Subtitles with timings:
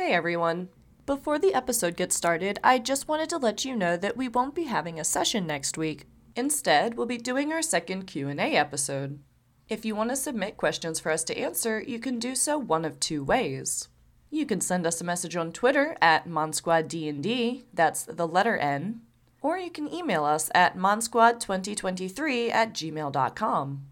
[0.00, 0.70] Hey everyone.
[1.04, 4.54] Before the episode gets started, I just wanted to let you know that we won't
[4.54, 6.06] be having a session next week.
[6.34, 9.20] Instead, we'll be doing our second Q&A episode.
[9.68, 12.86] If you want to submit questions for us to answer, you can do so one
[12.86, 13.88] of two ways.
[14.30, 19.02] You can send us a message on Twitter at MonSquadDND, that's the letter N,
[19.42, 23.86] or you can email us at monsquad2023 at gmail.com.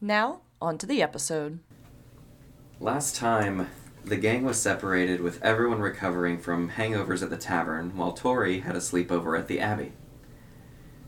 [0.00, 1.60] Now, on to the episode.
[2.80, 3.68] Last time,
[4.04, 8.76] the gang was separated with everyone recovering from hangovers at the tavern, while Torri had
[8.76, 9.92] a sleepover at the Abbey.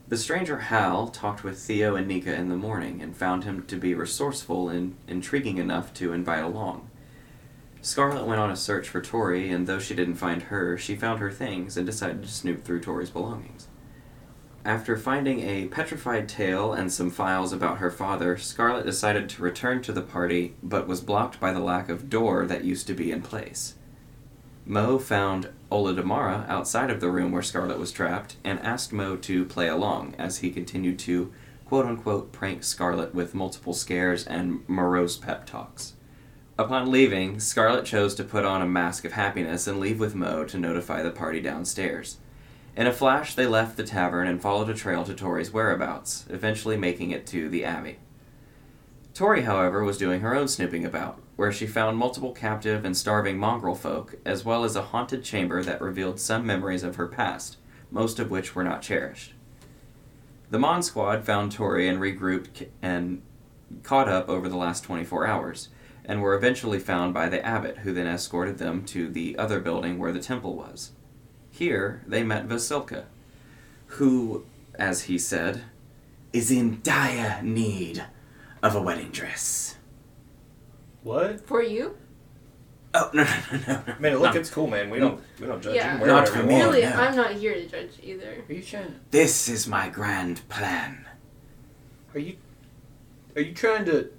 [0.09, 3.77] The stranger Hal talked with Theo and Nika in the morning and found him to
[3.77, 6.89] be resourceful and intriguing enough to invite along.
[7.83, 11.19] Scarlet went on a search for Torri, and though she didn't find her, she found
[11.19, 13.69] her things and decided to snoop through Torri's belongings.
[14.67, 19.81] After finding a petrified tale and some files about her father, Scarlet decided to return
[19.83, 23.13] to the party, but was blocked by the lack of door that used to be
[23.13, 23.77] in place.
[24.65, 29.15] Mo found Ola Damara outside of the room where Scarlet was trapped and asked Mo
[29.19, 31.33] to play along as he continued to
[31.65, 35.93] quote unquote prank Scarlet with multiple scares and morose pep talks.
[36.59, 40.43] Upon leaving, Scarlet chose to put on a mask of happiness and leave with Mo
[40.43, 42.17] to notify the party downstairs.
[42.77, 46.77] In a flash, they left the tavern and followed a trail to Torri's whereabouts, eventually
[46.77, 47.97] making it to the Abbey.
[49.15, 53.39] Torri, however, was doing her own snooping about, where she found multiple captive and starving
[53.39, 57.57] mongrel folk, as well as a haunted chamber that revealed some memories of her past,
[57.91, 59.33] most of which were not cherished.
[60.51, 63.23] The Mon Squad found Torri and regrouped and
[63.85, 65.71] caught up over the last 24 hours,
[66.05, 69.99] and were eventually found by the abbot, who then escorted them to the other building
[69.99, 70.93] where the temple was.
[71.61, 73.05] Here, they met Vasilka,
[73.87, 75.63] who, as he said,
[76.31, 78.05] is in dire need
[78.63, 79.77] of a wedding dress.
[81.03, 81.47] What?
[81.47, 81.97] For you?
[82.93, 83.83] Oh no no no no!
[83.87, 83.95] no.
[83.99, 84.41] Man, look, No.
[84.41, 84.91] it's cool, man.
[84.91, 85.95] We don't we don't judge Yeah.
[85.95, 86.01] you.
[86.03, 86.57] Wear Not for me.
[86.57, 86.89] really, no.
[86.93, 88.45] I'm not here to judge either.
[88.47, 88.95] Are you trying?
[89.11, 91.07] This is my grand plan.
[92.15, 92.37] Are you?
[93.35, 94.11] Are you trying to?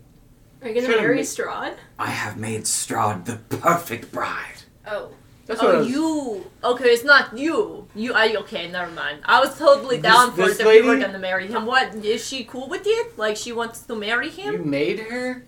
[0.63, 1.75] Are you gonna Shouldn't marry be- Strahd?
[1.99, 4.63] I have made Strahd the perfect bride.
[4.87, 5.11] Oh.
[5.47, 6.45] That's Oh, was- you.
[6.63, 7.87] Okay, it's not you.
[7.95, 8.13] You.
[8.13, 8.69] I okay.
[8.69, 9.19] Never mind.
[9.25, 11.65] I was totally This- down for this it if you were gonna marry him.
[11.65, 13.17] What is she cool with it?
[13.17, 14.53] Like she wants to marry him?
[14.53, 15.45] You made her.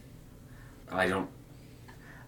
[0.91, 1.29] I don't.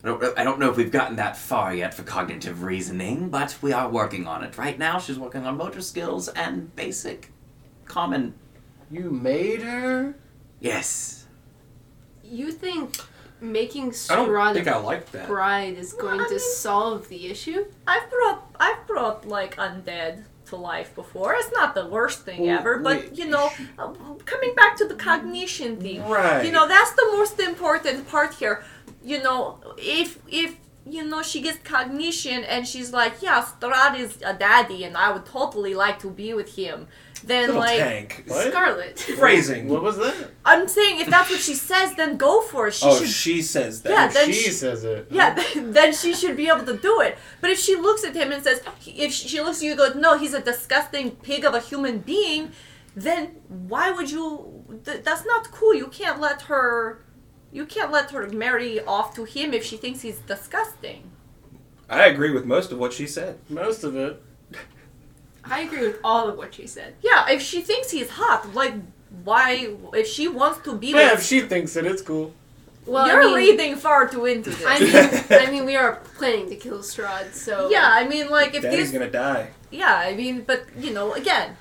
[0.04, 3.56] I don't, I don't know if we've gotten that far yet for cognitive reasoning, but
[3.62, 4.58] we are working on it.
[4.58, 7.32] Right now, she's working on motor skills and basic
[7.86, 8.34] common.
[8.90, 10.16] You made her.
[10.60, 11.28] Yes.
[12.24, 12.98] You think
[13.42, 15.28] making I don't Strahd think I a like that.
[15.28, 17.66] bride is Well, going I to mean- solve the issue?
[17.88, 18.46] I've brought.
[18.60, 21.34] I've brought like undead to life before.
[21.36, 23.16] It's not the worst thing Well, ever, but wait.
[23.18, 23.50] you know,
[23.80, 23.94] uh,
[24.26, 26.04] coming back to the cognition thing.
[26.08, 26.46] Right.
[26.46, 28.64] You know, that's the most important part here.
[29.04, 34.18] You know, if if you know she gets cognition and she's like, yeah, Strahd is
[34.24, 36.88] a daddy, and I would totally like to be with him.
[37.24, 38.24] Then Little like, tank.
[38.28, 39.00] Scarlet.
[39.00, 39.68] Phrasing.
[39.68, 40.32] What was that?
[40.44, 42.74] I'm saying if that's what she says, then go for it.
[42.74, 43.08] She oh, should.
[43.10, 43.92] she says that.
[43.92, 45.08] Yeah, oh, then she she- says it.
[45.12, 47.18] yeah, then she should be able to do it.
[47.40, 49.96] But if she looks at him and says, if she looks at you and goes,
[49.96, 52.52] no, he's a disgusting pig of a human being,
[52.96, 54.66] then why would you?
[54.84, 55.76] Th- that's not cool.
[55.76, 57.06] You can't let her.
[57.52, 61.12] You can't let her marry off to him if she thinks he's disgusting.
[61.90, 63.40] I agree with most of what she said.
[63.50, 64.24] Most of it.
[65.46, 66.96] I agree with all of what she said.
[67.02, 68.74] Yeah, if she thinks he's hot, like
[69.24, 69.74] why?
[69.94, 72.34] If she wants to be Yeah, if she thinks it, it's cool.
[72.86, 74.64] Well, you're I mean, reading far too into this.
[74.66, 78.56] I mean, I mean, we are planning to kill Strahd, so yeah, I mean, like
[78.56, 79.50] if Daddy's this gonna die.
[79.70, 81.58] Yeah, I mean, but you know, again,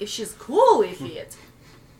[0.00, 1.36] if she's cool with it,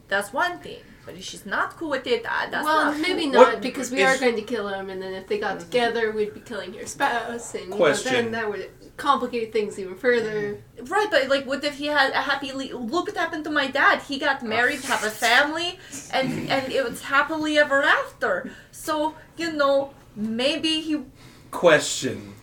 [0.09, 0.81] that's one thing.
[1.05, 3.33] But if she's not cool with it, uh, that's well, not maybe cool.
[3.33, 5.59] not What because we is- are going to kill him, and then if they got
[5.59, 9.97] together, we'd be killing your spouse, and you know, then that would complicate things even
[9.97, 10.63] further.
[10.85, 12.53] Right, but like, what if he had a happy?
[12.53, 14.03] Le- Look what happened to my dad.
[14.03, 15.79] He got married, have a family,
[16.13, 18.51] and and it was happily ever after.
[18.71, 21.03] So you know, maybe he.
[21.51, 22.35] Question.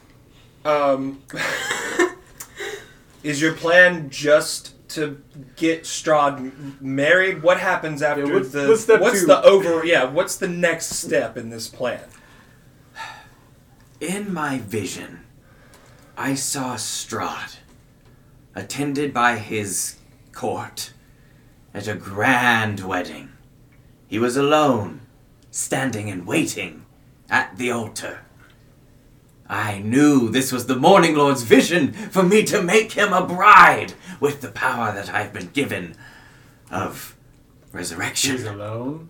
[0.66, 1.24] Um,
[3.24, 5.22] is your plan just to
[5.56, 7.42] get Strahd married?
[7.44, 8.68] What happens after Yeah, what's- the?
[8.68, 9.28] what's step what's two?
[9.28, 9.86] the over?
[9.86, 12.02] Yeah, what's the next step in this plan?
[14.02, 15.20] In my vision,
[16.20, 17.60] I saw Strahd,
[18.54, 19.96] attended by his
[20.34, 20.92] court,
[21.74, 23.32] at a grand wedding.
[24.06, 25.00] He was alone,
[25.50, 26.86] standing and waiting
[27.30, 28.20] at the altar.
[29.48, 33.94] I knew this was the Morning Lord's vision for me to make him a bride
[34.20, 35.96] with the power that I've been given
[36.70, 37.16] of
[37.72, 38.36] resurrection.
[38.36, 39.08] She's resurrection.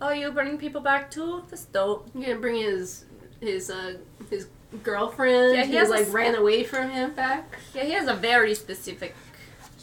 [0.00, 1.44] Oh, you bring people back too?
[1.48, 2.10] That's dope.
[2.12, 3.04] You're gonna bring his
[3.40, 3.98] his uh
[4.28, 4.48] his
[4.82, 7.58] girlfriend Yeah, he who has like s- ran away from him back?
[7.74, 9.14] Yeah, he has a very specific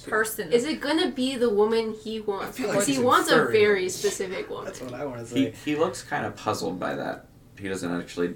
[0.08, 0.52] person.
[0.54, 2.58] Is it gonna be the woman he wants?
[2.58, 4.66] feel like Because he he's wants a very specific woman.
[4.66, 5.54] That's what I want to He say.
[5.66, 7.28] he looks kind of puzzled by that.
[7.60, 8.36] He doesn't actually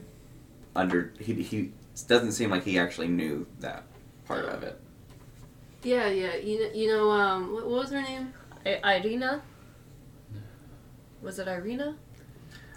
[0.75, 1.71] under he he
[2.07, 3.83] doesn't seem like he actually knew that
[4.25, 4.80] part of it.
[5.83, 6.36] Yeah, yeah.
[6.36, 7.12] You know, you know.
[7.12, 8.33] Um, what, what was her name?
[8.65, 9.42] I- Ireena?
[11.21, 11.95] Was it Ireena?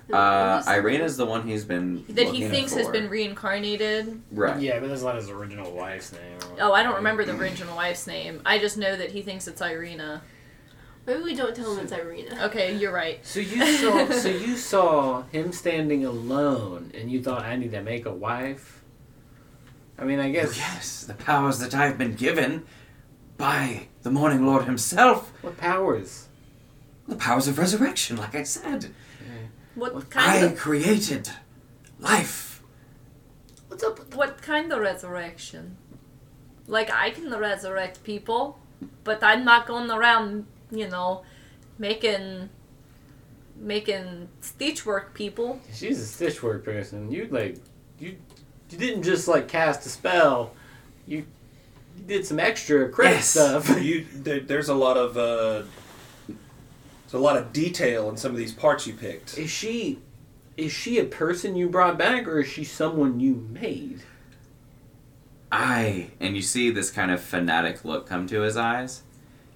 [0.09, 4.21] No, Uh, what was- the one he's been That he looking thinks has been reincarnated.
[4.33, 4.61] right.
[4.61, 6.39] Yeah, but that's not his original wife's name.
[6.61, 8.41] Oh, I don't remember the original wife's name.
[8.45, 10.21] I just know that he thinks it's Ireena.
[11.07, 12.43] Maybe we don't tell him it's Ireena.
[12.45, 13.25] Okay, you're right.
[13.25, 17.83] So you saw, so you saw him standing alone, and you thought I need to
[17.83, 18.83] make a wife.
[19.99, 20.57] I mean, I guess.
[20.57, 22.65] Yes, the powers that I've been given
[23.37, 25.33] by the Morning Lord himself.
[25.43, 26.27] What powers?
[27.07, 28.87] The powers of resurrection, like I said.
[29.75, 31.31] What kind I of created
[31.99, 32.63] life.
[33.69, 35.77] What's up what kind of resurrection?
[36.67, 38.59] Like I can resurrect people,
[39.03, 41.23] but I'm not going around, you know,
[41.79, 42.51] making
[43.57, 45.61] making stitchwork people.
[45.73, 47.11] She's a stitchwork person.
[47.11, 47.57] You like,
[47.99, 48.17] you,
[48.71, 50.53] you didn't just like cast a spell.
[51.07, 51.19] You,
[51.97, 53.29] you did some extra credit Yes.
[53.31, 53.83] stuff.
[53.83, 55.63] You there, there's a lot of uh,
[57.15, 59.39] there's a lot of detail in some of these parts you picked.
[59.39, 60.01] Is she,
[60.57, 64.03] is she a person you brought back, or is she someone you made?
[65.53, 69.05] I, and you see this kind of fanatic look come to his eyes.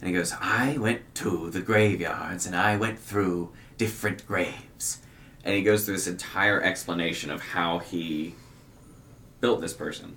[0.00, 5.00] And he goes, I went to the graveyards and I went through different graves.
[5.42, 8.36] And he goes through this entire explanation of how he
[9.40, 10.14] built this person.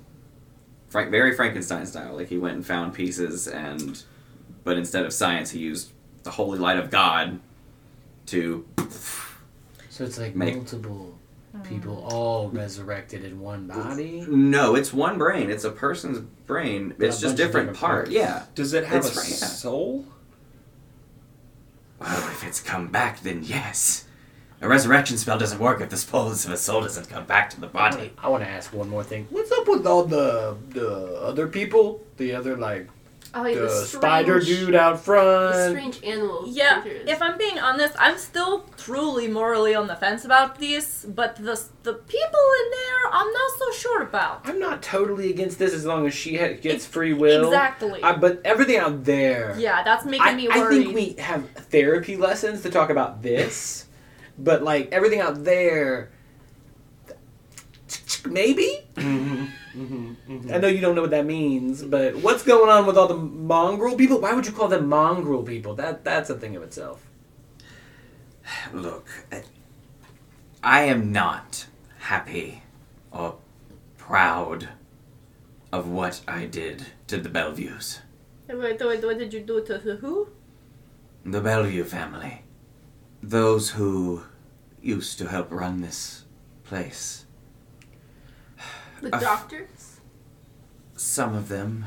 [0.90, 2.18] Frank, very Frankenstein style.
[2.18, 4.04] Like he went and found pieces, and
[4.64, 5.92] but instead of science, he used
[6.23, 7.39] the holy light of God
[8.27, 8.65] to.
[9.89, 11.18] So it's like Make- multiple
[11.63, 14.25] people all resurrected in one body.
[14.27, 15.50] No, it's one brain.
[15.50, 16.94] It's a person's brain.
[16.97, 17.95] It's a just bunch different different part.
[18.06, 18.12] parts.
[18.12, 18.44] Yeah.
[18.56, 20.06] Does it have It's a right, soul?
[22.00, 24.06] Well, if it's come back, then yes.
[24.62, 27.59] A resurrection spell doesn't work if the souls of a soul doesn't come back to
[27.59, 28.13] the body.
[28.19, 29.27] I want to ask one more thing.
[29.31, 32.01] What's up with all the the other people?
[32.18, 32.88] The other like
[33.33, 35.54] Oh, yeah, the, the spider dude out front.
[35.56, 35.94] The front.
[35.94, 36.44] strange animal.
[36.48, 37.10] Yeah, creatures.
[37.10, 41.62] if I'm being honest, I'm still truly morally on the fence about these, but the
[41.83, 44.42] the people in there, I'm not so sure about.
[44.44, 47.48] I'm not totally against this as long as she ha- gets Ex- free will.
[47.48, 48.04] Exactly.
[48.04, 49.56] I, but everything out there.
[49.57, 53.86] yeah, that's making I, me I think we have therapy lessons to talk about this,
[54.38, 56.12] but like everything out there,
[58.25, 58.81] maybe.
[58.95, 59.45] Mm-hmm.
[59.75, 60.53] Mm-hmm, mm-hmm.
[60.53, 63.15] I know you don't know what that means, but what's going on with all the
[63.15, 64.19] mongrel people?
[64.19, 65.75] Why would you call them mongrel people?
[65.75, 67.07] That that's a thing of itself.
[68.73, 69.07] Look,
[70.63, 71.68] I am not
[72.00, 72.63] happy
[73.12, 73.38] or
[73.97, 74.69] proud
[75.71, 78.00] of what I did to the Belviews.
[78.50, 80.27] Wait, wait, what did you do to the who?
[81.25, 82.41] The Belview family.
[83.23, 84.23] Those who
[84.81, 86.25] used to help run this
[86.63, 87.20] place.
[89.01, 90.00] The doctors.
[90.95, 91.86] Some of them.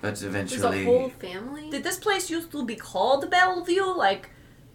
[0.00, 0.60] But eventually.
[0.60, 1.70] There's a whole family.
[1.70, 3.96] Did this place used to be called Belview?
[3.96, 4.30] Like,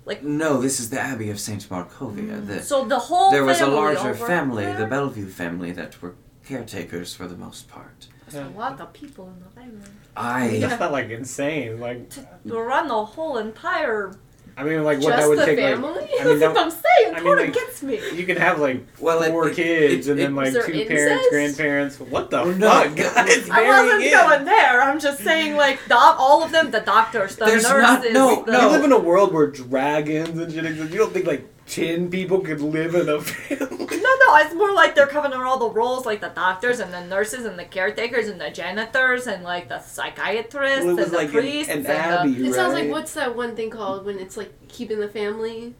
[0.05, 1.67] Like, No, this is the Abbey of St.
[1.69, 2.39] Markovia.
[2.39, 2.47] Mm.
[2.47, 4.85] The, so the whole there was a larger over family, the?
[4.85, 6.13] Belview family, that were
[6.45, 8.07] caretakers for the most part.
[8.29, 9.99] There's a lot of people in the island.
[10.15, 10.59] I.
[10.59, 11.79] That's not like insane.
[11.79, 12.09] Like
[12.47, 14.15] To run the whole entire.
[14.57, 15.59] I mean, like what Just that would the take.
[15.59, 15.89] family?
[15.91, 16.83] Like, I That's mean, what that, I'm saying.
[17.07, 17.99] I mean, Totally like- gets me.
[18.13, 20.85] you can have like Well, four it- kids it- and then like Is there two
[20.85, 21.99] parents, grandparents.
[21.99, 23.49] What the No, fuck, no, guys?
[23.51, 24.11] I wasn't in.
[24.13, 24.81] going there.
[24.81, 28.13] I'm just saying, like, the, all of them, the doctors, the There's nurses.
[28.13, 30.91] not- no, the, You live in a world where dragons and shit exist.
[30.91, 33.85] You don't think like ten people could live in a family?
[33.85, 37.03] No, no, it's more like they're covering all the roles, like the doctors and the
[37.05, 41.27] nurses and the caretakers and the janitors and like the psychiatrists Well, and the like
[41.27, 41.93] an, priests an and the.
[41.93, 45.73] abbey, It sounds like what's that one thing called when it's like keeping the family?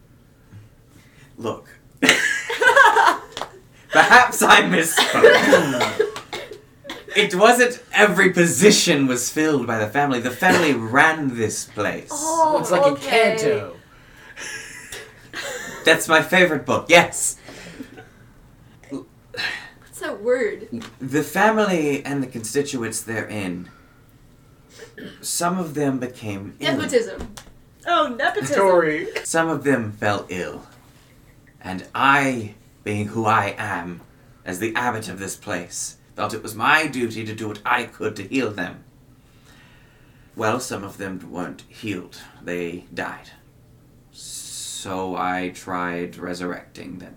[1.38, 1.68] Look.
[3.92, 6.12] Perhaps I misspoke.
[7.16, 10.20] it wasn't every position was filled by the family.
[10.20, 12.10] The family ran this place.
[12.12, 13.08] Oh, It's like okay.
[13.08, 13.75] a canto.
[15.86, 17.38] That's my favorite book, yes.
[18.90, 20.68] What's that word?
[21.00, 23.70] The family and the constituents therein,
[25.22, 26.76] some of them became ill.
[26.76, 27.36] Nepotism.
[27.86, 28.54] Oh, nepotism.
[28.54, 29.08] Story.
[29.24, 30.66] Some of them fell ill.
[31.62, 34.02] And I, being who I am,
[34.44, 37.84] as the abbot of this place, felt it was my duty to do what I
[37.84, 38.84] could to heal them.
[40.36, 43.32] Well, some of them weren't healed, they died.
[44.86, 47.16] So I tried resurrecting them.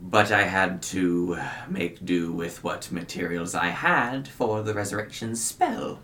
[0.00, 1.38] but I had to
[1.68, 6.00] make do with what materials I had for the resurrection spell.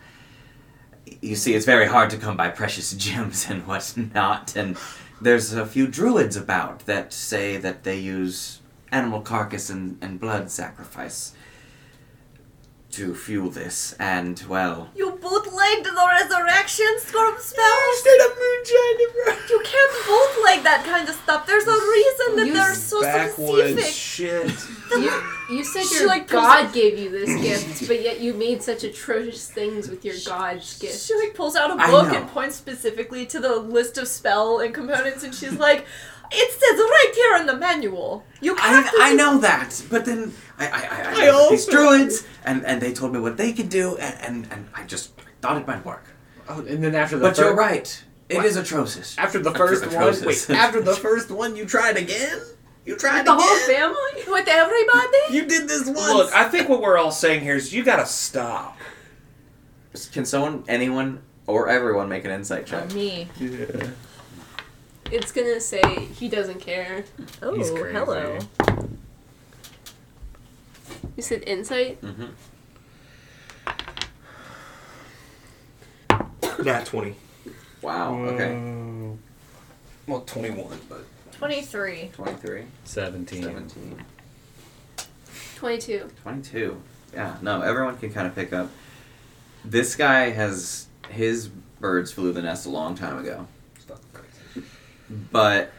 [1.23, 4.77] You see, it's very hard to come by precious gems and whatnot, and
[5.23, 8.61] there's a few druids about that say that they use
[8.93, 11.33] animal carcass and, and blood sacrifice
[12.91, 17.81] to fuel this, and well, You bootlegged the resurrection storm spell?
[17.97, 19.35] Straight up moonshine, bro.
[19.51, 21.47] You can't bootleg that kind of stuff.
[21.47, 23.95] There's a reason that You they're so Backwoods specific.
[23.95, 24.67] shit.
[24.91, 28.33] You, you said She, your like, pulls god gave you this gift, but yet you
[28.33, 30.99] made such atrocious things with your god's gift.
[31.07, 34.73] She like pulls out a book and points specifically to the list of spell and
[34.75, 35.85] components, and she's like,
[36.31, 38.25] "It says right here in the manual.
[38.41, 41.31] You have to." I, I do- know that, but then I I, I, I, I
[41.33, 44.69] met these druids, and, and they told me what they could do, and, and, and
[44.75, 46.05] I just thought it might work.
[46.49, 48.47] Oh, and then after the But you're right, it What?
[48.47, 49.17] is atrocious.
[49.19, 50.49] After the Atro- first one, atrocious.
[50.49, 50.57] wait.
[50.59, 52.41] After the first one, you tried again.
[52.87, 53.47] You tried The again.
[53.47, 54.33] whole family?
[54.33, 55.19] with everybody.
[55.31, 55.99] You did this once.
[55.99, 58.77] Look, I think what we're all saying here is you gotta stop.
[60.13, 62.93] Can someone, anyone, or everyone make an insight check?
[62.95, 63.29] me.
[63.39, 63.89] yeah.
[65.11, 65.81] It's gonna say
[66.19, 67.05] he doesn't care.
[67.43, 67.93] Oh, He's crazy.
[67.97, 68.39] hello.
[71.17, 72.01] You said insight?
[72.03, 72.27] Mm-hmm.
[76.65, 77.15] Nat 20.
[77.83, 78.15] Wow.
[78.25, 78.49] Okay.
[78.51, 79.17] Mm,
[80.07, 81.05] Well, 21, but.
[81.33, 82.11] Twenty-three.
[82.13, 82.65] Twenty-three.
[82.85, 83.43] 17.
[83.45, 84.05] 17.
[85.57, 86.11] 22.
[86.23, 86.83] 22.
[87.15, 88.71] Yeah, no, everyone can kind of pick up.
[89.65, 90.87] This guy has.
[91.11, 93.47] His birds flew the nest a long time ago.
[95.09, 95.29] Stop crazy.
[95.33, 95.73] But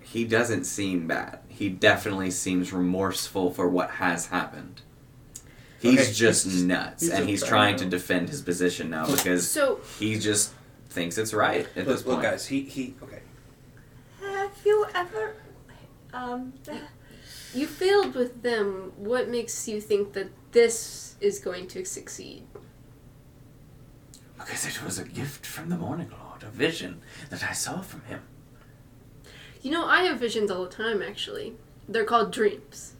[0.00, 1.40] he doesn't seem bad.
[1.48, 4.82] He definitely seems remorseful for what has happened.
[5.80, 9.06] He's Okay, just he's- nuts, he's and a he's trying to defend his position now
[9.06, 10.52] because So, he just
[10.88, 13.20] thinks it's right at this Look, look, guys, he, he, okay.
[14.22, 15.34] Have you ever,
[16.14, 16.54] um,
[17.54, 18.92] you failed with them.
[18.96, 22.44] What makes you think that this is going to succeed?
[24.38, 26.08] Because it was a gift from the Morning
[26.42, 27.00] Lord, a vision
[27.30, 28.20] that I saw from him.
[29.62, 31.54] You know, I have visions all the time, actually.
[31.88, 32.94] They're called dreams.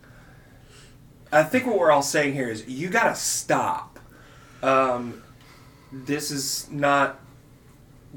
[1.33, 3.99] I think what we're all saying here is you gotta stop.
[4.63, 5.23] Um,
[5.93, 7.21] this is not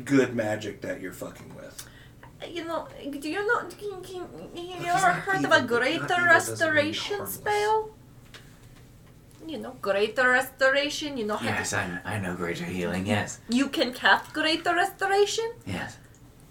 [0.03, 1.87] good magic that you're fucking with.
[2.47, 2.87] you know,
[3.19, 3.59] do you know?
[3.67, 7.35] Can, can, you he's ever heard evil, of a greater not evil restoration harmless.
[7.35, 7.89] spell?
[9.49, 11.17] You know, greater restoration.
[11.17, 13.39] You know how Yes, I, I know greater healing, yes.
[13.49, 15.49] you can cast greater restoration.
[15.65, 15.97] Yes.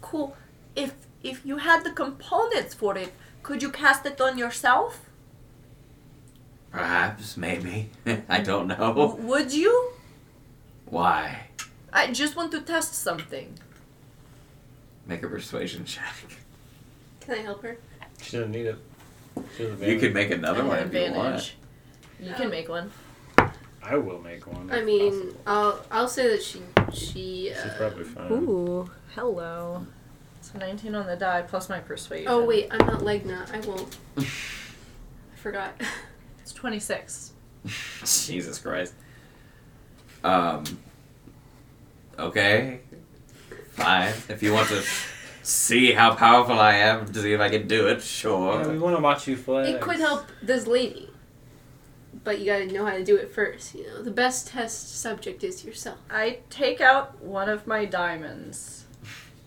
[0.01, 0.35] Cool.
[0.75, 0.91] If
[1.23, 4.91] if you had the components for it, could you cast it on yourself?
[6.71, 7.89] Perhaps, maybe.
[8.29, 9.15] I don't W- know.
[9.31, 9.93] would you?
[10.85, 11.47] Why?
[11.93, 13.57] I just want to test something.
[15.07, 16.13] Make a persuasion check.
[17.21, 17.77] Can I help her?
[18.21, 18.77] She doesn't need it.
[19.57, 21.35] She doesn't You could make another I one have if you want.
[21.35, 21.55] advantage.
[22.21, 22.91] You can make one.
[23.81, 24.69] I will make one.
[24.69, 25.41] I if mean, possible.
[25.47, 26.61] I'll I'll say that she
[26.93, 27.49] she.
[27.49, 28.31] she's Uh, probably fine.
[28.31, 29.85] Ooh, hello.
[30.41, 32.27] So 19 on the die plus my persuasion.
[32.29, 33.49] oh wait, I'm not Legna.
[33.53, 33.97] I won't.
[34.17, 35.79] I forgot.
[36.41, 37.31] It's 26.
[38.05, 38.93] Jesus Christ.
[40.23, 40.63] Um.
[42.17, 42.81] Okay.
[43.71, 44.13] Fine.
[44.27, 44.83] If you want to
[45.43, 48.79] see how powerful I am to see if I can do it, Yeah, we sure.
[48.79, 49.69] want to watch you flex.
[49.69, 51.08] It could help this lady,
[52.23, 53.75] but you gotta know how to do it first.
[53.75, 55.97] You know, the best test subject is yourself.
[56.09, 58.85] I take out one of my diamonds,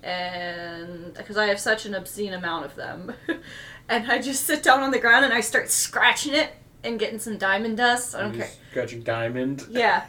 [0.02, 3.12] and because I have such an obscene amount of them,
[3.88, 6.50] and I just sit down on the ground and I start scratching it
[6.84, 8.14] and getting some diamond dust.
[8.14, 8.50] I don't You care.
[8.70, 9.64] Scratching diamond.
[9.70, 10.06] Yeah,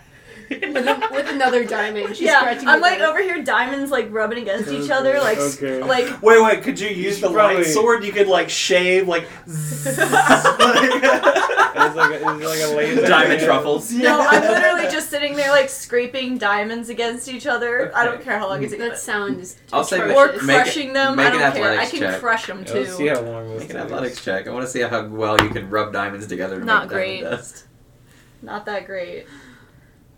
[0.50, 2.40] With, a, with another diamond, she's yeah.
[2.40, 5.82] scratching I'm like over here, diamonds like rubbing against each other, like Okay.
[5.84, 6.22] like.
[6.22, 8.04] Wait, wait, could you use should the probably- light sword?
[8.04, 9.28] You could, like, shave, like.
[11.76, 13.08] It's like a, it's like a laser.
[13.08, 13.92] Diamond truffles.
[13.92, 17.92] No, I'm literally just sitting there like scraping diamonds against each other.
[17.96, 18.82] I don't care how long it takes.
[18.82, 20.44] that sound is I'll say atrocious.
[20.44, 21.16] or Make it- crushing them.
[21.18, 21.80] make I don't care.
[21.80, 22.20] I can check.
[22.20, 22.74] crush them too.
[22.82, 23.86] let's see how long this Make an takes.
[23.86, 24.48] athletics check.
[24.48, 27.22] I want to see how well you can rub diamonds together to Not make great.
[27.22, 27.66] diamond dust.
[28.42, 29.26] Not that great.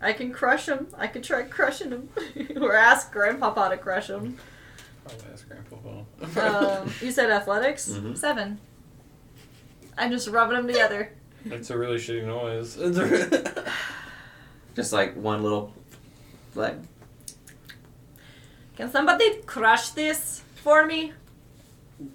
[0.06, 0.88] I can crush them.
[0.96, 2.10] I can try crushing them.
[2.62, 4.38] or ask Grandpapa to crush them.
[5.08, 6.08] I'll ask Grandpa Paul.
[6.44, 7.90] Um, you said athletics?
[7.90, 8.16] Mhm.
[8.16, 8.60] Seven.
[9.98, 11.12] I'm just rubbing them together.
[11.46, 12.76] It's a really shitty noise.
[14.76, 15.74] Just like one little
[16.54, 16.76] leg.
[18.76, 21.14] Can somebody crush this for me?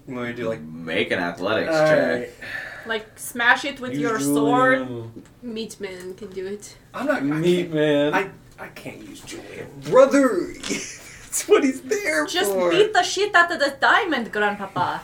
[0.05, 0.61] When we do, like.
[0.61, 2.29] Make an athletics Alright.
[2.39, 2.47] check.
[2.85, 4.35] Like smash it with Use your Julian.
[4.35, 5.23] sword?
[5.43, 6.75] Meat man can do it.
[6.93, 7.17] I'm not.
[7.17, 8.13] I Meat can't, man.
[8.13, 8.29] I,
[8.63, 9.69] I can't use Julian.
[9.81, 10.53] Brother!
[10.61, 12.31] That's what he's there for.
[12.31, 12.71] Just for.
[12.71, 15.01] beat the shit out of the diamond, Grandpapa.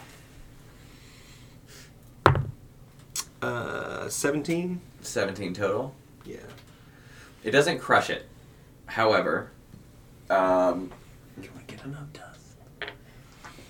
[3.42, 4.82] Uh, 17?
[5.02, 5.94] 17 total.
[6.26, 6.38] Yeah.
[7.44, 8.26] It doesn't crush it.
[8.88, 9.52] However,
[10.30, 10.92] um,
[11.42, 12.27] You want to get enough dust?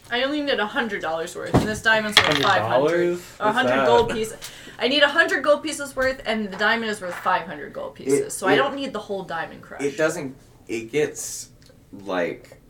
[0.10, 3.18] I only need a hundred dollars worth, and this diamond's worth five hundred.
[3.18, 3.40] $100?
[3.40, 4.16] A hundred gold that?
[4.16, 4.38] pieces.
[4.80, 7.96] I need a hundred gold pieces worth, and the diamond is worth five hundred gold
[7.96, 8.20] pieces.
[8.20, 9.82] It- so I don't need the whole diamond crush.
[9.82, 10.36] it doesn't.
[10.68, 11.50] It gets
[12.06, 12.62] like.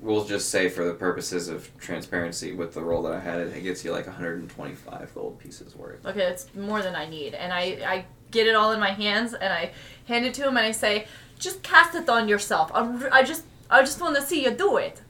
[0.00, 3.62] We'll just say for the purposes of transparency with the roll that I had, it
[3.62, 6.06] gets you like 125 gold pieces worth.
[6.06, 9.34] Okay, it's more than I need, and I I get it all in my hands,
[9.34, 9.72] and I
[10.08, 11.06] hand it to him, and I say,
[11.38, 12.70] "Just cast it on yourself.
[12.72, 15.02] I'm, I just I just want to see you do it."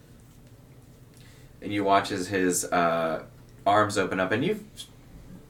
[1.62, 3.24] And you watch as his uh,
[3.66, 4.64] arms open up, and you've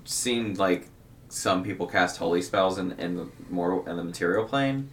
[0.04, 0.88] seen like
[1.28, 4.90] some people cast holy spells in, in the mortal in the material plane,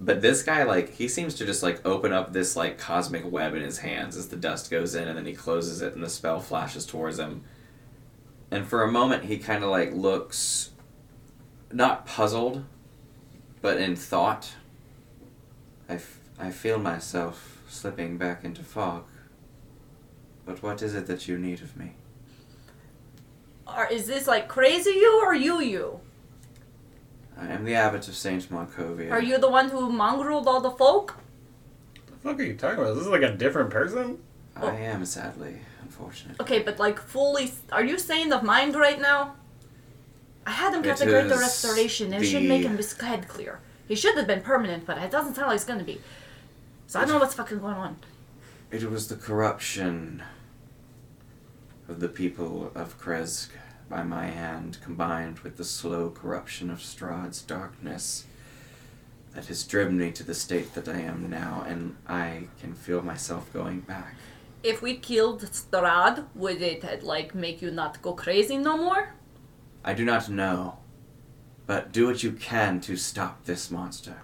[0.00, 3.54] but this guy like he seems to just like open up this like cosmic web
[3.54, 6.08] in his hands as the dust goes in, and then he closes it, and the
[6.08, 7.42] spell flashes towards him,
[8.50, 10.70] and for a moment he kind of like looks
[11.72, 12.64] not puzzled,
[13.60, 14.52] but in thought.
[15.88, 19.04] I, f- I feel myself slipping back into fog.
[20.50, 21.92] But what is it that you need of me?
[23.68, 26.00] Or is this like crazy you or you you?
[27.38, 29.12] I am the abbot of Saint Markovia.
[29.12, 31.18] Are you the one who mongreled all the folk?
[32.04, 32.94] the fuck are you talking about?
[32.94, 34.18] This is this like a different person?
[34.56, 34.70] I oh.
[34.70, 36.42] am sadly, unfortunately.
[36.44, 39.36] Okay, but like fully, are you saying of mind right now?
[40.44, 42.12] I had him get the greater is restoration.
[42.12, 43.60] It should make him his head clear.
[43.86, 46.00] He should have been permanent, but it doesn't sound like it's gonna be.
[46.88, 47.98] So I don't know what's fucking going on.
[48.72, 50.24] It was the corruption
[51.90, 53.50] of the people of Krezk
[53.88, 58.24] by my hand, combined with the slow corruption of Strahd's darkness,
[59.34, 63.02] that has driven me to the state that I am now, and I can feel
[63.02, 64.14] myself going back.
[64.62, 69.14] If we killed Strahd, would it uh, like make you not go crazy no more?
[69.84, 70.78] I do not know,
[71.66, 74.22] but do what you can to stop this monster.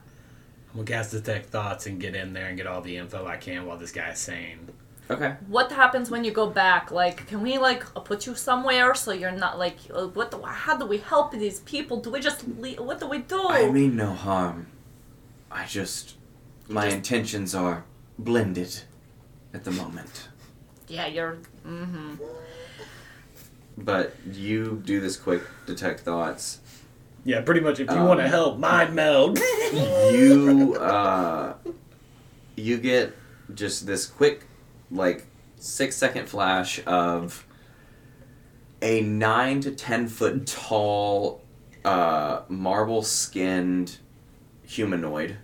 [0.70, 3.38] I'm gonna cast detect thoughts and get in there and get all the info I
[3.38, 4.68] can while this guy's sane.
[5.08, 5.34] Okay.
[5.46, 6.90] What happens when you go back?
[6.90, 10.30] Like, can we like uh, put you somewhere so you're not like, uh, what?
[10.32, 12.00] The, how do we help these people?
[12.00, 12.80] Do we just leave?
[12.80, 13.48] What do we do?
[13.48, 14.66] I mean no harm.
[15.50, 16.14] I just.
[16.68, 17.84] My Just- intentions are
[18.18, 18.82] blended
[19.54, 20.28] at the moment.
[20.88, 21.38] yeah, you're.
[21.64, 22.14] Mm-hmm.
[23.78, 26.60] But you do this quick detect thoughts.
[27.24, 27.78] Yeah, pretty much.
[27.78, 29.38] If you Um, want to help, mind meld.
[30.12, 31.54] You uh
[32.56, 33.14] you get
[33.54, 34.45] just this quick
[34.90, 35.26] like
[35.58, 37.46] six second flash of
[38.82, 41.42] a nine to ten foot tall
[41.84, 43.98] uh marble skinned
[44.64, 45.36] humanoid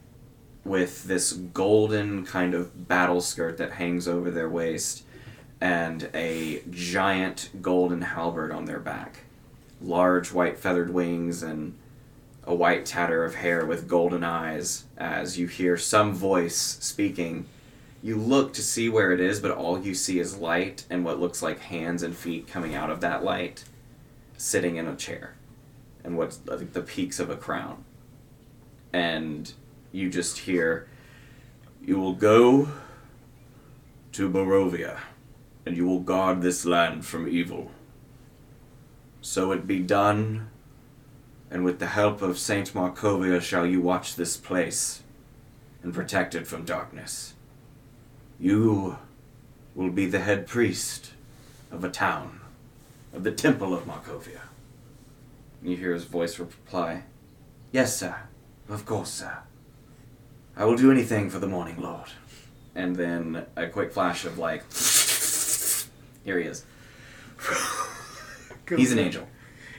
[0.64, 5.04] with this golden kind of battle skirt that hangs over their waist
[5.60, 9.20] and a giant golden halberd on their back.
[9.80, 11.76] Large white feathered wings and
[12.44, 17.46] a white tatter of hair with golden eyes as you hear some voice speaking.
[18.02, 21.20] You look to see where it is, but all you see is light and what
[21.20, 23.64] looks like hands and feet coming out of that light,
[24.36, 25.34] sitting in a chair,
[26.02, 27.84] and what's I think the peaks of a crown.
[28.92, 29.52] And
[29.92, 30.88] you just hear,
[31.80, 32.68] You will go
[34.12, 34.98] to Barovia,
[35.64, 37.70] and you will guard this land from evil.
[39.20, 40.50] So it be done
[41.52, 45.02] and with the help of Saint Markovia shall you watch this place
[45.82, 47.31] and protect it from darkness.
[48.42, 48.98] You
[49.76, 51.12] will be the head priest
[51.70, 52.40] of a town,
[53.14, 54.40] of the Temple of Markovia.
[55.62, 57.04] You hear his voice reply,
[57.70, 58.16] Yes, sir.
[58.68, 59.38] Of course, sir.
[60.56, 62.08] I will do anything for the Morning Lord.
[62.74, 64.64] And then a quick flash of like,
[66.24, 66.64] here he is.
[68.68, 69.28] He's an angel.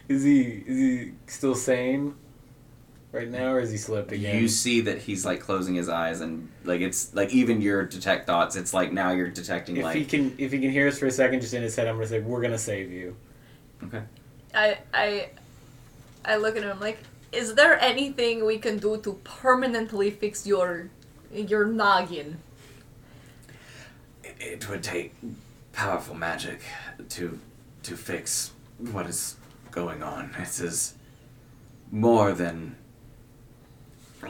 [0.07, 2.15] Is he is he still sane
[3.13, 4.41] right now, or is he slipped again?
[4.41, 8.27] You see that he's like closing his eyes and like it's like even your detect
[8.27, 8.57] thoughts.
[8.57, 11.05] It's like now you're detecting if like he can if he can hear us for
[11.05, 13.15] a second, just in his head, I'm gonna say we're gonna save you.
[13.83, 14.01] okay.
[14.53, 15.29] I I
[16.25, 16.97] I look at him like,
[17.31, 20.89] is there anything we can do to permanently fix your
[21.31, 22.39] your noggin?
[24.23, 25.13] It, it would take
[25.71, 26.61] powerful magic
[27.09, 27.39] to
[27.83, 28.51] to fix
[28.91, 29.37] what is
[29.71, 30.33] going on.
[30.39, 30.95] It is
[31.91, 32.75] more than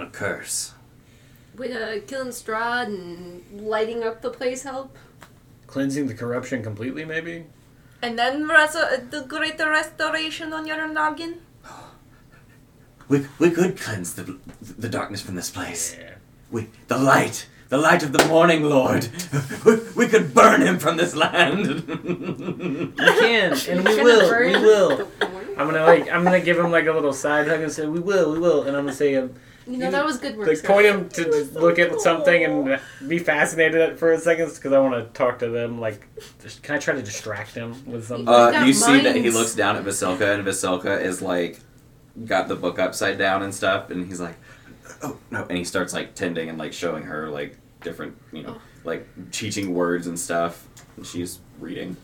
[0.02, 0.74] a curse.
[1.58, 4.98] Would uh, killing Strahd and lighting up the place help?
[5.68, 7.46] Cleansing the corruption completely, maybe.
[8.02, 11.42] And then res- the greater restoration on your noggin.
[13.10, 14.38] We we could cleanse the
[14.80, 15.96] the darkness from this place.
[16.00, 16.16] Yeah.
[16.50, 19.10] We the light The light of the morning, Lord.
[19.66, 21.66] We we could burn him from this land.
[23.04, 24.30] You can, and we will.
[24.40, 25.08] We will.
[25.58, 28.00] I'm gonna like I'm gonna give him like a little side hug and say we
[28.00, 29.34] will, we will, and I'm gonna say um,
[29.66, 30.48] You know that was good work.
[30.48, 30.68] like sir.
[30.68, 34.74] point him to just look at something and be fascinated at for a second because
[34.74, 35.80] I want to talk to them.
[35.80, 36.08] Like,
[36.62, 38.28] can I try to distract him with something?
[38.28, 41.60] Uh, got you see that he looks down at Vasilka, and Vasilka is like,
[42.26, 44.36] got the book upside down and stuff, and he's like,
[45.02, 48.58] oh no, and he starts like tending and like showing her like different, you know,
[48.84, 51.96] like teaching words and stuff, and she's reading.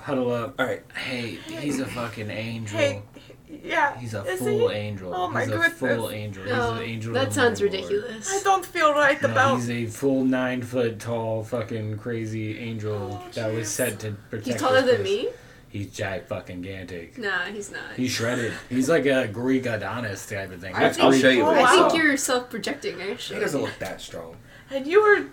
[0.00, 0.60] Huddle up.
[0.60, 0.82] All right.
[0.94, 2.78] Hey, he's a fucking angel.
[2.78, 3.02] Hey,
[3.48, 3.96] yeah.
[3.98, 4.74] He's a is full he?
[4.76, 5.14] angel.
[5.14, 5.72] Oh my he's a goodness.
[5.78, 6.44] full angel.
[6.44, 7.12] No, he's an oh, angel.
[7.14, 7.72] that of the sounds Lord.
[7.72, 8.32] ridiculous.
[8.32, 9.56] I don't feel right No, about.
[9.56, 13.72] he's a full nine foot tall fucking crazy angel Oh, that was jeez.
[13.72, 14.46] set to protect.
[14.46, 15.28] He's taller than me.
[15.68, 17.18] He's giant fucking gigantic.
[17.18, 17.80] Nah, he's not.
[17.96, 18.52] He's shredded.
[18.70, 20.72] He's like a Greek Adonis type of thing.
[20.74, 21.88] I- That's I'll show you what Oh, I wow.
[21.88, 23.02] think you're self-projecting.
[23.02, 24.36] Actually, he doesn't look that strong.
[24.70, 25.26] And you were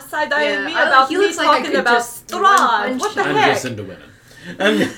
[0.00, 2.42] side eyeing Yeah, me I- about he me looks like talking could about just one
[2.44, 2.56] Strahd.
[2.58, 3.28] punch What the him.
[3.30, 3.52] I'm heck?
[3.54, 4.10] just into women.
[4.60, 4.90] I'm,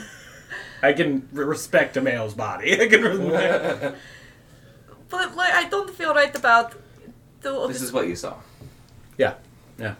[0.83, 2.73] I can respect a male's body.
[2.81, 3.97] I can respect.
[5.09, 6.75] But like, I don't feel right about
[7.41, 7.67] the.
[7.69, 8.37] This is what you saw.
[9.19, 9.35] Yeah,
[9.79, 9.95] yeah.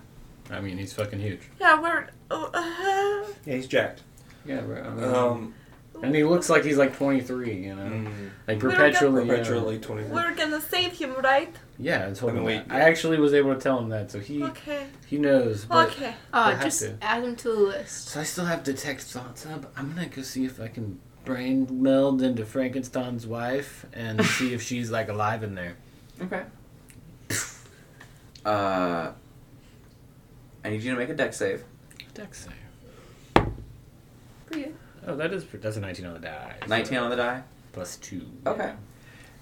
[0.51, 1.41] I mean, he's fucking huge.
[1.61, 2.09] yeah, we're.
[2.31, 4.03] Uh, uh, Yeah, he's jacked.
[4.45, 4.83] Yeah, bro.
[4.83, 5.55] I mean, Um,
[6.03, 7.55] and he looks like he's like 23.
[7.55, 9.27] You know, mm, like We're perpetually.
[9.27, 9.33] yeah.
[9.33, 10.15] perpetually 24.
[10.15, 11.55] we're gonna save him, right?
[11.83, 12.67] Yeah, I told I mean, him we- that.
[12.71, 14.87] I actually was able to tell him that, so he Okay.
[15.07, 15.65] he knows.
[15.65, 16.15] But, Okay.
[16.33, 16.97] uh, just to.
[17.01, 18.09] add him to the list.
[18.09, 19.73] So I still have detect thoughts up.
[19.77, 24.63] I'm gonna go see if I can brain meld into Frankenstein's wife and see if
[24.63, 25.77] she's like alive in there.
[26.21, 26.43] Okay.
[28.45, 29.13] Uh,
[30.65, 31.65] I need you to make a Dex save.
[32.15, 33.45] Dex save.
[34.47, 34.75] Pretty good.
[35.07, 36.57] Oh, that is that's a 19 on the die.
[36.63, 37.43] so 19 on the die.
[37.73, 38.23] plus two.
[38.47, 38.73] Okay.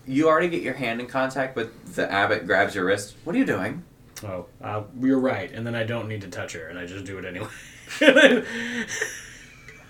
[0.09, 2.47] You already get your hand in contact with the abbot.
[2.47, 3.15] Grabs your wrist.
[3.25, 3.85] What are you doing?
[4.25, 5.53] Oh, uh, you're right.
[5.53, 7.49] And then I don't need to touch her, and I just do it anyway.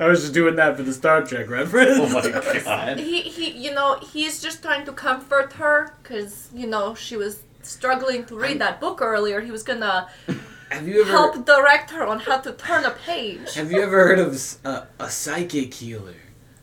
[0.00, 1.98] I was just doing that for the Star Trek reference.
[1.98, 2.98] Oh my god.
[2.98, 3.50] He he.
[3.50, 8.36] You know, he's just trying to comfort her because you know she was struggling to
[8.36, 9.40] read that book earlier.
[9.40, 10.08] He was gonna
[10.70, 13.54] Have you ever help direct her on how to turn a page.
[13.54, 16.14] Have you ever heard of s- uh, a psychic healer?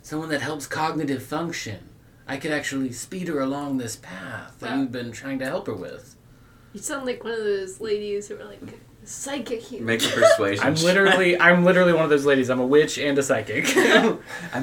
[0.02, 1.90] Someone that helps cognitive function.
[2.28, 4.80] I could actually speed her along this path that Yeah.
[4.80, 6.16] you've been trying to help her with.
[6.74, 8.60] You sound like one of those ladies who are like
[9.04, 9.84] psychic healer.
[9.86, 10.66] Make a persuasion.
[10.66, 12.50] I'm literally, I'm literally one of those ladies.
[12.50, 13.66] I'm a witch and a psychic.
[13.78, 14.18] I'm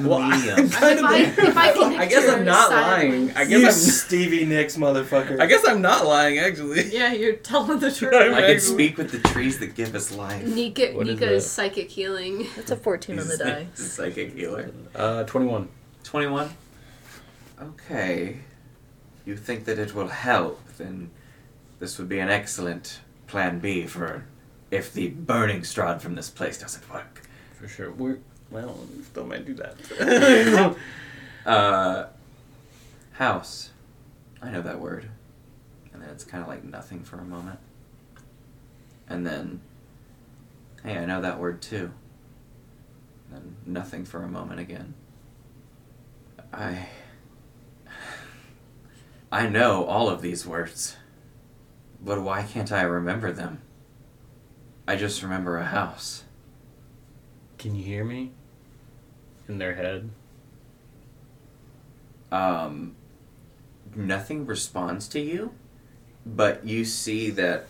[0.05, 0.69] a Well, I- medium.
[0.69, 3.31] kind If I- if I connect I guess I'm not lying.
[3.37, 5.39] I You guess Stevie Nicks motherfucker.
[5.39, 5.47] I'm.
[5.47, 6.93] Guess I'm not lying actually.
[6.93, 8.13] Yeah, you're telling the truth.
[8.13, 10.43] I'm I can speak with the trees that give us life.
[10.45, 11.49] Nika, What is Nika is that?
[11.49, 12.47] psychic healing.
[12.57, 13.67] That's a 14 on the He's die.
[13.75, 14.69] Psychic healer.
[14.93, 15.69] Uh, 21.
[16.03, 16.49] 21.
[17.61, 18.39] Okay.
[19.25, 21.11] You think that it will help, then
[21.79, 24.25] this would be an excellent plan B for
[24.69, 27.21] if the burning Strahd from this place doesn't work.
[27.55, 27.91] For sure.
[27.91, 30.75] We're, well, we still might do that.
[31.45, 32.07] Uh,
[33.13, 33.71] house.
[34.41, 35.09] I know that word.
[35.91, 37.59] And then it's kind of like nothing for a moment.
[39.09, 39.59] And then,
[40.83, 41.91] hey, I know that word too.
[43.29, 44.93] And then nothing for a moment again.
[46.53, 46.87] I.
[49.33, 50.95] I know all of these words.
[51.99, 53.63] But why can't I remember them?
[54.87, 56.23] I just remember a house.
[57.57, 58.29] Can you hear me?
[59.47, 60.11] In their head.
[62.31, 62.95] um,
[63.95, 65.53] nothing responds to you,
[66.27, 67.65] but you see that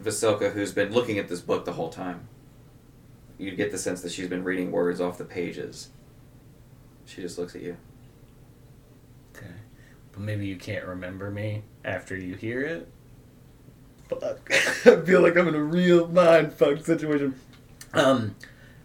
[0.00, 2.28] Vasilka, who's been looking at this book the whole time,
[3.38, 5.88] you get the sense that she's been reading words off the pages.
[7.06, 7.76] She just looks at you.
[10.12, 10.18] Okay.
[10.18, 12.88] But maybe you can't remember me after you hear it.
[14.08, 14.50] Fuck.
[14.86, 17.34] I feel like I'm in a real mind fuck situation.
[17.94, 18.34] Um,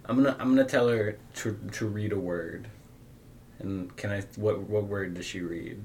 [0.06, 2.70] I'm gonna I'm gonna tell her to to read a word.
[3.60, 5.82] And can I what what word does she read?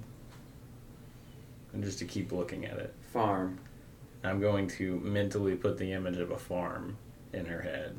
[1.72, 2.94] And just to keep looking at it.
[3.12, 3.58] Farm.
[4.24, 6.96] I'm going to mentally put the image of a farm
[7.32, 7.96] in her head.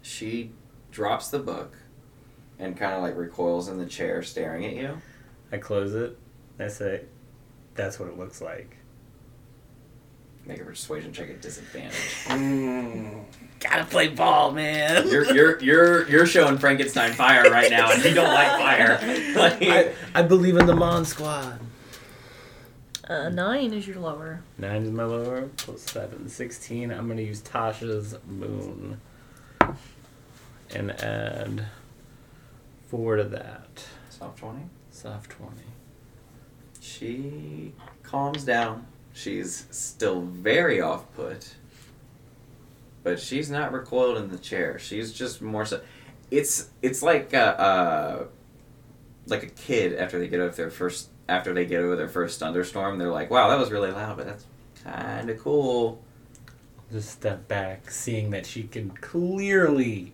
[0.00, 0.52] She
[0.90, 1.76] drops the book
[2.58, 5.02] and kind of like recoils in the chair, staring at you.
[5.52, 6.18] I close it.
[6.58, 7.02] I say,
[7.74, 8.76] "That's what it looks like."
[10.44, 11.94] Make a persuasion check at disadvantage.
[12.28, 13.24] Mm.
[13.60, 15.06] Gotta play ball, man.
[15.08, 18.98] you're you're you're you're showing Frankenstein fire right now, and you don't like fire.
[19.36, 21.60] Like, I, I believe in the Mon Squad.
[23.08, 24.42] Uh, 9 is your lower.
[24.58, 26.28] Nine is my lower, plus seven.
[26.28, 26.90] 16.
[26.90, 29.00] I'm going to use Tasha's Moon.
[30.74, 31.66] And add
[32.88, 33.84] four to that.
[34.10, 34.62] soft twenty.
[35.02, 35.56] Soft 20.
[36.80, 41.54] She calms down She's still very off put.
[43.02, 44.78] But she's not recoiled in the chair.
[44.78, 45.80] She's just more so.
[46.30, 48.24] It's it's like a, uh,
[49.26, 52.38] like a kid after they get over their first after they get over their first
[52.38, 52.98] thunderstorm.
[52.98, 54.46] They're like, "Wow, that was really loud, but that's
[54.84, 56.00] kind of cool."
[56.92, 60.12] Just step back, seeing that she can clearly,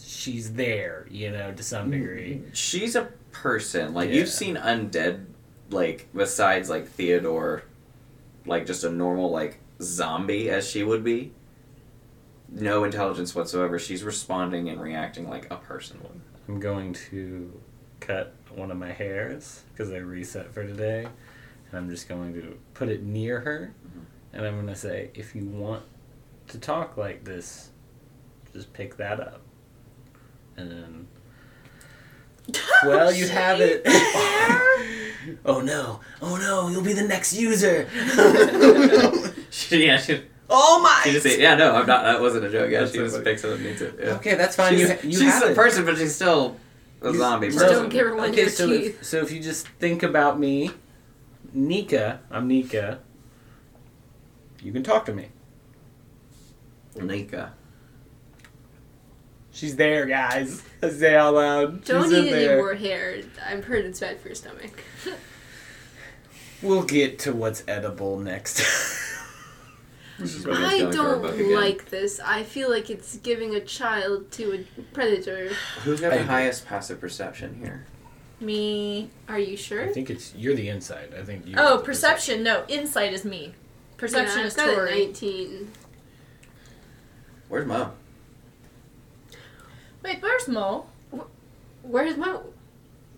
[0.00, 2.42] she's there, you know, to some degree.
[2.52, 3.92] She's a person.
[3.92, 4.16] Like Yeah.
[4.16, 5.26] you've seen undead,
[5.70, 7.64] like besides like Theodore,
[8.46, 11.32] like just a normal like zombie as she would be.
[12.48, 13.78] No intelligence whatsoever.
[13.78, 16.20] She's responding and reacting like a person would.
[16.48, 17.60] I'm going to
[18.00, 21.06] cut one of my hairs because I reset for today,
[21.70, 24.00] and I'm just going to put it near her, mm-hmm.
[24.34, 25.82] and I'm going to say, if you want
[26.48, 27.70] to talk like this,
[28.52, 29.40] just pick that up,
[30.56, 31.08] and then.
[32.84, 33.82] Well, you have it.
[35.46, 36.00] oh no!
[36.20, 36.68] Oh no!
[36.68, 37.88] You'll be the next user.
[39.50, 41.00] She, yeah, she, oh my!
[41.04, 42.02] she just say, yeah, no, I'm not.
[42.04, 42.70] That wasn't a joke.
[42.70, 43.24] Yeah, That's she so just funny.
[43.24, 43.94] picks it up and eats it.
[43.98, 44.10] Yeah.
[44.16, 44.74] Okay, that's fine.
[44.76, 45.54] She's, you, you she's have a it.
[45.56, 46.56] person, but she's still
[47.00, 47.68] a You- zombie you person.
[47.70, 48.98] don't give her one of your so teeth.
[49.00, 50.70] if, so if you just think about me,
[51.54, 52.98] Nika, I'm Nika.
[54.62, 55.28] You can talk to me.
[57.00, 57.52] Nika.
[59.54, 60.62] She's there, guys.
[60.82, 61.84] I say out loud.
[61.84, 62.56] Don't She's in eat any there.
[62.58, 63.22] more hair.
[63.46, 64.82] I've heard it's bad for your stomach.
[66.62, 68.62] We'll get to what's edible next.
[70.18, 72.20] This is what it's I going through our book don't like this.
[72.20, 75.50] I feel like it's giving a child to a predator.
[75.82, 76.32] Who's got I the agree.
[76.32, 77.84] highest passive perception here?
[78.40, 79.10] Me.
[79.28, 79.82] Are you sure?
[79.82, 81.12] I think it's you're the inside.
[81.18, 81.56] I think you.
[81.58, 82.44] Oh, perception.
[82.44, 83.54] No, insight is me.
[83.96, 85.06] Perception yeah, is I've Torri.
[85.06, 85.72] 19.
[87.48, 87.92] Where's Mo?
[90.04, 90.84] Wait, where's Mo?
[91.82, 92.44] Where's Mo?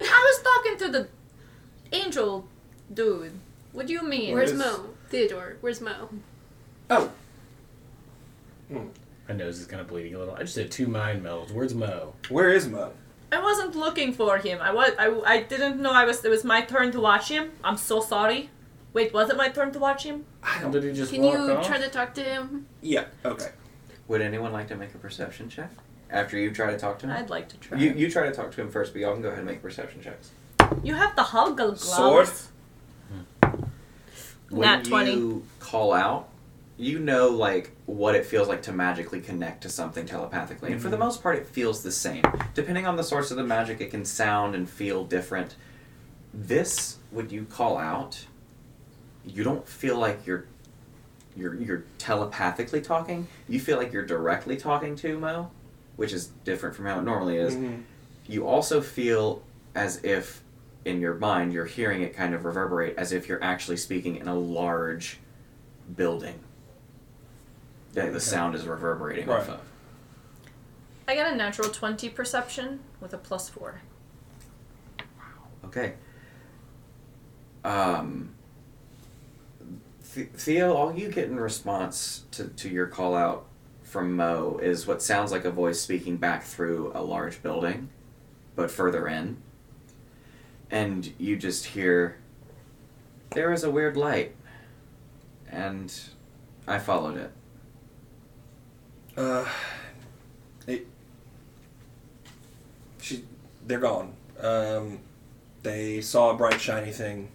[0.00, 1.08] I was talking to the
[1.92, 2.46] angel
[2.94, 3.32] dude.
[3.72, 4.32] What do you mean?
[4.34, 4.90] Where's is- Mo?
[5.08, 6.08] Theodore, where's Mo?
[6.88, 7.10] Oh,
[8.70, 10.34] My nose is kind of bleeding a little.
[10.34, 11.50] I just did two mind melds.
[11.52, 12.14] Where's Mo?
[12.28, 12.92] where is Mo?
[13.32, 14.60] I wasn't looking for him.
[14.62, 14.92] I was.
[14.98, 16.24] I, I didn't know I was.
[16.24, 17.50] It was my turn to watch him.
[17.64, 18.50] I'm so sorry.
[18.92, 20.24] Wait, was it my turn to watch him?
[20.44, 20.70] I don't.
[20.70, 21.66] Did he just Can walk you off?
[21.66, 22.66] try to talk to him?
[22.82, 23.06] Yeah.
[23.24, 23.50] Okay.
[24.06, 25.70] Would anyone like to make a perception check
[26.10, 27.12] after you try to talk to him?
[27.12, 27.78] I'd like to try.
[27.78, 29.62] You you try to talk to him first, but y'all can go ahead and make
[29.62, 30.30] perception checks.
[30.82, 31.82] You have the huggle gloves.
[31.82, 32.28] Sword?
[33.08, 33.64] Hmm.
[34.50, 35.12] When Nat 20.
[35.12, 36.28] you call out,
[36.76, 40.88] you know like what it feels like to magically connect to something telepathically, and for
[40.88, 41.04] the mm-hmm.
[41.04, 42.22] most part, it feels the same.
[42.54, 45.56] Depending on the source of the magic, it can sound and feel different.
[46.32, 48.26] This, when you call out,
[49.24, 50.44] you don't feel like you're
[51.36, 53.26] you're you're telepathically talking.
[53.48, 55.50] You feel like you're directly talking to Mo,
[55.96, 57.54] which is different from how it normally is.
[57.54, 57.82] Mhm.
[58.26, 59.42] You also feel
[59.74, 60.42] as if
[60.84, 64.28] in your mind you're hearing it kind of reverberate as if you're actually speaking in
[64.28, 65.18] a large
[65.96, 66.38] building
[67.92, 69.54] that the sound is reverberating off Right.
[69.54, 69.60] of.
[71.08, 73.80] I got a natural twenty perception with a plus four.
[74.98, 75.24] Wow.
[75.66, 75.94] Okay.
[77.64, 78.30] Um,
[80.14, 83.46] Th- Theo, all you get in response to, to your call out
[83.86, 87.88] from Mo is what sounds like a voice speaking back through a large building,
[88.56, 89.36] but further in.
[90.70, 92.18] And you just hear,
[93.30, 94.34] There is a weird light.
[95.48, 95.94] And
[96.66, 97.32] I followed it.
[99.16, 99.46] Uh,
[100.66, 100.86] it.
[103.00, 103.24] She.
[103.64, 104.14] They're gone.
[104.40, 104.98] Um,
[105.62, 107.28] they saw a bright shiny thing.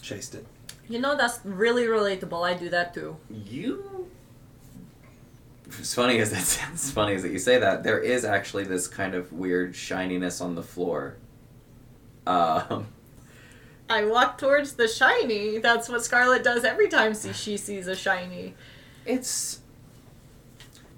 [0.00, 0.46] Chased it.
[0.88, 2.42] You know that's really relatable.
[2.42, 3.18] I do that too.
[3.30, 4.10] You.
[5.80, 8.86] As funny as that sounds funny as that you say that, there is actually this
[8.86, 11.16] kind of weird shininess on the floor.
[12.26, 12.86] Um,
[13.88, 15.58] I walk towards the shiny.
[15.58, 18.54] That's what Scarlet does every time she, she sees a shiny.
[19.04, 19.60] it's.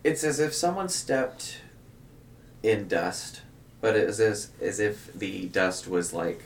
[0.02, 1.62] It's as if someone stepped
[2.62, 3.40] in dust,
[3.80, 6.42] but it is as, as if the dust was like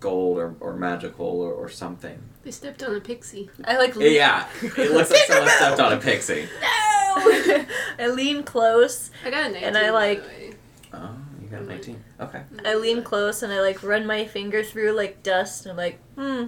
[0.00, 2.22] gold or, or magical or, or something.
[2.44, 3.48] They stepped on a pixie.
[3.64, 3.94] I like.
[3.96, 6.46] Yeah, it looks like someone stepped on a pixie.
[6.60, 6.66] No!
[7.98, 9.10] I lean close.
[9.24, 9.64] I got a 19.
[9.64, 10.54] And I, by like- the way.
[10.92, 12.04] Oh, you got a 19.
[12.20, 12.42] Okay.
[12.64, 15.98] I lean close and I like run my finger through like dust and I'm like,
[16.16, 16.46] hmm.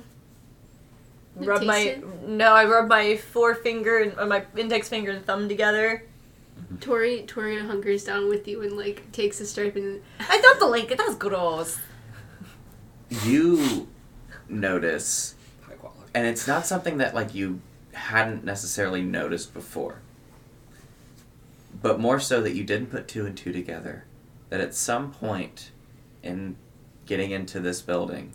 [1.40, 2.26] You Rub my it?
[2.28, 6.04] no, I rub my forefinger and or my index finger and thumb together.
[6.78, 10.66] Torri, Torri hunkers down with you and like takes a stripe and I thought the
[10.66, 10.98] like it.
[10.98, 11.78] That's gross.
[13.24, 13.88] You
[14.48, 15.36] notice High quality.
[16.16, 17.61] And it's not something that like you
[17.92, 20.00] hadn't necessarily noticed before
[21.83, 24.05] but more so that you didn't put two and two together
[24.48, 25.70] that at some point
[26.22, 26.57] in
[27.05, 28.33] getting into this building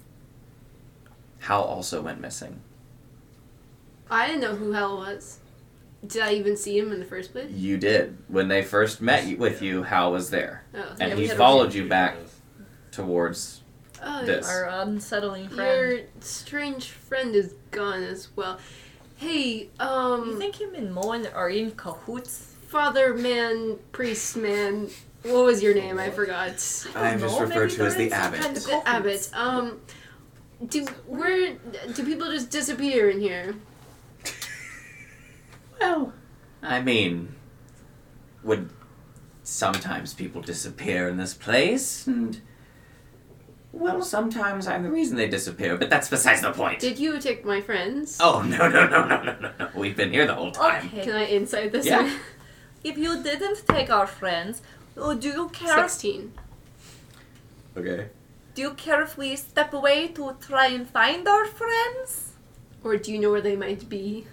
[1.39, 2.61] hal also went missing
[4.09, 5.39] I didn't know who Hal was.
[6.05, 7.49] Did I even see him in the first place?
[7.49, 8.17] You did.
[8.27, 10.65] When they first met with you, Hal was there.
[10.75, 12.17] Oh, And yeah, he we had a- followed you back
[12.91, 13.60] towards.
[14.03, 14.47] Oh, this.
[14.49, 15.91] Our unsettling friend.
[15.91, 18.57] Your strange friend is gone as well.
[19.17, 22.55] Hey, um, You think him and Moen are in cahoots?
[22.67, 24.89] Father Man, Priest Man,
[25.23, 25.99] what was your name?
[25.99, 26.49] I forgot.
[26.95, 28.39] I'm just referred to as the abbot.
[28.39, 29.29] kind of- The Abbot.
[29.33, 29.81] Um,
[30.67, 31.53] do where
[31.93, 33.55] do people just disappear in here?
[35.79, 36.13] Well,
[36.61, 37.35] I mean,
[38.43, 38.69] would
[39.43, 42.39] sometimes people disappear in this place, and
[43.73, 46.79] well, sometimes I'm the reason they disappear, but that's besides the point.
[46.79, 48.17] Did you take my friends?
[48.19, 49.69] Oh no no no no no no no!
[49.75, 50.87] We've been here the whole time.
[50.87, 51.03] Okay.
[51.03, 51.85] Can I insight this?
[51.85, 52.11] Yeah.
[52.83, 54.63] If you didn't take our friends,
[54.97, 55.87] oh, do you care?
[55.87, 56.33] Sixteen.
[57.77, 58.07] Okay.
[58.55, 62.33] Do you care if we step away to try and find our friends?
[62.83, 64.25] Or do you know where they might be?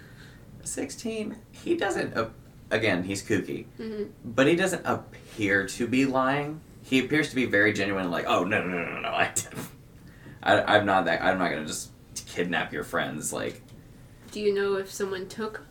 [0.63, 1.37] Sixteen.
[1.51, 2.17] He doesn't.
[2.17, 2.29] Uh,
[2.71, 6.59] again, he's kooky, hmm but he doesn't appear to be lying.
[6.89, 8.09] He appears to be very genuine.
[8.09, 9.09] Like, oh no no no no no!
[9.09, 9.31] I,
[10.43, 11.21] I I'm not that.
[11.21, 11.91] I'm not gonna just
[12.25, 13.31] kidnap your friends.
[13.31, 13.61] Like,
[14.31, 15.61] Do you know if someone took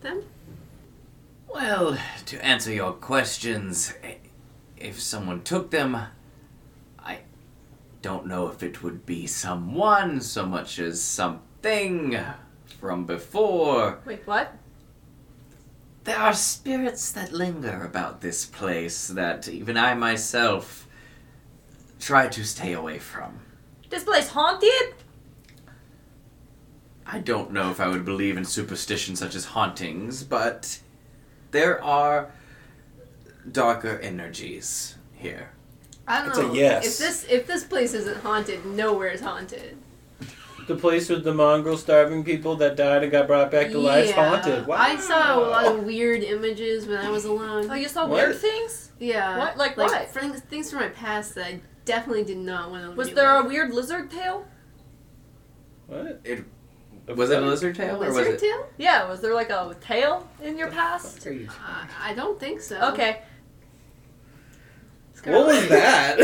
[0.00, 0.24] them?
[1.46, 3.94] Well, to answer your questions,
[4.76, 5.96] if someone took them,
[6.98, 7.18] I
[8.02, 12.18] don't know if it would be someone so much as something
[12.80, 14.00] from before.
[14.04, 14.52] Wait, what?
[16.04, 20.86] There are spirits that linger about this place that even I myself
[21.98, 23.40] try to stay away from.
[23.88, 24.94] This place haunted?
[27.06, 30.80] I don't know if I would believe in superstition such as hauntings, but
[31.52, 32.30] there are
[33.50, 35.50] darker energies here.
[36.06, 36.54] I don't It's a oh, know.
[36.54, 36.86] yes.
[36.86, 39.78] If this if this place isn't haunted, nowhere is haunted.
[40.66, 44.08] The place with the mongrel starving people that died and got brought back to life
[44.08, 44.30] Yeah.
[44.30, 44.66] haunted.
[44.66, 44.76] Wow.
[44.78, 47.68] I saw a lot of weird images when I was alone.
[47.70, 48.12] Oh, you saw What?
[48.28, 48.90] weird things?
[48.98, 49.36] yeah.
[49.38, 49.56] What?
[49.58, 50.08] Like like what?
[50.10, 52.90] Things, things from my past that I definitely did not want to.
[52.90, 52.96] Be.
[52.96, 54.46] Was there a weird lizard tail?
[55.86, 56.20] What?
[56.24, 56.44] It
[57.14, 58.40] was it a lizard tail or was lizard it?
[58.40, 58.66] tail?
[58.78, 61.26] Yeah, was there like a tail in your What past?
[61.26, 61.46] are you?
[61.50, 62.80] Uh, I don't think so.
[62.92, 63.20] Okay.
[65.24, 66.18] What was that?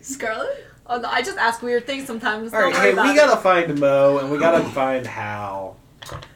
[0.00, 0.66] Scarlet?
[0.92, 2.52] Oh, no, I just ask weird things sometimes.
[2.52, 3.14] All right, hey, we it.
[3.14, 5.76] gotta find Mo and we gotta find Hal.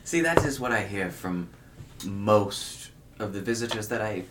[0.05, 1.49] See, that is what I hear from
[2.05, 4.23] most of the visitors that I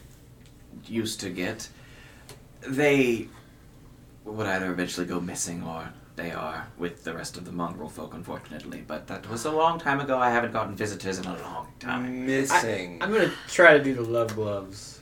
[0.88, 1.68] used to get.
[2.62, 3.28] They
[4.24, 8.14] would either eventually go missing or they are with the rest of the mongrel folk,
[8.14, 8.82] unfortunately.
[8.88, 10.18] But that was a long time ago.
[10.20, 12.26] I haven't gotten visitors in a long time.
[12.26, 13.02] Missing.
[13.02, 14.93] I'm gonna try to do the love gloves.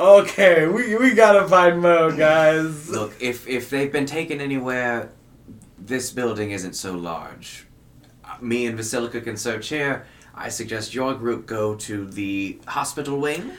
[0.00, 2.88] Okay, we we gotta find Mo, guys.
[2.88, 5.10] Look, if if they've been taken anywhere,
[5.78, 7.66] this building isn't so large.
[8.24, 10.06] Uh, Me and Vasilka can search here.
[10.34, 13.52] I suggest your group go to the hospital wing.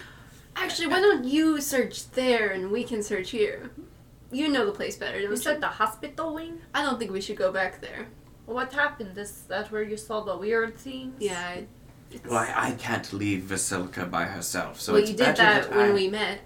[0.56, 3.70] Actually, why don't you search there and we can search here?
[4.32, 5.48] You know the place better, don't You you?
[5.48, 6.60] said the hospital wing?
[6.74, 8.08] I don't think we should go back there.
[8.48, 9.16] What happened?
[9.16, 11.14] Is that where you saw the weird things?
[11.20, 11.40] Yeah.
[11.40, 11.81] I- It's,
[12.28, 15.70] Well, I, I can't leave Vasilka by herself, so well, it's you did better that
[15.70, 16.40] that when I- we met.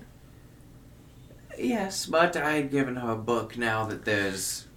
[1.57, 3.57] Yes, but I had given her a book.
[3.57, 4.67] Now that there's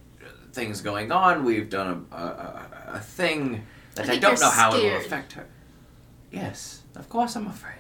[0.53, 3.63] things going on, we've done a, a, a, a thing
[3.97, 5.47] that I I, don't you're know how it will affect her.
[6.31, 7.75] Yes, of course I'm afraid.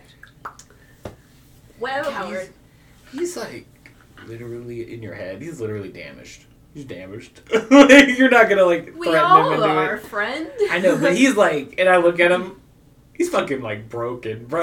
[1.78, 2.50] Well, Coward.
[3.12, 3.66] He's like
[4.26, 5.40] literally in your head.
[5.42, 6.44] He's literally damaged.
[6.74, 7.40] He's damaged.
[7.70, 10.00] You're not gonna like We threaten all him into are, it.
[10.06, 10.50] friend.
[10.70, 12.57] I know, but he's like, and I look at him.
[13.18, 14.62] He's fucking like broken, bro.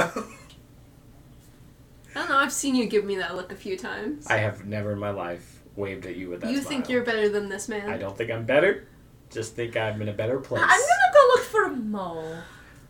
[2.15, 2.37] I don't know.
[2.37, 4.25] I've seen you give me that look a few times.
[4.27, 6.49] I have never in my life waved at you with that.
[6.49, 6.69] you smile.
[6.69, 7.89] think you're better than this man?
[7.89, 8.87] I don't think I'm better.
[9.29, 10.63] Just think I'm in a better place.
[10.63, 12.37] I'm gonna go look for Mo.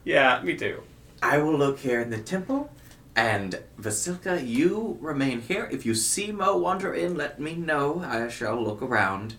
[0.04, 0.84] Yeah, me too.
[1.24, 2.70] I will look here in the temple,
[3.16, 5.68] and Vasilka, you remain here.
[5.72, 8.04] If you see Mo wander in, let me know.
[8.06, 9.36] I shall look around.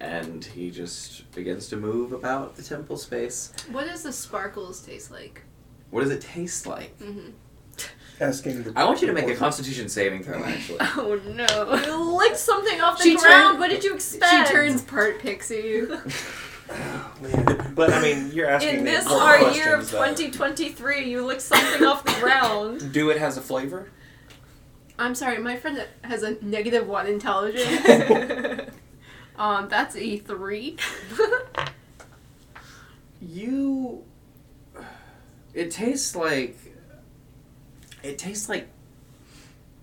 [0.00, 3.52] And he just begins to move about the temple space.
[3.70, 5.42] What does the sparkles taste like?
[5.90, 6.96] What does it taste like?
[7.00, 7.30] hmm
[8.20, 10.76] Asking the I want you to make a Constitution saving throw, actually.
[10.96, 11.74] Oh no.
[11.86, 13.32] You licked something off the She ground.
[13.52, 14.48] turned- what did you expect?
[14.48, 15.82] She turns part pixie.
[17.22, 19.98] Man, But I mean, you're asking In this important our year of questions, though.
[20.26, 22.92] 2023, you licked something off the ground.
[22.92, 23.90] Do it has a flavor?
[24.98, 28.70] I'm sorry, my friend has a negative one intelligence.
[29.36, 30.76] um, that's a three.
[33.20, 34.04] You.
[35.54, 36.56] It tastes like.
[38.02, 38.68] It tastes like.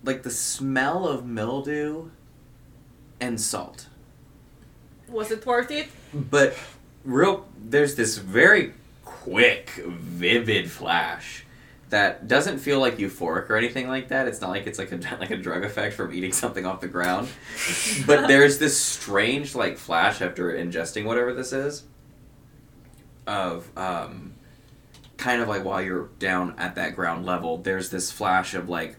[0.04, 2.10] Like the smell of mildew
[3.20, 3.88] and salt.
[5.10, 5.88] Was it worth it?
[6.14, 6.56] But
[7.04, 7.48] real.
[7.62, 11.44] There's this very quick, vivid flash
[11.90, 14.28] that doesn't feel like euphoric or anything like that.
[14.28, 16.88] It's not like it's like a like a drug effect from eating something off the
[16.88, 17.28] ground.
[18.06, 21.84] but there's this strange like flash after ingesting whatever this is
[23.26, 24.34] of um
[25.18, 28.96] kind of like while you're down at that ground level, there's this flash of like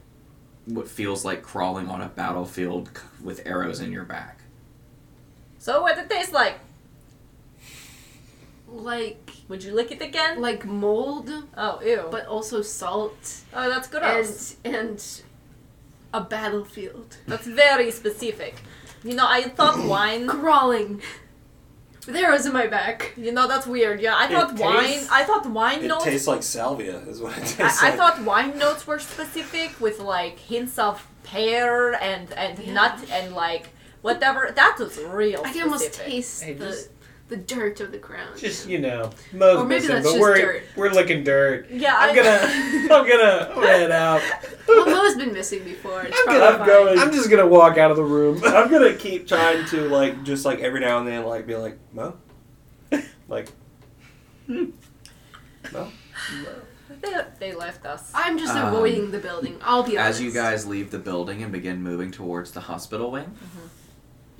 [0.67, 2.91] what feels like crawling on a battlefield
[3.23, 4.41] with arrows in your back.
[5.59, 6.59] So what it tastes like?
[8.71, 10.41] Like Would you lick it again?
[10.41, 12.07] like mold, Oh, ew.
[12.11, 14.57] but also salt oh, that's gross.
[14.65, 15.23] and and
[16.13, 17.17] a battlefield.
[17.27, 18.57] That's very specific.
[19.05, 20.27] You know, I thought wine.
[20.27, 21.01] Crawling.
[22.09, 23.13] With arrows in my back.
[23.19, 24.01] You know, that's weird.
[24.01, 25.01] Yeah, I It thought wine.
[25.13, 26.05] I thought wine It notes.
[26.05, 30.01] tastes like salvia, is what it tastes I, I thought wine notes were specific with
[30.01, 32.73] like hints of pear and and Yeah.
[32.73, 33.69] nut and like
[34.01, 34.51] whatever.
[34.57, 35.43] That was real.
[35.45, 36.89] I can almost taste Hey, the just-
[37.29, 38.39] the dirt of the ground.
[38.39, 40.63] Just you know, Mo's Or maybe missing, that's but just we're dirt.
[40.77, 41.71] we're looking dirt.
[41.71, 42.41] Yeah, I'm I- gonna
[42.95, 44.23] I'm gonna I'm gonna head out.
[44.67, 46.03] well, Mo's been missing before.
[46.03, 48.41] It's I'm gonna I'm going- I'm just gonna walk out of the room.
[48.47, 51.79] I'm gonna keep trying to like just like every now and then like be like
[51.93, 52.17] Mo,
[53.29, 53.49] like
[54.47, 55.89] Mo.
[57.01, 58.11] They, they left us.
[58.15, 59.59] I'm just Um, avoiding the building.
[59.63, 60.19] I'll be honest.
[60.19, 63.37] As you guys leave the building and begin moving towards the hospital wing,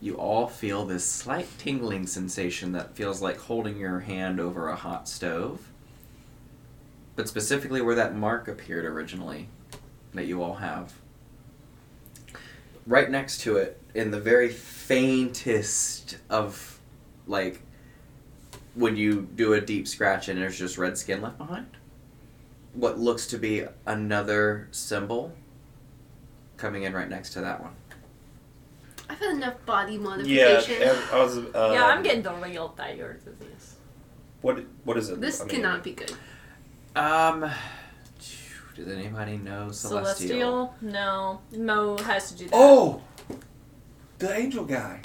[0.01, 4.77] you all feel this slight tingling sensation that feels like holding your hand over a
[4.77, 5.69] hot stove.
[7.17, 9.49] But specifically where that mark appeared originally,
[10.15, 10.93] that you all have.
[12.87, 16.79] Right next to it, in the very faintest of,
[17.27, 17.61] like,
[18.75, 21.67] when you do a deep scratch and there's just red skin left behind
[22.79, 25.33] what looks to be another symbol
[26.57, 27.75] coming in right next to that one.
[29.11, 30.83] I've had enough body Yeah, modification.
[30.83, 31.39] ev- I was.
[31.39, 33.77] Uh, yeah, I'm getting the real tired of this.
[34.43, 35.21] What What is it?
[35.21, 36.13] this I mean, cannot be good.
[36.95, 37.51] Um,
[38.77, 40.73] does anybody know Celestial?
[40.73, 40.75] Celestial?
[40.83, 41.41] No.
[41.57, 42.55] Mo has to do that.
[42.55, 43.03] Oh,
[44.19, 45.01] the angel guy.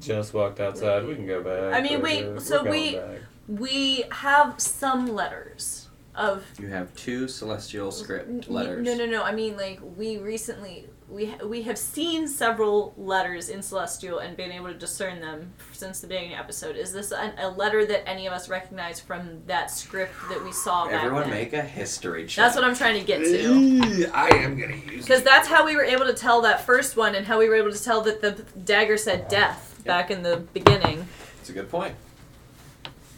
[0.00, 1.06] Just walked outside.
[1.06, 1.72] We can go back.
[1.74, 3.18] I mean, We're wait, so We're we- back.
[3.46, 8.84] We have some letters of You have two Celestial script letters.
[8.84, 9.22] No, no, no.
[9.22, 14.36] I mean, like we recently we ha- we have seen several letters in Celestial and
[14.36, 16.76] been able to discern them since the beginning of the episode.
[16.76, 20.50] Is this an, a letter that any of us recognize from that script that we
[20.50, 21.30] saw back Everyone then?
[21.30, 22.44] make a history check.
[22.44, 24.10] That's what I'm trying to get to.
[24.12, 25.04] I am gonna use.
[25.04, 27.54] Because that's how we were able to tell that first one, and how we were
[27.54, 28.32] able to tell that the
[28.64, 31.06] dagger said death back in the beginning.
[31.40, 31.94] It's a good point.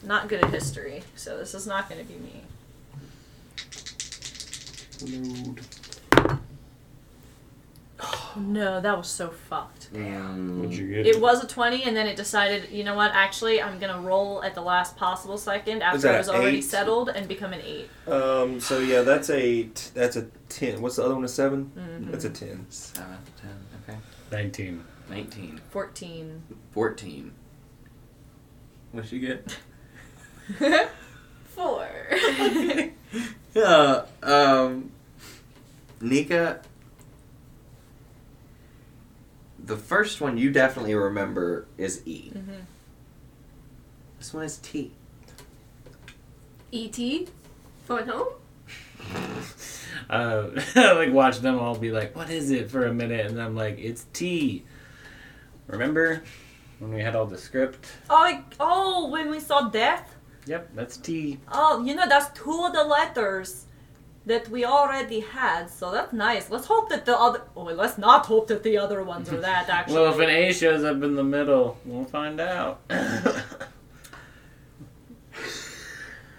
[0.02, 2.42] Not good at history, so this is not going to be me.
[8.36, 9.90] No, that was so fucked.
[9.94, 11.06] Mm, What'd you get?
[11.06, 13.98] It was a 20, and then it decided, you know what, actually, I'm going to
[14.00, 16.64] roll at the last possible second after that it was already eight?
[16.64, 17.62] settled and become an
[18.06, 18.12] 8.
[18.12, 18.60] Um.
[18.60, 20.82] So yeah, that's a t- that's a ten.
[20.82, 21.24] What's the other one?
[21.24, 22.10] A 7 Mhm.
[22.10, 22.66] That's a ten.
[22.68, 23.56] Seven, ten,
[23.88, 23.98] okay.
[24.30, 24.84] Nineteen.
[25.08, 26.42] 19, 14.
[26.72, 27.32] 14.
[28.92, 29.58] What'd you get?
[31.54, 31.88] 4.
[33.54, 34.90] Yeah, um,
[36.02, 36.60] Nika,
[39.66, 42.32] the first one you definitely remember is E.
[42.34, 42.64] Mhm.
[44.18, 44.92] This one is T.
[46.72, 47.28] E.T.
[47.86, 48.28] Phone home?
[50.08, 53.56] Uh, like watch them all be like, "What is it?" for a minute, and I'm
[53.56, 54.64] like, "It's T."
[55.66, 56.22] Remember
[56.78, 57.86] when we had all the script?
[58.08, 60.14] Oh, I- oh, when we saw death?
[60.46, 61.40] Yep, that's T.
[61.50, 63.64] Oh, you know, that's two of the letters
[64.26, 66.50] that we already had, so that's nice.
[66.50, 67.42] Let's hope that the other.
[67.56, 69.94] Oh, let's not hope that the other ones are that, actually.
[69.94, 72.80] Well, if an A shows up in the middle, we'll find out.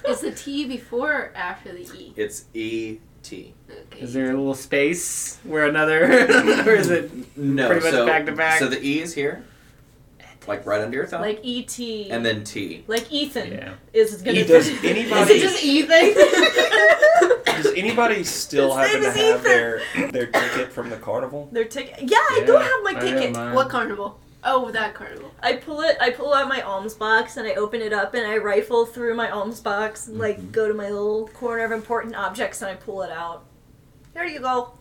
[0.07, 2.13] Is the T before or after the E?
[2.15, 3.53] It's E T.
[3.69, 3.99] Okay.
[3.99, 6.03] is there a little space where another,
[6.65, 8.59] or is it No, pretty much so, back to back?
[8.59, 9.43] So the E is here,
[10.47, 12.09] like right under your thumb, like E.T.
[12.09, 12.85] and then T.
[12.87, 13.73] Like Ethan Yeah.
[13.91, 14.47] is it gonna E- be.
[14.47, 16.13] does Is anybody- it just Ethan?
[17.63, 19.43] Does anybody still His happen to have Ethan.
[19.43, 19.81] their
[20.11, 21.49] their ticket from the carnival?
[21.51, 21.95] Their ticket.
[22.01, 23.33] Yeah, I do Yeah, have my I ticket.
[23.35, 23.53] mine.
[23.53, 24.19] What carnival?
[24.43, 25.31] Oh, that carnival.
[25.41, 25.97] I pull it.
[25.99, 29.15] I pull out my alms box and I open it up and I rifle through
[29.15, 32.75] my alms box and like go to my little corner of important objects and I
[32.75, 33.43] pull it out.
[34.13, 34.73] There you go.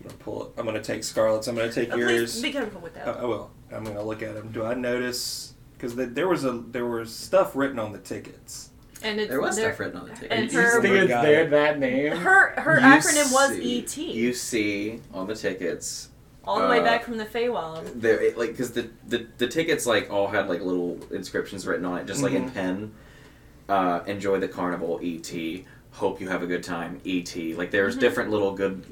[0.00, 0.52] I'm gonna pull it.
[0.58, 1.46] I'm gonna take Scarlett's.
[1.46, 2.32] I'm gonna take Uh, yours.
[2.32, 3.06] please be careful with that.
[3.08, 3.50] I, I will.
[3.70, 4.50] I'm gonna look at them.
[4.50, 5.54] Do I notice?
[5.74, 8.70] Because the, there was a there was stuff written on the tickets.
[9.04, 10.32] And it's There was there- stuff written on the ticket.
[10.32, 12.12] And you her- think it's there that name?
[12.12, 13.96] Her her You acronym was see- ET.
[13.98, 16.08] You see on the tickets
[16.44, 18.00] all the way uh, back from the Feywild.
[18.00, 21.84] there it, like because the, the the tickets like all had like little inscriptions written
[21.84, 22.54] on it just like in Mhm.
[22.54, 22.92] pen
[23.68, 25.64] uh, enjoy the carnival, E.T.
[25.92, 27.54] Hope you have a good time, E.T.
[27.54, 28.00] Like there's Mm-hmm.
[28.00, 28.82] different little good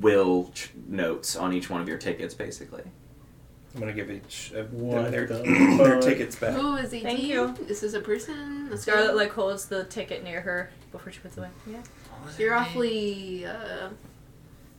[0.00, 2.82] will ch- notes on each one of your tickets, basically.
[3.76, 6.00] I'm gonna give each of What their, the their fuck?
[6.08, 6.54] tickets back.
[6.54, 7.02] Who is ET?
[7.02, 7.54] Thank you.
[7.68, 8.70] This is a person.
[8.72, 9.16] A Scarlet girl?
[9.16, 11.50] like holds the ticket near her before she puts it away.
[11.70, 11.82] Yeah.
[12.38, 13.44] You're awfully.
[13.44, 13.90] Uh,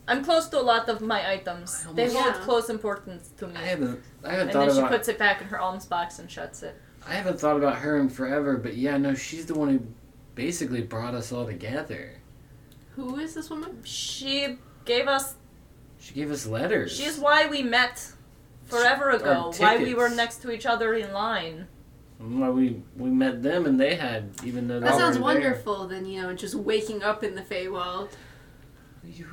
[0.07, 1.85] I'm close to a lot of my items.
[1.87, 2.41] I They almost- hold Yeah.
[2.43, 3.53] close importance to me.
[3.55, 4.01] I haven't.
[4.23, 4.91] I haven't and thought then she about.
[4.91, 6.75] puts it back in her alms box and shuts it.
[7.07, 9.81] I haven't thought about her in forever, but yeah, no, she's the one who
[10.33, 12.13] basically brought us all together.
[12.95, 13.79] who is this woman?
[13.83, 15.35] She gave us.
[15.99, 16.95] She gave us letters.
[16.97, 18.11] She's why we met
[18.67, 19.53] forever ago.
[19.57, 21.67] Why we were next to each other in line.
[22.19, 25.51] Why we we met them and they had even though That sounds weren't there.
[25.51, 25.87] wonderful.
[25.87, 28.09] Then you know, just waking up in the Feywild.
[29.05, 29.27] You,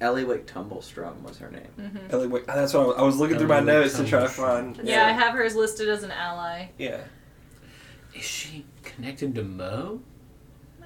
[0.00, 1.68] Ellywick Tumblestrum was her name.
[1.78, 4.20] hmm Ellie, wait, that's what I was, I was looking through my notes to try
[4.20, 4.80] to find.
[4.82, 5.06] Yeah.
[5.06, 6.68] I have hers listed as an ally.
[6.78, 7.02] Yeah.
[8.14, 10.00] is she connected to Mo?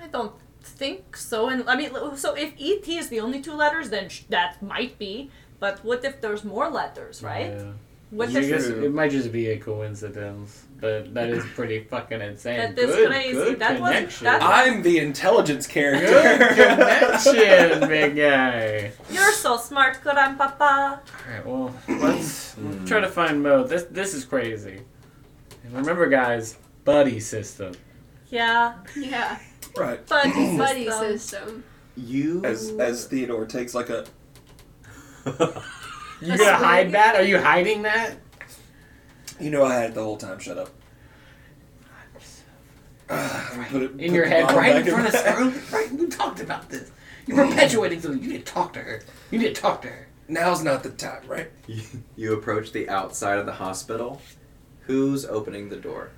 [0.03, 1.49] I don't think so.
[1.49, 4.99] And I mean, so if ET is the only two letters, then sh- that might
[4.99, 5.31] be.
[5.61, 7.53] But what if there's more letters, right?
[7.53, 7.73] Yeah.
[8.11, 12.21] What I if guess it might just be a coincidence, but that is pretty fucking
[12.21, 12.59] insane.
[12.59, 13.33] That is good, crazy.
[13.33, 14.25] good That was- connection.
[14.27, 16.55] that- I'm the intelligence good character.
[16.55, 18.93] connection, big guy.
[19.11, 21.01] You're so smart, Grandpapa.
[21.03, 22.85] All right, well, let's Hmm.
[22.85, 23.65] try to find Mo.
[23.65, 24.83] This this is crazy.
[25.65, 27.73] And remember, guys, buddy system.
[28.31, 29.39] Yeah, Yeah,
[29.77, 30.01] right.
[30.07, 30.25] but
[30.57, 31.19] buddy system.
[31.19, 31.65] system.
[31.97, 34.05] You As as Theodore takes like a.
[36.21, 37.17] You A gonna hide that?
[37.17, 38.17] Are you hiding that?
[39.39, 40.39] You know I had it the whole time.
[40.39, 40.71] Shut up.
[43.71, 45.73] Put it- In put your head, right in front of my- Scarlet.
[45.73, 46.91] Right, we talked about this.
[47.27, 47.51] You're mm.
[47.51, 48.23] perpetuating something.
[48.23, 49.03] You need to talk to her.
[49.31, 50.09] You need to talk to her.
[50.29, 51.51] Now's not the time, right?
[52.17, 54.21] you approach the outside of the hospital.
[54.83, 56.11] Who's opening the door?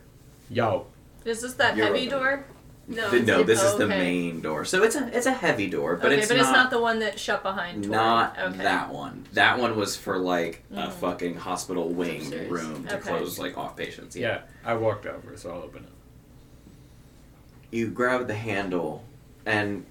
[0.50, 0.86] Yo,
[1.24, 2.18] Is this that You're heavy open.
[2.18, 2.44] door?
[2.90, 3.98] No, Th- no, this oh, is the okay.
[3.98, 4.64] main door.
[4.64, 6.80] So it's a it's a heavy door, but okay, it's but not it's not the
[6.80, 7.84] one that shut behind.
[7.84, 7.88] Torri.
[7.90, 8.58] not okay.
[8.62, 9.26] that one.
[9.34, 10.92] That one was for like a Mm.
[10.92, 12.50] fucking hospital wing Upstairs.
[12.50, 13.10] room to Okay.
[13.10, 14.16] close like off patients.
[14.16, 15.90] yeah, I walked over, so I'll open it.
[17.76, 19.04] you grab the handle
[19.44, 19.84] and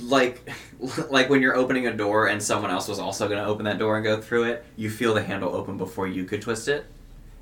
[0.00, 0.48] like
[1.10, 3.78] like when you're opening a door and someone else was also going to open that
[3.78, 6.84] door and go through it you feel the handle open before you could twist it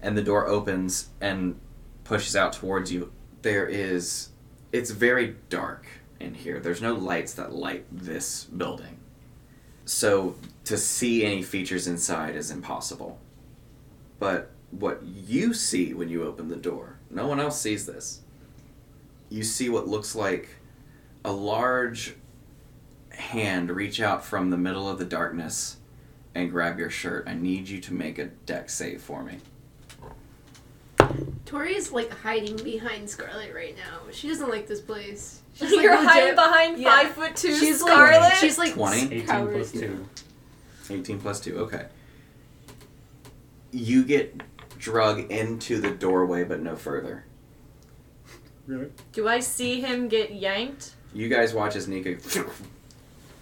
[0.03, 1.59] and the door opens and
[2.05, 3.11] pushes out towards you
[3.47, 4.30] there is
[4.72, 5.86] it's very dark
[6.18, 8.99] in here there's no lights that light this building
[9.84, 10.34] so
[10.64, 13.20] to see any features inside is impossible
[14.18, 18.22] but what you see when you open the door no one else sees this
[19.28, 20.49] you see what looks like
[21.24, 22.16] a large
[23.11, 25.76] hand reach out from the middle of the darkness
[26.34, 27.24] and grab your shirt.
[27.26, 29.38] I need you to make a Dex save for me.
[31.44, 34.10] Torri is like hiding behind Scarlet right now.
[34.12, 35.40] She doesn't like this place.
[35.54, 36.90] She's, You're like, hiding behind Yeah.
[37.02, 38.20] five foot two She's Scarlet.
[38.20, 39.00] like she's like 20?
[39.06, 39.52] 18 coward.
[39.54, 40.06] plus 2.
[40.90, 41.86] 18 plus 2, okay.
[43.72, 44.40] You get
[44.78, 47.24] drug into the doorway, but no further.
[48.66, 48.90] Really?
[49.12, 52.16] Do I see him get yanked You guys watch as Nika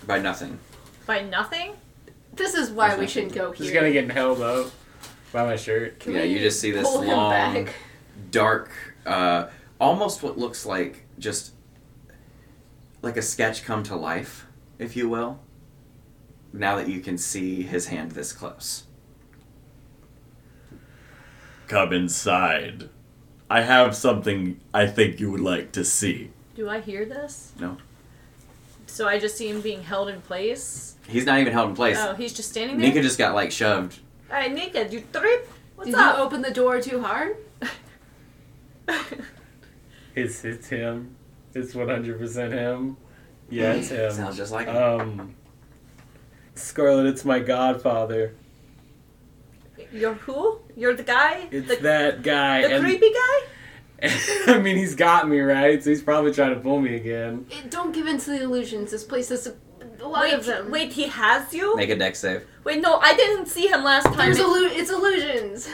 [0.06, 0.58] by nothing.
[1.06, 1.72] by nothing?
[2.34, 3.08] This is why There's we nothing.
[3.12, 3.80] shouldn't go Just here.
[3.80, 4.70] gonna get held up
[5.35, 5.99] by my shirt.
[5.99, 7.74] Can yeah, you just see this long, back?
[8.30, 8.70] dark,
[9.05, 9.49] uh,
[9.80, 11.53] almost what looks like just
[13.03, 14.47] like a sketch come to life,
[14.78, 15.41] if you will.
[16.53, 18.85] Now that you can see his hand this close.
[21.66, 22.89] Come inside.
[23.51, 26.30] I have something I think you would like to see.
[26.55, 27.53] Do I hear this?
[27.59, 27.78] No.
[28.87, 30.95] So I just see him being held in place.
[31.09, 31.99] He's not even held in place.
[31.99, 32.89] Oh, he's just standing there.
[32.89, 33.99] Nika just got like shoved.
[34.30, 35.48] Hey, Nika, you trip?
[35.76, 36.16] What's Did up?
[36.18, 37.36] you open the door too hard?
[40.16, 41.16] It's it's him.
[41.54, 42.96] It's 100% him.
[43.50, 44.12] Yeah, it's him.
[44.12, 44.76] Sounds just like him.
[44.76, 45.34] Um,
[46.54, 48.34] Scarlet, it's my godfather.
[49.92, 50.60] You're who?
[50.76, 51.48] You're the guy?
[51.50, 52.62] It's the that guy.
[52.62, 53.40] the and- creepy guy?
[54.54, 57.46] I mean, he's got me right, so he's probably trying to pull me again.
[57.50, 58.92] Eh, Don't give in to the illusions.
[58.92, 59.52] This place has
[60.05, 60.70] a, a lot Wait, of them.
[60.70, 61.76] wait, he has you?
[61.76, 62.44] Make a Dex save.
[62.64, 64.16] Wait, no, I didn't see him last time.
[64.16, 65.68] There's It- illu- it's illusions.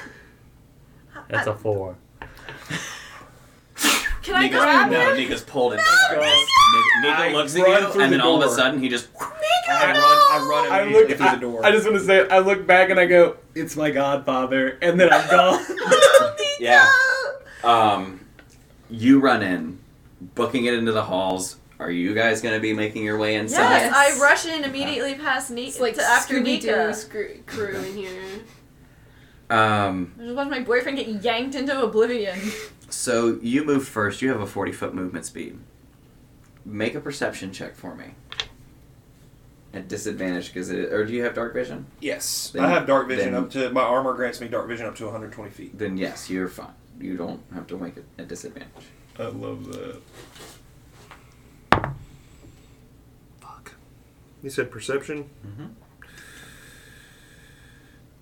[1.28, 1.96] That's a four.
[4.22, 5.16] Can I Nika's, grab no, him?
[5.16, 6.20] Nika's pulled into No.
[6.20, 8.54] Nika, Nika looks at you, and the then all of a door.
[8.54, 9.08] sudden he just.
[9.18, 9.96] I run.
[9.96, 11.16] I run I immediately look.
[11.18, 11.64] through the door.
[11.66, 15.00] I just want to say, I look back and I go, "It's my godfather," and
[15.00, 15.64] then I'm gone.
[16.60, 16.86] Yeah.
[17.64, 18.20] Um,
[18.90, 19.78] you run in,
[20.34, 21.56] booking it into the halls.
[21.80, 23.58] Are you guys going to be making your way inside?
[23.62, 26.92] Yes, I rush in immediately past Nika It's like to after Scooby Nika.
[26.94, 28.22] Screw- crew in here.
[29.48, 32.38] Um, I just watched my boyfriend get yanked into oblivion.
[32.90, 34.20] So you move first.
[34.20, 35.58] You have a 40 foot movement speed.
[36.64, 38.06] Make a perception check for me.
[39.72, 40.92] At disadvantage, because it.
[40.92, 41.86] Or do you have dark vision?
[42.00, 44.86] Yes, Then- I have dark vision then- up to my armor grants me dark vision
[44.86, 45.78] up to 120 feet.
[45.78, 46.74] Then yes, you're fine.
[47.00, 48.86] You don't have to make it a disadvantage.
[49.18, 50.00] I love that.
[54.42, 55.28] You said perception.
[55.46, 55.66] Mm-hmm.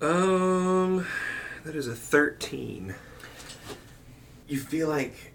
[0.01, 1.05] Um,
[1.63, 2.95] that is a 13.
[4.47, 5.33] You feel like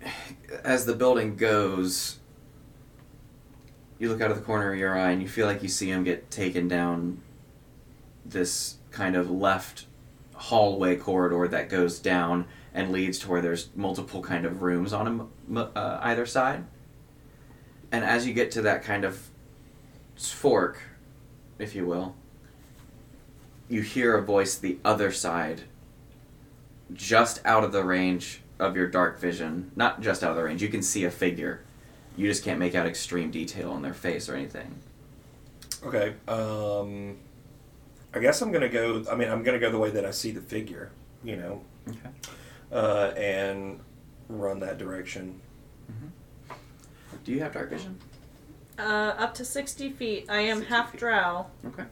[0.65, 2.19] as the building goes,
[3.99, 5.91] you look out of the corner of your eye and you feel like you see
[5.91, 7.21] him get taken down
[8.25, 9.87] this kind of left
[10.35, 15.07] hallway corridor that goes down and leads to where there's multiple kind of rooms on
[15.07, 16.65] him uh, either side.
[17.93, 19.31] And as you get to that kind of
[20.17, 20.81] fork,
[21.59, 22.15] if you will,
[23.69, 25.63] you hear a voice the other side,
[26.93, 29.71] just out of the range of your dark vision.
[29.75, 31.63] Not just out of the range, you can see a figure.
[32.17, 34.77] You just can't make out extreme detail on their face or anything.
[35.85, 36.15] Okay.
[36.29, 37.17] Um,
[38.15, 39.05] I guess I'm gonna go.
[39.11, 40.93] I mean, I'm gonna go the way that I see the figure.
[41.25, 42.11] You know, Okay.
[42.71, 43.81] uh, and
[44.29, 45.41] run that direction.
[47.25, 47.99] Do you have dark vision?
[48.79, 48.83] Uh,
[49.19, 50.27] up to 60 feet.
[50.29, 51.01] I am 60 half feet.
[51.01, 51.47] drow.
[51.67, 51.85] Okay.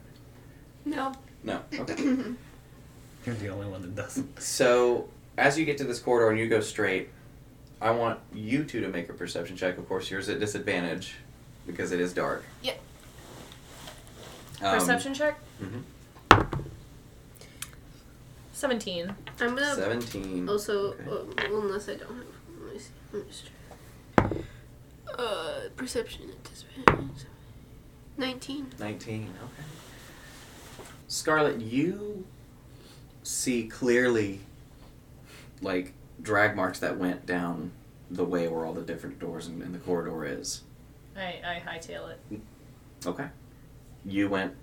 [0.85, 1.13] No.
[1.43, 1.61] No.
[1.73, 2.03] Okay.
[3.25, 4.41] You're the only one that doesn't.
[4.41, 5.07] so
[5.37, 7.09] as you get to this corridor and you go straight,
[7.81, 9.77] I want you two to make a perception check.
[9.77, 11.15] Of course, yours at disadvantage
[11.65, 12.43] because it is dark.
[12.61, 12.79] Yep.
[14.61, 15.39] Um, Perception check?
[15.61, 15.83] mhm.
[18.53, 19.09] 17.
[19.41, 20.47] I'm gonna Seventeen.
[20.47, 21.47] also, Okay.
[21.47, 22.25] uh, unless I don't have.
[22.63, 22.89] Let me see.
[23.11, 23.49] Let me just
[24.15, 24.27] try.
[25.17, 26.42] Uh, perception at disadvantage.
[28.17, 28.67] 19.
[28.79, 29.67] 19 okay
[31.07, 32.25] scarlet you
[33.23, 34.39] see clearly
[35.61, 37.71] like drag marks that went down
[38.11, 40.61] the way where all the different doors in, in the corridor is
[41.15, 42.41] I, I hightail it.
[43.05, 43.27] okay
[44.05, 44.53] you went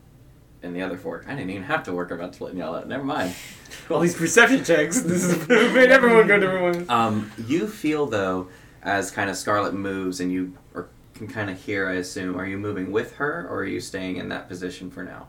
[0.62, 2.86] in the other fork i didn't even have to work about to let y'all out
[2.88, 3.34] never mind
[3.90, 5.00] All these perception checks.
[5.02, 6.88] This has made everyone go different ways.
[6.88, 8.48] um, you feel though
[8.82, 10.59] as kind of scarlet moves and you or
[11.20, 14.16] can kind of hear i assume are you moving with her or are you staying
[14.16, 15.28] in that position for now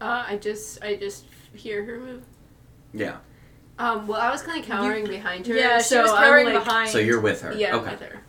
[0.00, 1.24] Uh, I just, I just
[1.54, 2.22] hear her move.
[2.94, 3.16] yeah
[3.80, 5.54] Um, well, I was kind of cowering behind her.
[5.56, 6.88] Yeah, she so was cowering like, behind.
[6.90, 8.20] so you're with her Yeah, okay with her.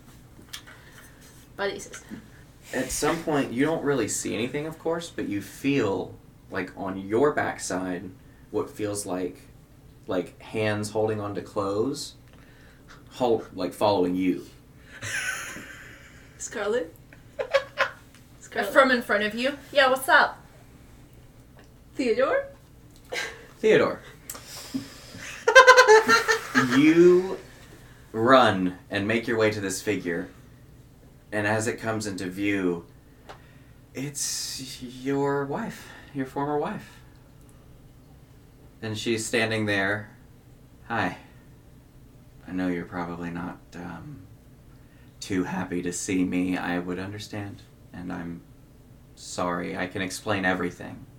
[1.56, 2.22] Buddy system.
[2.74, 6.16] at some point you don't really see anything of course but you feel
[6.50, 8.10] like on your backside
[8.50, 9.42] what feels like
[10.08, 12.16] like hands holding onto clothes
[13.12, 14.44] hold like following you
[16.44, 16.94] Scarlet.
[18.40, 18.74] Scarlet.
[18.74, 19.58] From in front of you?
[19.72, 20.38] Yeah, what's up?
[21.96, 22.46] Theodore.
[23.60, 24.02] theodore
[26.78, 27.38] you
[28.12, 30.30] run and make your way to this figure
[31.32, 32.86] and as it comes into view
[33.94, 37.00] it's your wife your former wife
[38.82, 40.10] and she's standing there
[40.88, 41.18] hi
[42.48, 44.23] i know you're probably not um,
[45.24, 47.62] too happy to see me i would understand
[47.94, 48.42] and i'm
[49.16, 51.06] sorry i can explain everything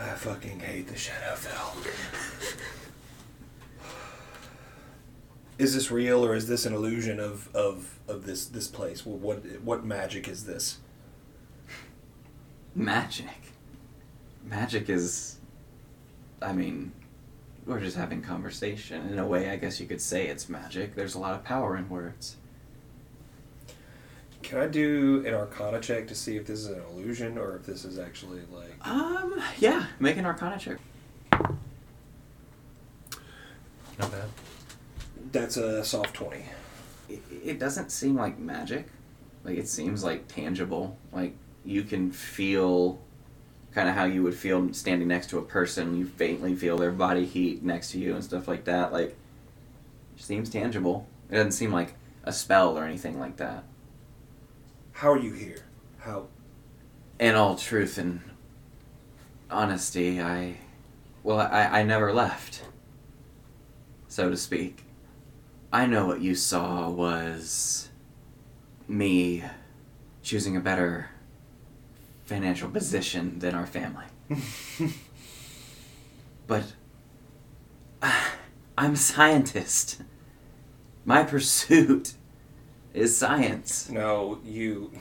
[0.00, 1.76] I fucking hate the Shadowfell.
[5.58, 9.04] is this real or is this an illusion of, of, of this this place?
[9.04, 10.78] Well, what what magic is this?
[12.74, 13.26] Magic.
[14.42, 15.36] Magic is.
[16.40, 16.92] I mean,
[17.66, 19.08] we're just having conversation.
[19.08, 20.94] In a way, I guess you could say it's magic.
[20.94, 22.36] There's a lot of power in words.
[24.42, 27.66] Can I do an Arcana check to see if this is an illusion or if
[27.66, 28.88] this is actually like?
[28.88, 30.78] Um, yeah, make an arcana check.
[33.98, 34.28] Not bad.
[35.30, 36.46] That's a soft twenty.
[37.08, 38.86] It, it doesn't seem like magic.
[39.44, 40.96] Like, it seems like tangible.
[41.12, 41.34] Like,
[41.64, 42.98] you can feel
[43.72, 45.96] kind of how you would feel standing next to a person.
[45.96, 48.92] You faintly feel their body heat next to you and stuff like that.
[48.92, 49.16] Like,
[50.16, 51.06] it seems tangible.
[51.30, 51.94] It doesn't seem like
[52.24, 53.64] a spell or anything like that.
[54.92, 55.64] How are you here?
[55.98, 56.26] How?
[57.20, 58.22] in all truth and
[59.50, 60.56] honesty, I.
[61.22, 62.64] Well, I, I never left,
[64.08, 64.84] so to speak.
[65.70, 67.90] I know what you saw was
[68.88, 69.44] me
[70.22, 71.09] choosing a better
[72.30, 74.04] financial position than our family.
[76.46, 76.62] but
[78.78, 80.02] I'm a scientist.
[81.04, 82.12] My pursuit
[82.94, 83.90] is science.
[83.90, 84.92] No, you.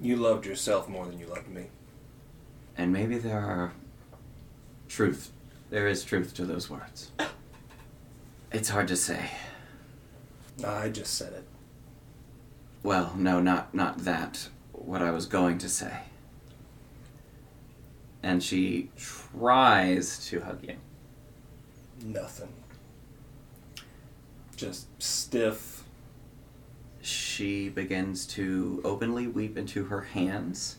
[0.00, 1.66] You loved yourself more than you loved me.
[2.76, 3.72] And maybe there are
[4.88, 5.30] truth.
[5.70, 7.12] There is truth to those words.
[8.50, 9.30] It's hard to say.
[10.66, 11.44] I just said it.
[12.82, 14.48] Well, no, not not that.
[14.88, 15.98] What I was going to say.
[18.22, 20.76] And she tries to hug you.
[22.02, 22.54] Nothing.
[24.56, 25.84] Just stiff.
[27.02, 30.78] She begins to openly weep into her hands.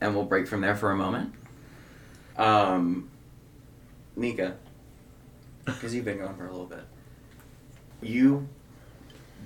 [0.00, 1.34] And we'll break from there for a moment.
[2.36, 3.10] Um,
[4.14, 4.54] Nika,
[5.64, 6.84] because you've been gone for a little bit,
[8.00, 8.48] you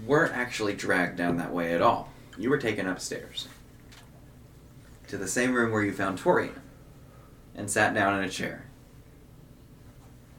[0.06, 2.10] weren't actually dragged down that way at all.
[2.38, 3.48] You were taken upstairs
[5.08, 6.50] to the same room where you found Torri
[7.54, 8.64] and sat down in a chair.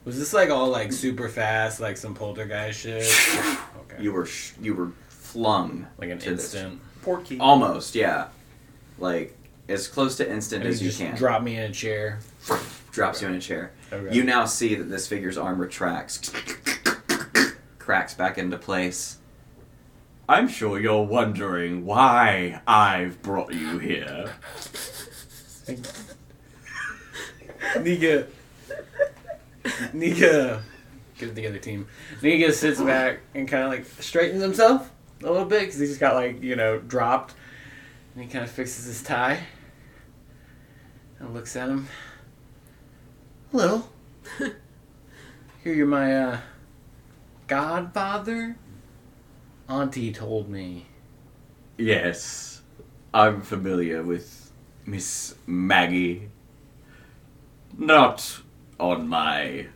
[0.04, 3.58] Was this like all like super fast, like some poltergeist shit?
[3.92, 4.02] Okay.
[4.04, 6.82] You were sh- you were flung like an to this- instant.
[7.04, 7.40] Porky.
[7.40, 8.28] Almost, yeah.
[8.98, 9.38] Like
[9.70, 11.16] as close to instant And as you you just can.
[11.16, 12.20] drop me in a chair.
[12.92, 13.72] Drops you in a chair.
[13.94, 14.14] Okay.
[14.16, 16.32] You now see that this figure's arm retracts,
[17.80, 19.18] cracks back into place.
[20.28, 24.34] I'm sure you're wondering why I've brought you here.
[27.80, 28.28] Nika.
[29.94, 30.64] Nika.
[31.20, 31.88] Get the other team.
[32.24, 36.00] Nika sits back and kind of like straightens himself a little bit because he just
[36.00, 37.36] got like, you know, dropped.
[38.16, 39.44] And he kind of fixes his tie
[41.20, 41.88] and looks at him.
[43.54, 43.90] A little.
[45.64, 46.40] Here, you're my uh,
[47.46, 48.58] godfather?
[49.68, 50.86] Auntie told me.
[51.78, 52.62] Yes,
[53.14, 54.52] I'm familiar with
[54.86, 56.30] Miss Maggie.
[57.76, 58.42] Not
[58.80, 59.68] on my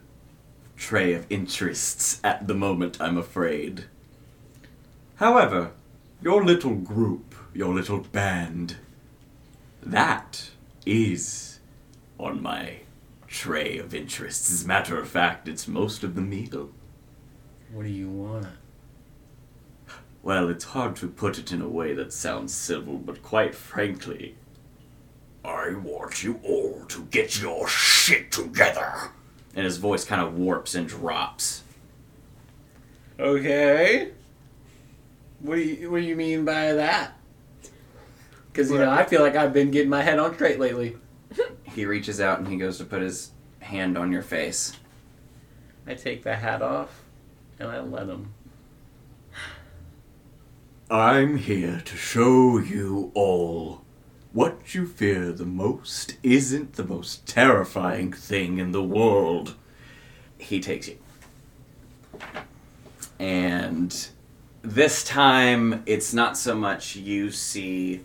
[0.77, 3.85] tray of interests at the moment, I'm afraid.
[5.15, 5.71] However,
[6.21, 8.77] your little group, your little band,
[9.81, 10.51] that
[10.85, 11.59] is
[12.19, 12.81] on my
[13.27, 14.51] tray of interests.
[14.51, 16.69] As a matter of fact, it's most of the meal.
[17.71, 18.47] What do you want?
[20.21, 24.35] Well, it's hard to put it in a way that sounds civil, but quite frankly,
[25.43, 29.11] I want you all to get your shit together.
[29.55, 31.63] And his voice kind of warps and drops.
[33.19, 34.11] Okay.
[35.39, 37.13] What do you What do you mean by that?
[38.51, 40.97] Because you know, I feel like I've been getting my head on straight lately.
[41.63, 44.73] He reaches out and he goes to put his hand on your face.
[45.87, 47.03] I take the hat off,
[47.59, 48.33] and I let him.
[50.91, 53.81] I'm here to show you all
[54.33, 59.53] what you fear the most isn't the most terrifying thing in the world.
[60.39, 60.97] He takes you.
[63.19, 64.07] And
[64.63, 68.01] this time, it's not so much you see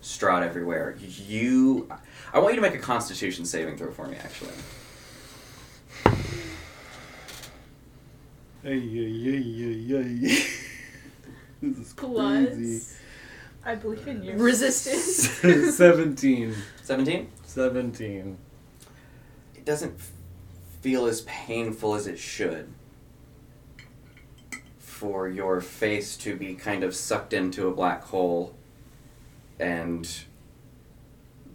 [0.00, 0.96] Strahd everywhere.
[1.00, 1.88] You.
[2.32, 4.54] I want you to make a constitution saving throw for me, actually.
[8.64, 10.66] Ay, ay, ay, ay, ay.
[11.62, 12.98] this is Plus,
[13.64, 14.36] I believe in you.
[14.36, 15.28] Resistance.
[15.76, 16.54] 17.
[16.82, 17.28] 17?
[17.44, 18.38] 17.
[19.54, 20.00] It doesn't
[20.80, 22.72] feel as painful as it should
[24.78, 28.54] for your face to be kind of sucked into a black hole
[29.58, 30.24] and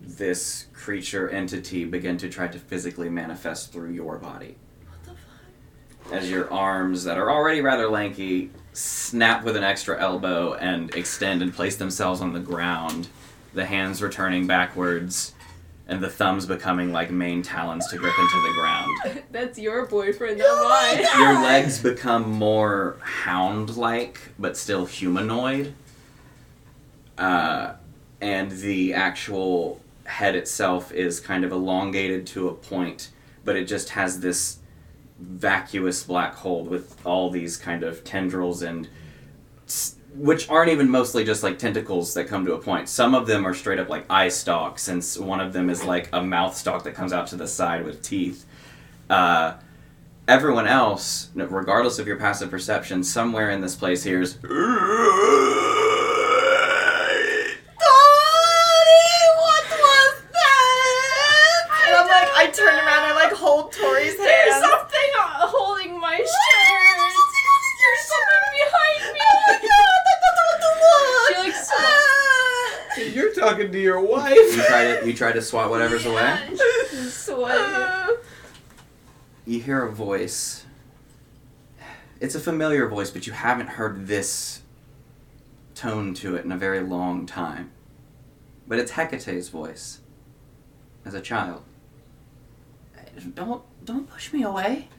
[0.01, 4.55] this creature entity begin to try to physically manifest through your body.
[6.11, 11.41] As your arms, that are already rather lanky, snap with an extra elbow and extend
[11.41, 13.07] and place themselves on the ground,
[13.53, 15.33] the hands returning backwards,
[15.87, 19.23] and the thumbs becoming like main talons to grip into the ground.
[19.31, 21.05] That's your boyfriend, not mine.
[21.19, 25.73] Your legs become more hound like, but still humanoid.
[27.17, 27.73] Uh,
[28.19, 33.09] and the actual head itself is kind of elongated to a point,
[33.45, 34.57] but it just has this
[35.19, 38.87] vacuous black hole with all these kind of tendrils and
[40.15, 42.87] which aren't even mostly just like tentacles that come to a point.
[42.87, 46.09] Some of them are straight up like eye stalks, since one of them is like
[46.13, 48.45] a mouth stalk that comes out to the side with teeth.
[49.09, 49.55] Uh,
[50.27, 54.37] everyone else, regardless of your passive perception, somewhere in this place hears.
[74.75, 76.37] Try to you try to swat whatever's away.
[77.07, 78.17] sweating.
[79.45, 80.65] You hear a voice.
[82.19, 84.63] It's a familiar voice, but you haven't heard this
[85.75, 87.71] tone to it in a very long time.
[88.67, 90.01] But it's Hecate's voice.
[91.05, 91.63] As a child.
[93.33, 94.89] Don't don't push me away.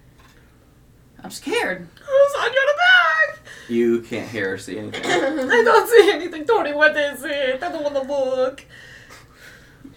[1.23, 1.87] I'm scared.
[2.01, 3.39] Who's on your back?
[3.69, 5.05] You can't hear or see anything.
[5.05, 6.45] I don't see anything.
[6.45, 7.63] Torri, what is it?
[7.63, 8.65] I don't want to look.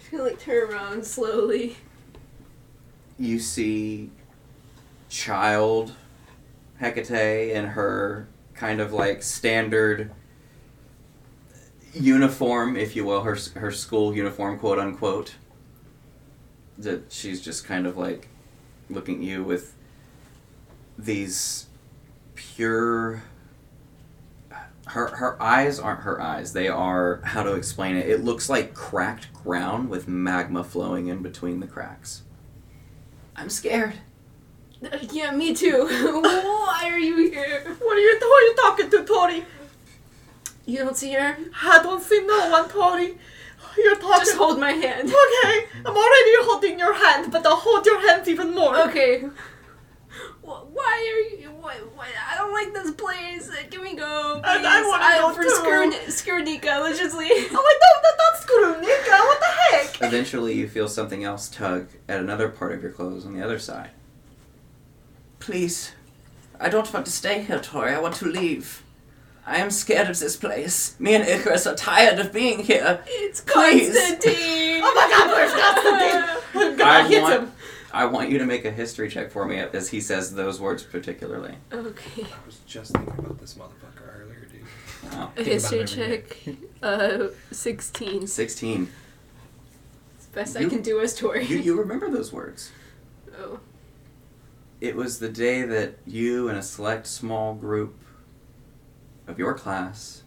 [0.09, 1.77] Feel like turn around slowly.
[3.17, 4.09] you see
[5.09, 5.93] child
[6.79, 10.11] Hecate in her kind of like standard
[11.93, 15.35] uniform, if you will, her her school uniform, quote unquote.
[16.77, 18.29] That she's just kind of like
[18.89, 19.75] looking at you with
[20.97, 21.67] these
[22.35, 23.23] pure.
[24.89, 26.53] Her her eyes aren't her eyes.
[26.53, 28.09] They are how to explain it.
[28.09, 32.23] It looks like cracked ground with magma flowing in between the cracks.
[33.35, 33.93] I'm scared.
[34.83, 35.85] Uh, yeah, me too.
[35.87, 37.75] Why are you here?
[37.79, 39.45] What are you, who are you talking to, Torri?
[40.65, 41.37] You don't see her?
[41.63, 43.17] I don't see no one, Torri.
[43.77, 44.25] You're talking.
[44.25, 45.07] Just hold my hand.
[45.09, 48.75] Okay, I'm already holding your hand, but I'll hold your hand even more.
[48.87, 49.25] Okay.
[50.49, 51.49] Wh- Why are you?
[51.61, 53.49] Why, why, I don't like this place.
[53.49, 54.41] Uh, Can we go?
[54.43, 54.87] And I please?
[54.87, 55.49] wanna go for too.
[55.49, 56.79] Screw, screw Nika.
[56.81, 57.29] Let's just leave.
[57.51, 59.11] Oh, wait, no, that, that's screw, Nika.
[59.11, 59.45] What the
[59.77, 60.01] heck?
[60.01, 63.59] Eventually, you feel something else tug at another part of your clothes on the other
[63.59, 63.91] side.
[65.39, 65.91] Please,
[66.59, 67.93] I don't want to stay here, Torri.
[67.93, 68.83] I want to leave.
[69.45, 70.95] I am scared of this place.
[70.99, 73.01] Me and Icarus are tired of being here.
[73.07, 73.95] It's Please.
[73.97, 74.57] Constantine.
[74.81, 76.39] Oh my God, where's Constantine?
[76.71, 77.51] I'm gonna I hit want, him.
[77.91, 80.83] I want you to make a history check for me as he says those words
[80.83, 81.55] particularly.
[81.73, 82.23] Okay.
[82.23, 85.11] I was just thinking about this motherfucker earlier, dude.
[85.13, 85.31] Wow.
[85.37, 86.37] A history check.
[86.83, 88.27] Uh, sixteen.
[88.27, 88.89] 16.
[90.15, 91.47] It's the best I can do as Torri.
[91.47, 92.71] You, you remember those words.
[93.37, 93.59] Oh.
[94.79, 97.99] It was the day that you and a select small group
[99.27, 100.23] of your class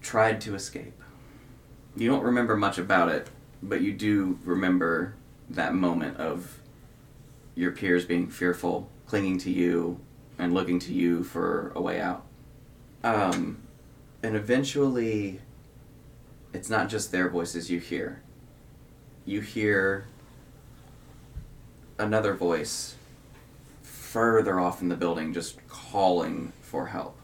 [0.00, 1.00] tried to escape.
[1.96, 3.28] You don't remember much about it,
[3.62, 5.14] but you do remember
[5.48, 6.59] that moment of
[7.60, 10.00] your peers being fearful, clinging to you,
[10.38, 12.24] and looking to you for a way out.
[13.04, 13.58] Um,
[14.22, 15.40] and eventually,
[16.54, 18.22] it's not just their voices you hear.
[19.26, 20.06] You hear
[21.98, 22.94] another voice
[23.82, 27.18] further off in the building just calling for help.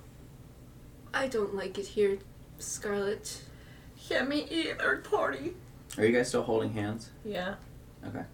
[1.14, 2.18] I don't like it here,
[2.59, 3.43] Scarlet.
[4.11, 5.55] Yeah, me either, party.
[5.97, 7.09] Are you guys still holding hands?
[7.24, 7.55] Yeah.
[8.07, 8.24] Okay.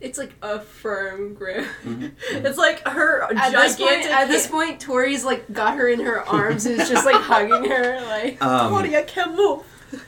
[0.00, 1.66] It's like a firm grip.
[1.84, 2.12] Mhm.
[2.30, 3.78] It's like her At this gigantic.
[3.78, 7.16] point, at this point, Torri's like got her in her arms and is just like
[7.30, 8.00] hugging her.
[8.02, 9.62] Like Um, Torri, I can't move.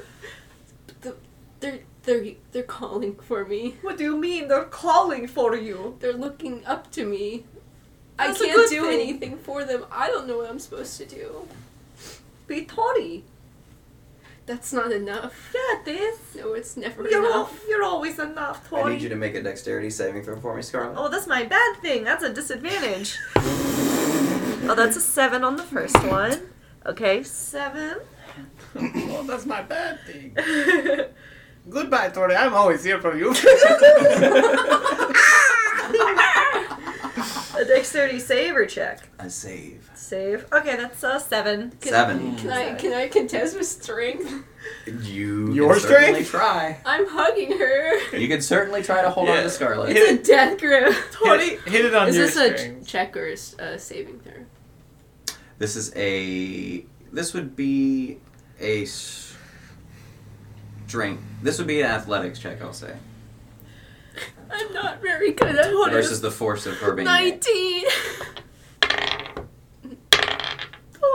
[1.60, 3.76] they're they're they're calling for me.
[3.82, 4.48] What do you mean?
[4.48, 5.96] They're calling for you.
[6.00, 7.44] They're looking up to me.
[8.18, 9.00] That's a I good can't do thing.
[9.00, 9.84] anything for them.
[9.90, 11.48] I don't know what I'm supposed to do.
[12.46, 13.22] Be Torri.
[14.48, 15.52] That's not enough.
[15.54, 16.18] Yeah, this.
[16.34, 17.62] No, it's never You're, al- enough.
[17.68, 18.84] you're always enough, Torri.
[18.86, 20.94] I need you to make a dexterity saving throw for me, Scarlet.
[20.96, 22.02] Oh, that's my bad thing.
[22.02, 23.18] That's a disadvantage.
[23.36, 26.48] oh, that's a seven on the first one.
[26.86, 27.98] Okay, seven.
[28.74, 30.34] well, that's my bad thing.
[31.68, 32.34] Goodbye, Torri.
[32.34, 33.30] I'm always here for you.
[37.58, 39.06] a dexterity save or check?
[39.18, 40.46] A save save.
[40.52, 41.70] Okay, that's a seven.
[41.80, 42.36] Can, Seven.
[42.36, 44.44] Can I can I contest with strength?
[45.02, 46.00] You Your can strength?
[46.00, 46.80] certainly try.
[46.84, 48.16] I'm hugging her.
[48.16, 49.96] You can certainly try to hold on to Scarlet.
[49.96, 50.94] It's a death grip.
[51.22, 54.32] Hit, hit it on Is your this a check or a uh, saving throw?
[55.58, 56.84] This is a.
[57.12, 58.18] This would be
[58.60, 59.36] a strength.
[61.42, 62.94] This would be an athletics check, I'll say,
[64.50, 67.06] I'm not very good at versus the force of her being.
[67.06, 67.84] 19.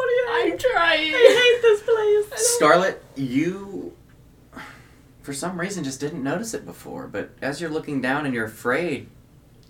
[0.09, 1.13] I, I'm trying.
[1.13, 1.81] I hate this
[2.31, 2.47] place.
[2.55, 3.93] Scarlet, you.
[5.21, 8.45] For some reason, just didn't notice it before, but as you're looking down and you're
[8.45, 9.07] afraid,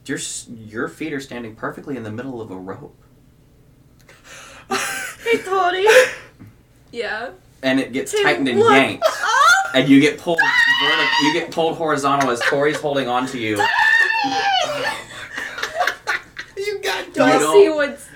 [0.05, 0.17] your
[0.49, 2.95] your feet are standing perfectly in the middle of a rope,
[4.69, 5.85] Hey, Torri.
[6.91, 7.31] Yeah.
[7.61, 8.71] and it gets Tim, tightened and look.
[8.71, 13.27] yanked, Oh, and you get pulled verti- you get pulled horizontal as Torri's holding on
[13.27, 13.57] to you.
[16.57, 18.07] You got Do I don't- see what's?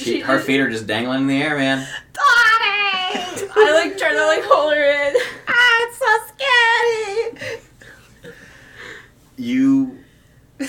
[0.00, 1.86] She, her feet are just dangling in the air, man.
[2.12, 3.50] Torri!
[3.52, 5.16] I like trying to like hold her in.
[5.48, 6.18] Ah, it's so
[7.42, 7.60] scary.
[9.36, 9.98] You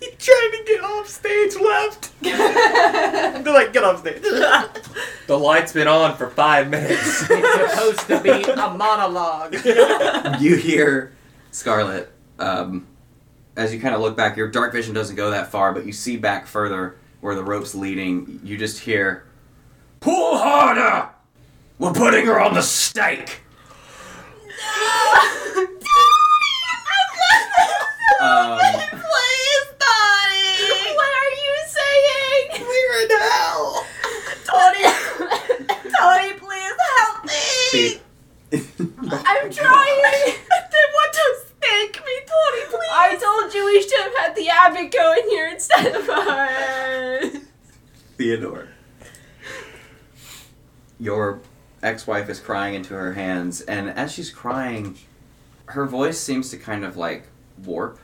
[0.00, 2.10] He tried to get off stage left.
[2.22, 4.20] They're like, get off stage.
[4.22, 7.26] The light's been on for five minutes.
[7.30, 9.54] it's supposed to be a monologue.
[10.40, 11.12] you hear
[11.52, 12.10] Scarlet.
[12.38, 12.88] Um,
[13.56, 15.92] as you kind of look back, your dark vision doesn't go that far, but you
[15.92, 18.40] see back further where the rope's leading.
[18.44, 19.24] You just hear,
[20.00, 21.08] "Pull harder!
[21.78, 23.40] We're putting her on the stake."
[28.20, 30.94] Um, Please, Torri.
[30.94, 32.12] What are you saying?
[44.02, 47.36] have had the Abbey go in here instead of us.
[48.16, 48.68] Theodore.
[50.98, 51.40] Your
[51.82, 54.96] ex wife is crying into her hands, and as she's crying,
[55.66, 57.24] her voice seems to kind of like
[57.64, 57.98] warp,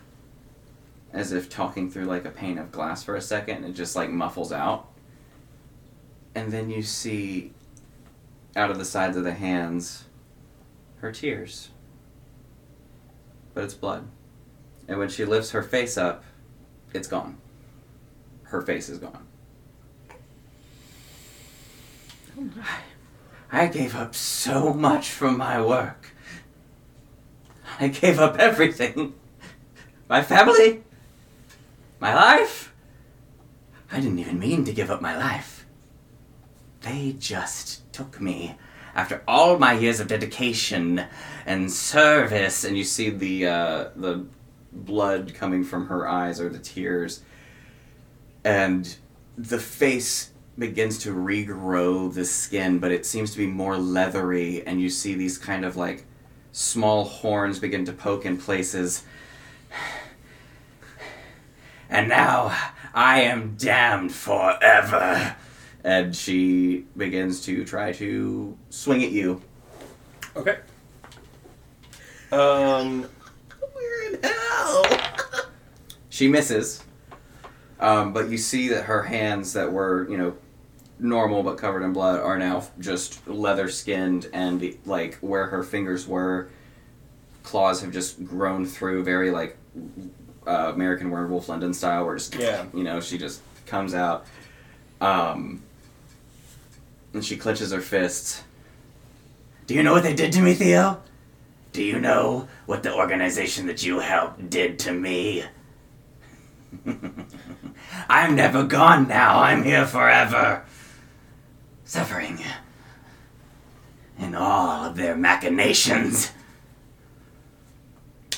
[1.13, 3.95] as if talking through like a pane of glass for a second, and it just
[3.95, 4.89] like muffles out.
[6.35, 7.53] And then you see,
[8.57, 10.07] out of the sides of the hands,
[10.97, 11.69] her tears.
[13.55, 14.09] But it's blood.
[14.89, 16.25] And when she lifts her face up,
[16.93, 17.39] it's gone.
[18.43, 19.27] Her face is gone.
[23.51, 26.13] I gave up so much from my work.
[27.81, 29.15] I gave up everything.
[30.09, 30.83] My family.
[32.01, 32.73] My life.
[33.91, 35.67] I didn't even mean to give up my life.
[36.83, 38.57] They just took me
[38.95, 41.05] after all my years of dedication
[41.47, 44.27] and service, and you see the uh, the
[44.73, 47.23] blood coming from her eyes or the tears,
[48.45, 48.97] and
[49.37, 54.81] the face begins to regrow the skin, but it seems to be more leathery, and
[54.81, 56.05] you see these kind of like
[56.53, 59.05] small horns begin to poke in places.
[61.91, 62.57] And now
[62.93, 65.37] I am damned forever.
[65.85, 69.41] And she begins to try to swing at you.
[70.37, 70.59] Okay.
[72.33, 73.09] Um,
[73.75, 74.85] We're in hell.
[76.11, 76.83] She misses.
[77.79, 80.37] Um, but you see that her hands that were, you know,
[80.99, 85.63] normal but covered in blood are now just leather skinned and the, like where her
[85.63, 86.49] fingers were,
[87.43, 89.57] claws have just grown through very like
[90.47, 92.65] uh, American Werewolf London style, where just Yeah.
[92.75, 94.27] you know she just comes out,
[95.01, 95.63] um,
[97.13, 98.43] and she clenches her fists.
[99.67, 101.03] Do you know what they did to me, Theo?
[101.73, 105.45] Do you know what the organization that you helped did to me?
[108.09, 109.41] I'm never gone now.
[109.41, 110.65] I'm here forever.
[111.89, 112.39] Suffering
[114.19, 116.31] in all of their machinations.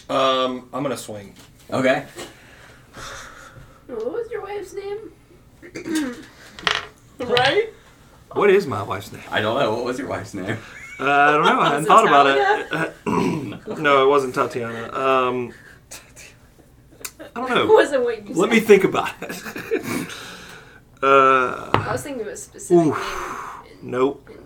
[0.09, 1.35] um, I'm gonna swing.
[1.69, 2.07] Okay.
[3.89, 6.15] What was your wife's name?
[7.19, 7.71] Right?
[8.33, 9.23] What is my wife's name?
[9.31, 9.75] I don't know.
[9.75, 10.57] What was your wife's name?
[10.99, 11.61] Uh, I don't know.
[11.61, 12.95] I hadn't thought about it.
[13.79, 14.91] no, it wasn't Tatiana.
[14.97, 15.53] Um,
[17.37, 17.67] I don't It know.
[17.67, 18.55] wasn't what you Let said.
[18.55, 19.43] me think about it.
[21.03, 22.97] uh, I was thinking of a specific Oof.
[23.65, 23.73] name.
[23.83, 24.29] in- nope.
[24.31, 24.37] in-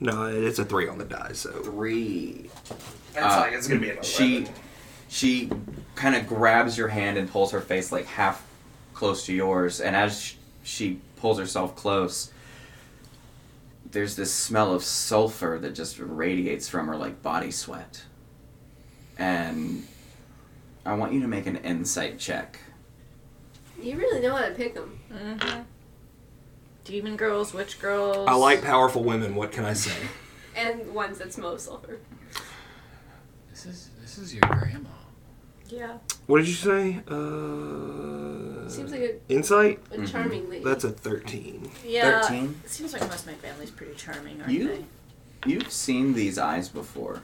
[0.00, 2.50] No, it's a three on the die, so Three.
[3.12, 4.54] that's Uh, like it's gonna be an She, 11.
[5.08, 5.50] she
[5.94, 8.44] kind of grabs your hand and pulls her face like half
[8.92, 10.34] close to yours, and as
[10.64, 12.30] she pulls herself close,
[13.90, 18.02] there's this smell of sulfur that just radiates from her like body sweat.
[19.16, 19.86] And
[20.84, 22.58] I want you to make an insight check.
[23.80, 24.98] You really know how to pick them.
[25.14, 25.60] Mm-hmm.
[26.84, 28.26] Demon girls, witch girls.
[28.28, 29.34] I like powerful women.
[29.34, 29.92] What can I say?
[30.56, 31.98] And ones that smell of sulfur.
[33.50, 34.88] This is this is your grandma.
[35.68, 35.98] Yeah.
[36.28, 37.00] What did you say?
[37.08, 39.80] Uh, Seems like a, insight.
[39.90, 40.08] a Mhm.
[40.12, 40.62] charming lady.
[40.62, 41.72] That's a thirteen.
[41.84, 42.20] Yeah.
[42.22, 42.60] 13?
[42.66, 44.84] Seems like most of my family's pretty charming, aren't You- they?
[45.44, 47.22] You've seen these eyes before.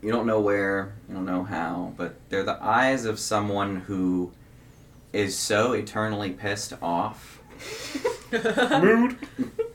[0.00, 4.32] You don't know where, you don't know how, but they're the eyes of someone who
[5.12, 7.40] is so eternally pissed off
[8.32, 9.16] Mood.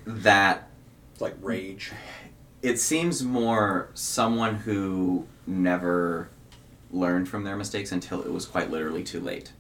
[0.06, 0.70] that
[1.14, 1.92] It's like rage.
[2.62, 6.30] it seems more someone who never
[6.92, 9.52] learned from their mistakes until it was quite literally too late.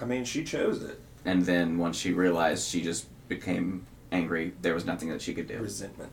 [0.00, 1.00] I mean, she chose it.
[1.24, 4.52] And then once she realized, she just became angry.
[4.62, 5.58] There was nothing that she could do.
[5.58, 6.12] Resentment.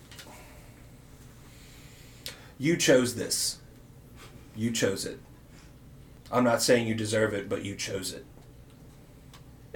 [2.57, 3.59] You chose this.
[4.55, 5.19] You chose it.
[6.31, 8.25] I'm not saying you deserve it, but you chose it.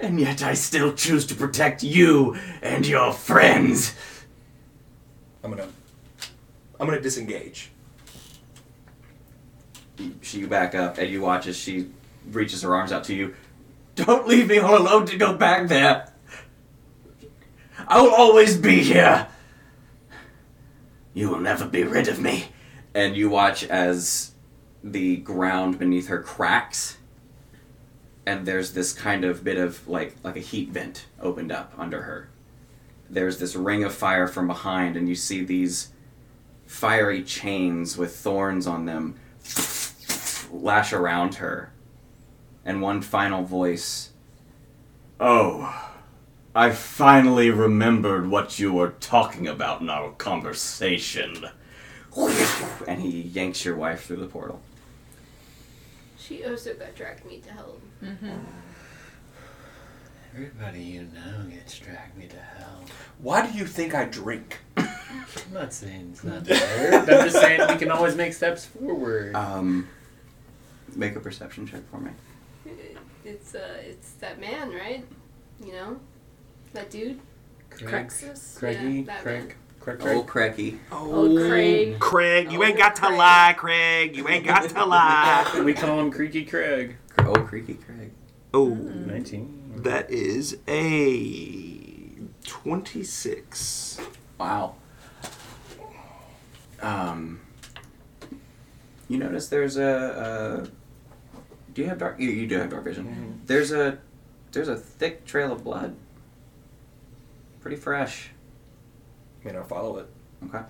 [0.00, 3.94] And yet I still choose to protect you and your friends.
[5.44, 5.68] I'm gonna.
[6.78, 7.70] I'm gonna disengage.
[10.22, 11.90] She back up, and you watch as she
[12.30, 13.34] reaches her arms out to you.
[13.94, 16.10] Don't leave me all alone to go back there.
[17.86, 19.28] I will always be here.
[21.12, 22.46] You will never be rid of me.
[22.94, 24.32] And you watch as
[24.82, 26.96] the ground beneath her cracks,
[28.30, 32.02] and there's this kind of bit of like like a heat vent opened up under
[32.02, 32.28] her.
[33.08, 35.88] There's this ring of fire from behind, and you see these
[36.64, 39.18] fiery chains with thorns on them
[40.52, 41.72] lash around her.
[42.64, 44.10] And one final voice
[45.18, 45.90] Oh,
[46.54, 51.46] I finally remembered what you were talking about in our conversation.
[52.86, 54.62] and he yanks your wife through the portal.
[56.30, 57.80] She also got dragged me to hell.
[60.32, 62.84] Everybody you know gets dragged me to hell.
[63.18, 64.58] Why do you think I drink?
[64.76, 64.86] I'm
[65.52, 67.00] not saying it's not there.
[67.00, 69.34] I'm just saying we can always make steps forward.
[69.34, 69.88] Um,
[70.94, 72.12] make a perception check for me.
[73.24, 75.04] It's uh, it's that man, right?
[75.64, 76.00] You know,
[76.74, 77.18] that dude.
[77.70, 78.56] Craig, Crexus?
[78.56, 79.54] Craigie, Yeah, that Craig, man.
[79.80, 80.16] Craig, Craig.
[80.16, 80.78] Old Cracky.
[80.92, 81.98] Oh, Craig.
[81.98, 84.14] Craig, you ain't got to lie, Craig.
[84.14, 85.62] You ain't got to lie.
[85.64, 86.96] We call him Creaky Craig.
[87.18, 88.12] Old Creaky Craig.
[88.52, 89.82] Oh, 19.
[89.82, 92.12] that is a
[92.44, 94.00] 26.
[94.38, 94.74] Wow.
[96.82, 97.40] Um,
[99.08, 100.66] you notice there's a.
[100.66, 102.18] a do you have dark?
[102.18, 103.40] You, you do have dark vision.
[103.46, 103.98] There's a
[104.52, 105.94] there's a thick trail of blood.
[107.60, 108.30] Pretty fresh.
[109.44, 110.06] I know, follow it.
[110.44, 110.62] Okay.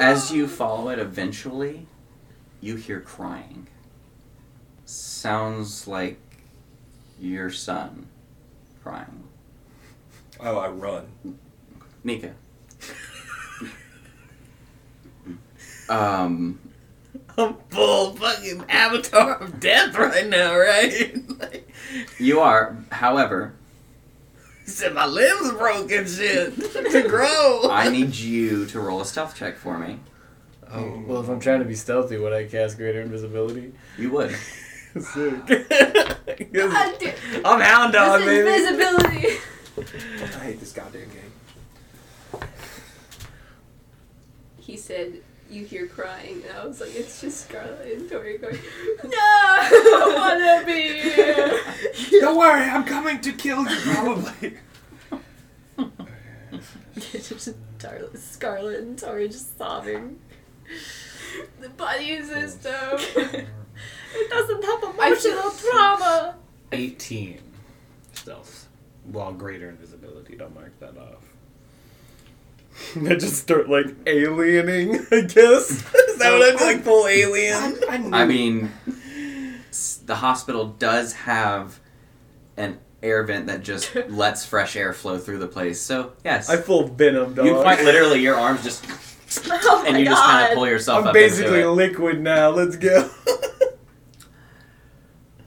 [0.00, 1.86] As you follow it, eventually,
[2.60, 3.68] you hear crying.
[4.84, 6.20] Sounds like
[7.18, 8.08] your son
[8.82, 9.24] crying.
[10.40, 11.06] Oh, I run.
[12.04, 12.34] Nika.
[15.88, 16.58] um,
[17.38, 21.16] I'm full fucking avatar of death right now, right?
[21.40, 21.70] like,
[22.18, 23.65] you are, however, he
[24.66, 26.54] said my limbs broken shit
[26.92, 27.68] to grow.
[27.70, 29.98] I need you to roll a stealth check for me.
[30.72, 33.72] oh, well, if I'm trying to be stealthy, would I cast greater invisibility?
[33.96, 34.34] You would.
[35.00, 35.46] Sick.
[36.52, 37.14] God damn.
[37.44, 38.48] I'm hound dog, This baby.
[38.64, 39.38] invisibility.
[39.78, 42.40] I hate this goddamn game.
[44.58, 48.54] He said, "You hear crying," and I was like, "It's just Scarlet and Torri going,
[49.04, 54.56] no, I wanna be here." Don't worry, I'm coming to kill you, probably.
[57.12, 60.18] just Tar- Scarlet and Torri just sobbing.
[61.60, 63.46] The buddy system.
[64.18, 66.36] It doesn't have emotional trauma.
[66.72, 67.38] 18
[68.14, 68.66] stealth.
[69.04, 70.36] Well, greater invisibility.
[70.36, 71.25] Don't mark that off.
[73.08, 75.70] I just start like aliening, I guess.
[75.70, 77.78] Is that what I'm like full alien?
[77.88, 78.70] I, I mean,
[79.70, 81.80] s- the hospital does have
[82.56, 85.80] an air vent that just lets fresh air flow through the place.
[85.80, 86.48] So, yes.
[86.48, 87.46] I full venom dog.
[87.46, 88.84] you quite literally, your arms just.
[89.48, 90.50] Oh and my you just kind God.
[90.50, 92.50] of pull yourself I'm up basically into liquid now.
[92.50, 93.10] Let's go.
[93.26, 93.78] it.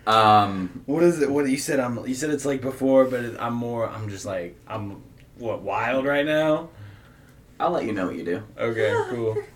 [0.05, 1.29] Um, what is it?
[1.29, 1.79] What you said?
[1.79, 2.05] I'm.
[2.07, 3.87] You said it's like before, but it, I'm more.
[3.87, 5.01] I'm just like I'm.
[5.37, 6.69] What wild right now?
[7.59, 8.43] I'll let you know what you do.
[8.57, 9.37] Okay, cool.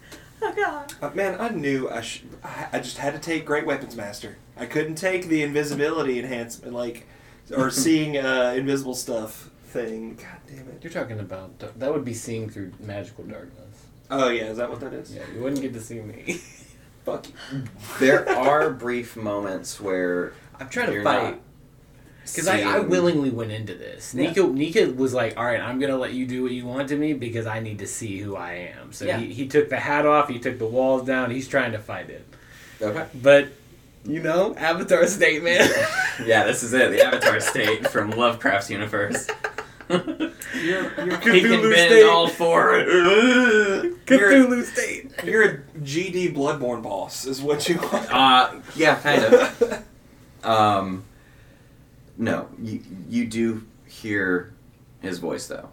[0.45, 0.93] Oh god.
[1.01, 2.27] Uh, man, I knew I should.
[2.43, 4.35] I, I just had to take Great Weapons Master.
[4.57, 7.07] I couldn't take the invisibility enhancement, like,
[7.55, 10.15] or seeing uh, invisible stuff thing.
[10.15, 10.79] God damn it.
[10.81, 13.85] You're talking about that would be seeing through magical darkness.
[14.11, 15.15] Oh yeah, is that what that is?
[15.15, 16.41] Yeah, you wouldn't get to see me.
[17.05, 17.63] Fuck you.
[17.99, 21.41] There are brief moments where I'm trying to you're fight.
[22.25, 24.13] Not Because I, I willingly went into this.
[24.13, 24.27] Yeah.
[24.29, 26.95] Nika Nika was like, "All right, I'm gonna let you do what you want to
[26.97, 29.17] me because I need to see who I am." So Yeah.
[29.19, 31.31] he, he took the hat off, he took the walls down.
[31.31, 32.25] He's trying to fight it,
[32.81, 33.05] Okay.
[33.21, 33.49] but
[34.05, 35.69] you know, Avatar state, man.
[36.25, 36.91] Yeah, this is it.
[36.91, 39.27] The Avatar state from Lovecraft's universe.
[39.89, 40.03] You're,
[40.63, 42.03] you're, he can Cthulhu bend state.
[42.03, 42.73] all four.
[44.05, 45.11] Cthulhu state.
[45.23, 48.07] you're a GD Bloodborne boss, is what you are.
[48.11, 49.83] Uh, yeah, kind of.
[50.43, 51.03] Um,
[52.17, 54.53] no, you you do hear
[55.01, 55.69] his voice though.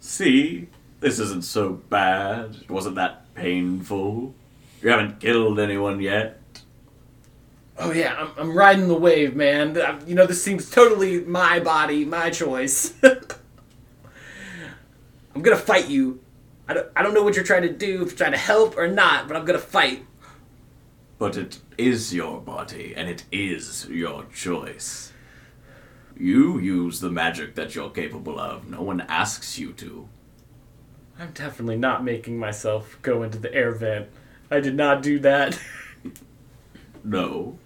[0.00, 0.68] See,
[1.00, 2.56] this isn't so bad.
[2.62, 4.34] It wasn't that painful.
[4.82, 6.40] You haven't killed anyone yet.
[7.78, 9.76] Oh yeah, I'm, I'm riding the wave, man.
[9.80, 12.94] I'm- you know, this seems totally my body, my choice.
[15.34, 16.20] I'm gonna fight you.
[16.68, 18.76] I don't, I don't know what you're trying to do, if you're trying to help
[18.76, 20.04] or not, but I'm gonna fight.
[21.18, 25.07] But it is your body, and it is your choice.
[26.18, 28.68] You use the magic that you're capable of.
[28.68, 30.08] No one asks you to.
[31.18, 34.08] I'm definitely not making myself go into the air vent.
[34.50, 35.58] I did not do that.
[37.04, 37.58] No.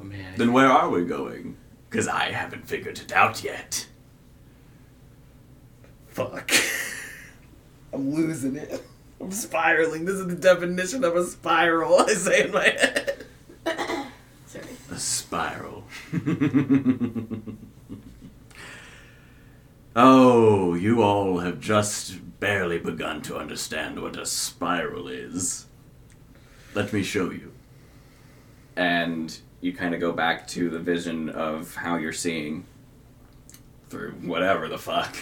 [0.00, 0.34] Oh man.
[0.36, 1.56] Then where are we going?
[1.90, 3.86] Because I haven't figured it out yet.
[6.08, 6.50] Fuck.
[7.92, 8.82] I'm losing it.
[9.20, 10.04] I'm spiraling.
[10.04, 13.26] This is the definition of a spiral, I say in my head.
[14.96, 14.96] Sorry.
[14.96, 15.84] A spiral.
[19.96, 25.66] oh, you all have just barely begun to understand what a spiral is.
[26.74, 27.52] Let me show you.
[28.76, 32.64] and you kind of go back to the vision of how you're seeing
[33.88, 35.16] through whatever the fuck.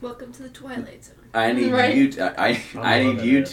[0.00, 1.14] Welcome to the Twilight Zone.
[1.34, 1.94] I need Right.
[1.94, 2.10] you.
[2.12, 3.46] To, I I'm need you it.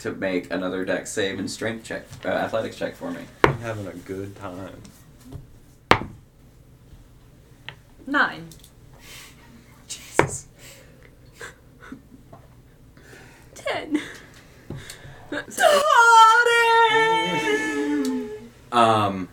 [0.00, 3.20] To to make another Dex save and strength check, uh, athletics check for me.
[3.44, 4.80] I'm having a good time.
[8.06, 8.48] Nine.
[9.88, 10.46] Jesus.
[13.54, 14.00] Ten.
[15.48, 15.80] Sorry.
[18.72, 19.28] Um,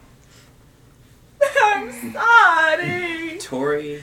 [1.64, 3.38] I'm sorry.
[3.40, 4.02] Torri,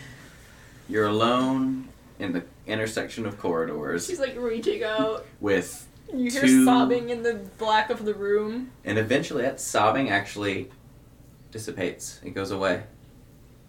[0.88, 1.88] you're alone
[2.18, 5.26] in the intersection of corridors She's like reaching out.
[5.40, 8.70] with, You hear Two- sobbing in the black of the room.
[8.84, 10.70] and eventually that sobbing actually
[11.50, 12.20] dissipates.
[12.24, 12.84] It goes away.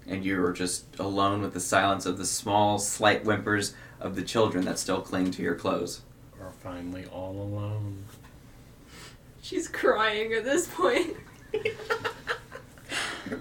[0.07, 4.66] And you're just alone with the silence of the small, slight whimpers of the children
[4.66, 6.02] that still cling to your clothes.
[6.40, 8.03] We're finally all alone.
[9.41, 11.16] She's crying at this point.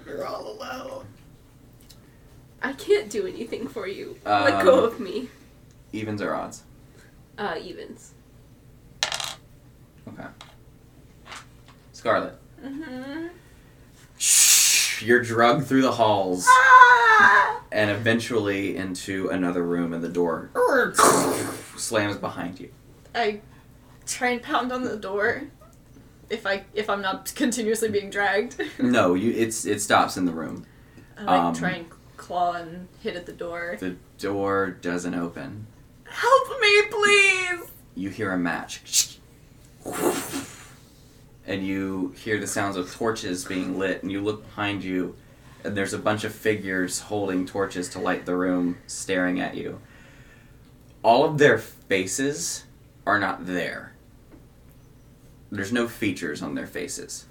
[0.07, 1.05] You're all alone.
[2.63, 4.17] I can't do anything for you.
[4.25, 5.29] Let Um, go of me.
[5.91, 6.63] Evens or odds?
[7.37, 8.13] Uh, evens.
[10.07, 10.27] Okay.
[11.93, 12.35] Scarlet.
[12.63, 13.27] Mm-hmm.
[14.17, 17.61] Shh, you're drugged through the halls Ah!
[17.71, 20.51] and eventually into another room, and the door
[21.77, 22.69] slams behind you.
[23.13, 23.41] I
[24.05, 25.43] try and pound on the door.
[26.29, 28.55] If I if I'm not continuously being dragged.
[28.79, 29.31] No, you.
[29.31, 30.65] It's it stops in the room.
[31.17, 31.85] I Um, try and
[32.17, 33.77] claw and hit at the door.
[33.79, 35.67] The door doesn't open.
[36.05, 37.59] Help me, please!
[37.95, 39.14] You hear a match,
[41.47, 44.01] and you hear the sounds of torches being lit.
[44.03, 45.15] And you look behind you,
[45.63, 49.79] and there's a bunch of figures holding torches to light the room, staring at you.
[51.03, 52.63] All of their faces
[53.05, 53.93] are not there.
[55.51, 57.25] There's no features on their faces.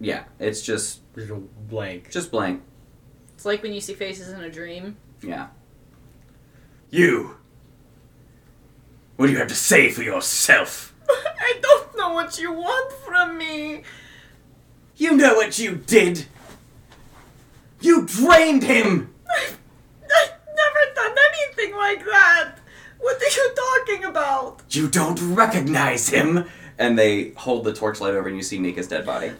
[0.00, 2.10] Yeah, it's just Just a blank.
[2.10, 2.62] just blank.
[3.34, 4.96] It's like when you see faces in a dream.
[5.22, 5.48] Yeah.
[6.90, 7.36] You!
[9.16, 10.94] What do you have to say for yourself?
[11.08, 13.82] I don't know what you want from me.
[14.96, 16.26] You know what you did!
[17.80, 19.14] You drained him!
[19.28, 19.58] I've,
[20.02, 22.54] I've never done anything like that.
[22.98, 24.62] What are you talking about?
[24.70, 26.46] You don't recognize him!
[26.78, 29.32] And they hold the torchlight over, and you see Nika's dead body.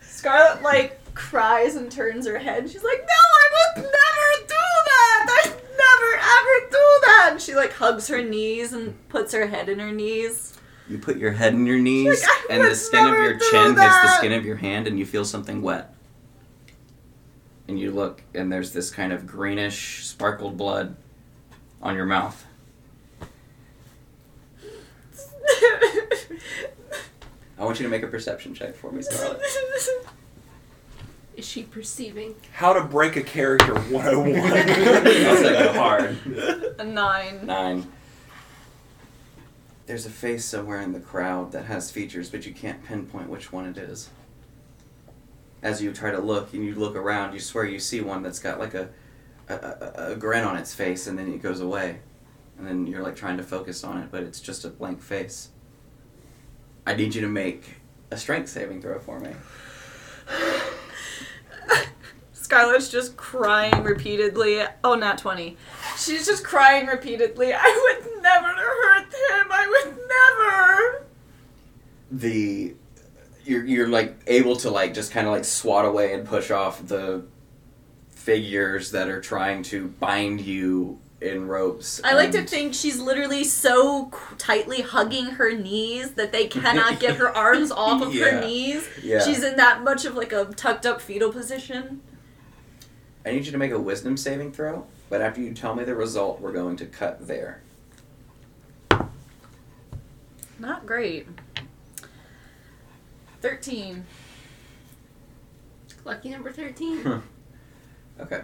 [0.00, 2.68] Scarlet like cries and turns her head.
[2.70, 3.46] She's like, "No, I
[3.76, 4.54] would never do
[4.90, 5.42] that.
[5.44, 9.68] I'd never ever do that." And she like hugs her knees and puts her head
[9.68, 10.52] in her knees.
[10.88, 14.02] You put your head in your knees, Like, and the skin of your chin hits
[14.02, 15.94] the skin of your hand, and you feel something wet.
[17.66, 20.96] And you look, and there's this kind of greenish, sparkled blood
[21.80, 22.44] on your mouth.
[27.58, 29.40] I want you to make a perception check for me, Scarlet.
[31.36, 32.34] Is she perceiving?
[32.52, 34.40] How to break a character 101.
[34.40, 36.18] I'll say go hard.
[36.78, 37.44] A nine.
[37.44, 37.92] Nine.
[39.86, 43.52] There's a face somewhere in the crowd that has features, but you can't pinpoint which
[43.52, 44.10] one it is.
[45.62, 48.38] As you try to look and you look around, you swear you see one that's
[48.38, 48.88] got like a,
[49.48, 51.98] a, a, a grin on its face and then it goes away.
[52.58, 55.48] And then you're like trying to focus on it, but it's just a blank face.
[56.86, 57.74] I need you to make
[58.10, 59.30] a strength saving throw for me.
[62.32, 64.62] Scarlett's just crying repeatedly.
[64.82, 65.56] Oh, not 20.
[65.98, 67.52] She's just crying repeatedly.
[67.54, 69.46] I would never hurt him.
[69.50, 71.06] I would never.
[72.10, 72.74] the
[73.44, 76.86] you're you're like able to like just kind of like swat away and push off
[76.86, 77.24] the
[78.10, 82.00] figures that are trying to bind you in ropes.
[82.04, 87.16] I like to think she's literally so tightly hugging her knees that they cannot get
[87.16, 88.24] her arms off of Yeah.
[88.26, 88.86] her knees.
[89.02, 89.20] Yeah.
[89.24, 92.00] She's in that much of like a tucked up fetal position.
[93.26, 95.94] I need you to make a wisdom saving throw, but after you tell me the
[95.94, 97.62] result, we're going to cut there.
[100.58, 101.26] Not great.
[103.40, 104.04] 13.
[106.04, 107.22] Lucky number 13.
[108.20, 108.42] Okay.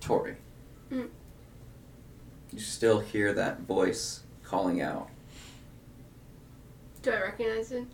[0.00, 0.34] Torri.
[0.90, 1.08] Mm.
[2.52, 5.08] You still hear that voice calling out.
[7.02, 7.84] Do I recognize it?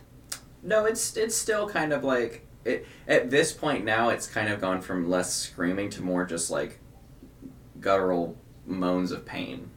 [0.62, 4.60] No, it's it's still kind of like it at this point now it's kind of
[4.60, 6.80] gone from less screaming to more just like
[7.80, 8.36] guttural
[8.66, 9.70] moans of pain.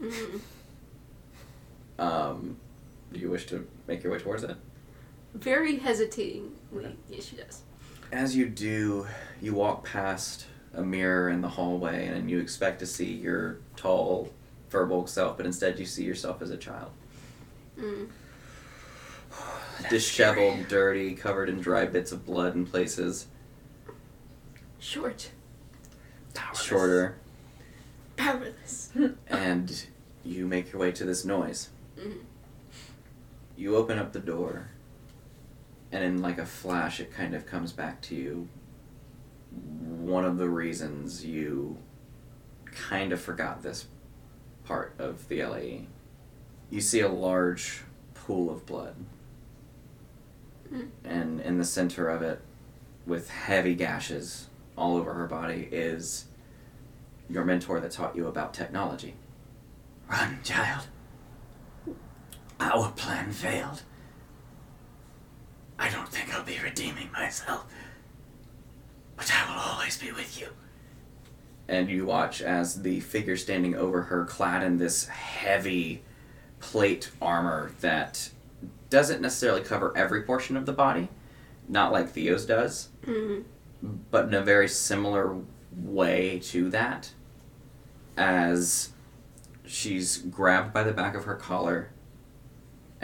[0.00, 0.40] Mm.
[1.98, 2.56] Um
[3.14, 4.56] do you wish to make your way towards it?
[5.34, 6.96] Very hesitatingly.
[7.08, 7.62] Yes, she does.
[8.12, 9.06] As you do,
[9.40, 14.30] you walk past a mirror in the hallway and you expect to see your tall,
[14.70, 16.90] firbolg self, but instead you see yourself as a child.
[17.78, 18.08] Mm.
[19.90, 23.26] Disheveled, dirty, covered in dry bits of blood in places,
[24.78, 25.30] Short.
[26.54, 27.16] shorter,
[28.16, 28.92] Powerless.
[29.28, 29.86] and
[30.24, 31.70] you make your way to this noise.
[31.98, 32.18] Mhm.
[33.56, 34.68] You open up the door,
[35.92, 38.48] and in like a flash, it kind of comes back to you.
[39.50, 41.78] One of the reasons you
[42.64, 43.86] kind of forgot this
[44.64, 45.86] part of the LAE.
[46.70, 47.82] You see a large
[48.14, 48.96] pool of blood,
[50.72, 50.88] Mm.
[51.04, 52.40] and in the center of it,
[53.06, 56.24] with heavy gashes all over her body, is
[57.28, 59.14] your mentor that taught you about technology.
[60.10, 60.86] Run, child.
[62.72, 63.82] Our plan failed.
[65.78, 67.66] I don't think I'll be redeeming myself.
[69.16, 70.48] But I will always be with you.
[71.68, 76.02] And you watch as the figure standing over her, clad in this heavy
[76.58, 78.30] plate armor that
[78.88, 81.08] doesn't necessarily cover every portion of the body,
[81.68, 83.44] not like Theo's does, Mm.
[84.10, 85.36] but in a very similar
[85.76, 87.10] way to that
[88.16, 88.90] as
[89.66, 91.90] she's grabbed by the back of her collar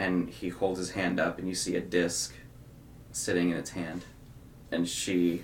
[0.01, 2.33] and he holds his hand up and you see a disc
[3.11, 4.03] sitting in its hand
[4.71, 5.43] and she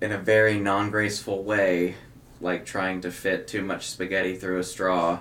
[0.00, 1.96] in a very non-graceful way
[2.40, 5.18] like trying to fit too much spaghetti through a straw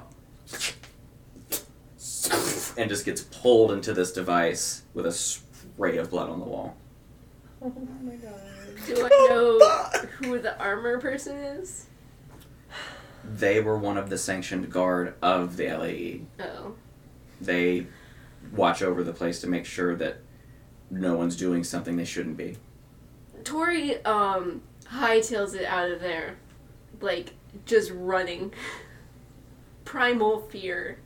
[2.77, 6.77] and just gets pulled into this device with a spray of blood on the wall
[7.63, 7.73] Oh
[8.03, 8.39] my god.
[8.85, 9.59] Do I know
[10.19, 11.87] who the armor person is?
[13.23, 16.21] they were one of the sanctioned guard of the LAE.
[16.39, 16.73] Oh.
[17.39, 17.85] They
[18.51, 20.17] watch over the place to make sure that
[20.89, 22.57] no one's doing something they shouldn't be.
[23.43, 26.35] Torri um hightails it out of there.
[26.99, 27.33] Like
[27.65, 28.53] just running.
[29.85, 30.99] Primal fear.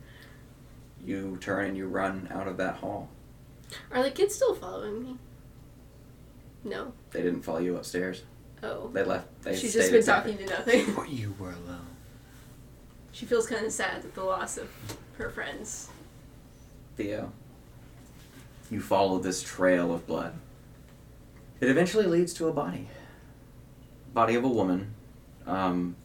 [1.03, 3.09] You turn and you run out of that hall.
[3.91, 5.17] Are the kids still following me?
[6.63, 6.93] No.
[7.11, 8.23] They didn't follow you upstairs.
[8.63, 8.89] Oh.
[8.91, 9.27] They left.
[9.43, 10.95] They She's just been exactly- talking to nothing.
[10.95, 11.85] Or you were alone.
[13.11, 14.69] She feels kind of sad at the loss of
[15.17, 15.89] her friends.
[16.95, 17.31] Theo.
[18.71, 20.33] You follow this trail of blood.
[21.59, 22.87] It eventually leads to a body.
[24.13, 24.93] Body of a woman.
[25.45, 25.95] Um,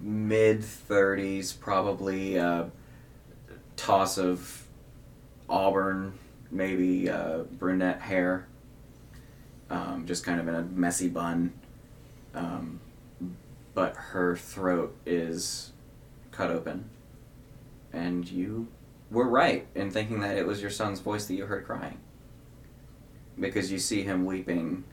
[0.00, 2.64] Mid 30s, probably uh,
[3.76, 4.66] toss of
[5.48, 6.18] auburn,
[6.50, 8.46] maybe uh, brunette hair.
[9.70, 11.52] Um, just kind of in a messy bun.
[12.34, 12.80] Um,
[13.74, 15.72] but her throat is
[16.30, 16.90] cut open.
[17.92, 18.68] And you
[19.14, 21.98] were right in thinking that it was your son's voice that you heard crying.
[23.38, 24.84] Because you see him weeping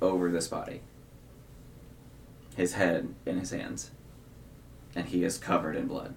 [0.00, 0.82] over this body,
[2.56, 3.90] his head in his hands,
[4.94, 6.14] and he is covered in blood.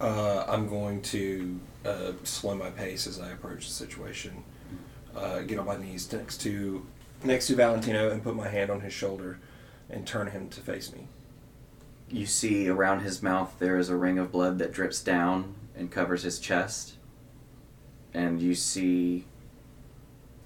[0.00, 4.42] Uh, I'm going to uh, slow my pace as I approach the situation.
[5.14, 6.84] Uh, get on my knees next to
[7.22, 9.38] next to Valentino and put my hand on his shoulder
[9.88, 11.06] and turn him to face me.
[12.10, 15.90] You see around his mouth there is a ring of blood that drips down and
[15.90, 16.94] covers his chest.
[18.12, 19.24] And you see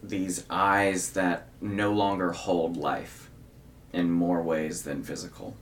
[0.02, 3.30] these eyes that no longer hold life
[3.92, 5.56] in more ways than physical.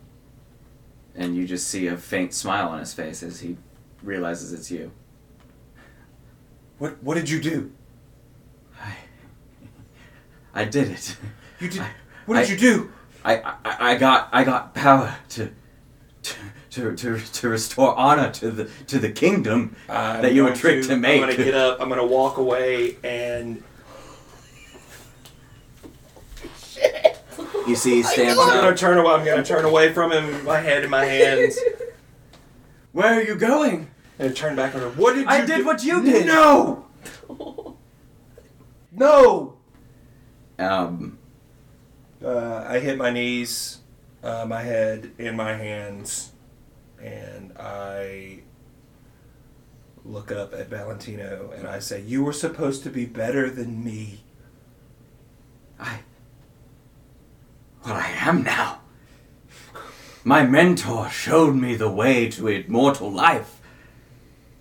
[1.15, 3.57] And you just see a faint smile on his face as he
[4.03, 4.93] realizes it's you.
[6.79, 7.73] What What did you do?
[8.81, 8.95] I,
[10.55, 11.17] I did it.
[11.59, 11.83] You did.
[12.27, 12.93] What did I- you do?
[13.25, 15.51] I, I, I got I got power to,
[16.77, 20.49] to to to to restore honor to the to the kingdom I'm that you were
[20.51, 21.23] going tricked to, make.
[21.23, 21.81] I'm gonna get up.
[21.81, 23.63] I'm gonna walk away, and
[27.67, 29.11] You see, he stands I'm gonna turn away.
[29.13, 31.59] I'm gonna turn away from him, my head in my hands,
[32.93, 33.91] Where are you going?
[34.19, 34.91] and turn back on him.
[34.97, 35.29] What did you?
[35.29, 35.65] I did do?
[35.67, 36.27] what you did.
[36.27, 36.87] No.
[38.99, 39.59] No.
[40.59, 41.19] Um,
[42.25, 43.81] Uh, I hit my knees,
[44.23, 46.33] uh, my head in my hands,
[47.03, 48.41] and I
[50.05, 54.25] look up at Valentino and I say, "You were supposed to be better than me."
[55.79, 56.01] I.
[57.85, 58.81] Well, I am now.
[60.25, 63.61] My mentor showed me the way to immortal life.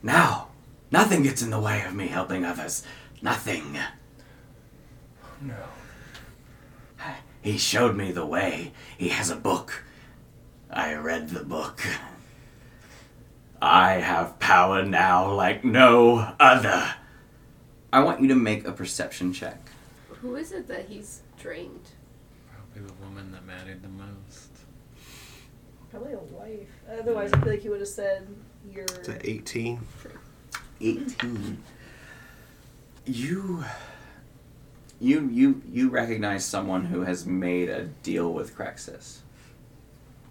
[0.04, 0.50] Now,
[0.92, 2.84] nothing gets in the way of me helping others.
[3.22, 3.80] Nothing.
[5.42, 5.56] No.
[7.42, 8.74] He showed me the way.
[8.98, 9.84] He has a book.
[10.72, 11.80] I read the book.
[13.62, 16.96] I have power now like no other.
[17.92, 19.60] I want you to make a perception check.
[20.22, 21.90] Who is it that he's drained?
[22.52, 24.50] Probably the woman that mattered the most.
[25.92, 26.68] Probably a wife.
[27.00, 28.28] Otherwise, I feel like he would have said
[28.72, 28.84] you're.
[28.84, 29.80] It's at 18.
[30.82, 31.64] 18
[33.06, 33.64] you
[35.00, 39.20] you you you recognize someone who has made a deal with Crexus.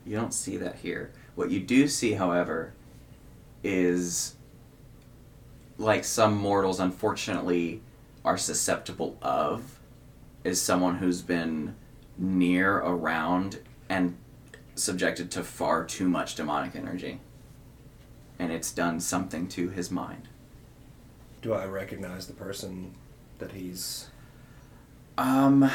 [0.05, 1.13] You don't see that here.
[1.35, 2.75] What you do see, however,
[3.65, 4.37] is
[5.79, 7.83] like some mortals unfortunately
[8.25, 9.81] are susceptible of
[10.45, 11.75] is someone who's been
[12.17, 13.59] near around
[13.89, 14.17] and
[14.75, 17.21] subjected to far too much demonic energy.
[18.39, 20.29] And it's done something to his mind.
[21.43, 22.95] Do I recognize the person
[23.39, 24.09] that he's?
[25.17, 25.71] Um,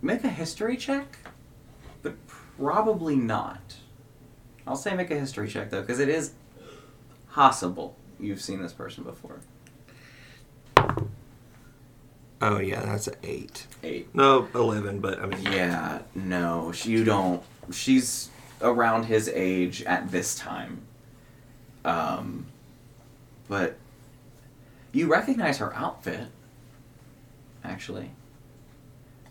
[0.00, 1.18] make a history check,
[2.02, 3.76] but probably not.
[4.70, 6.30] I'll say make a history check though, because it is
[7.32, 9.40] possible you've seen this person before.
[12.40, 13.66] Oh yeah, that's an eight.
[13.82, 14.14] Eight.
[14.14, 15.00] No, eleven.
[15.00, 17.42] But I mean, Yeah, no, you don't.
[17.72, 18.30] She's
[18.62, 20.82] around his age at this time.
[21.84, 22.46] Um,
[23.48, 23.76] but
[24.92, 26.28] you recognize her outfit,
[27.64, 28.12] actually.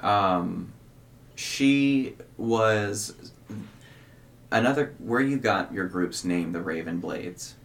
[0.02, 0.74] Um,
[1.36, 3.32] she was
[4.52, 7.56] another where you got your group's name, the Raven Blades.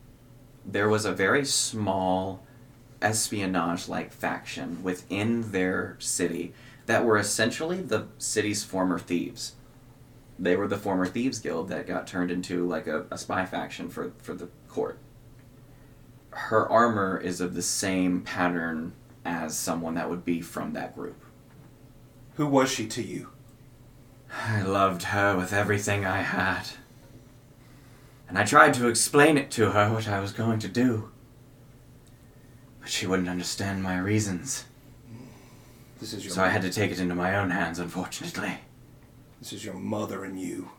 [0.64, 2.42] There was a very small
[3.02, 6.54] espionage-like faction within their city
[6.86, 9.54] that were essentially the city's former thieves.
[10.38, 13.88] They were the former thieves guild that got turned into like a, a spy faction
[13.88, 14.98] for, for the court.
[16.30, 18.94] Her armor is of the same pattern
[19.24, 21.22] as someone that would be from that group.
[22.34, 23.30] who was she to you?
[24.36, 26.64] I loved her with everything I had.
[28.28, 31.10] And I tried to explain it to her what I was going to do.
[32.80, 34.64] But she wouldn't understand my reasons.
[36.00, 36.34] This is your.
[36.34, 38.58] So I had to take it into my own hands, unfortunately.
[39.40, 40.70] This is your mother and you.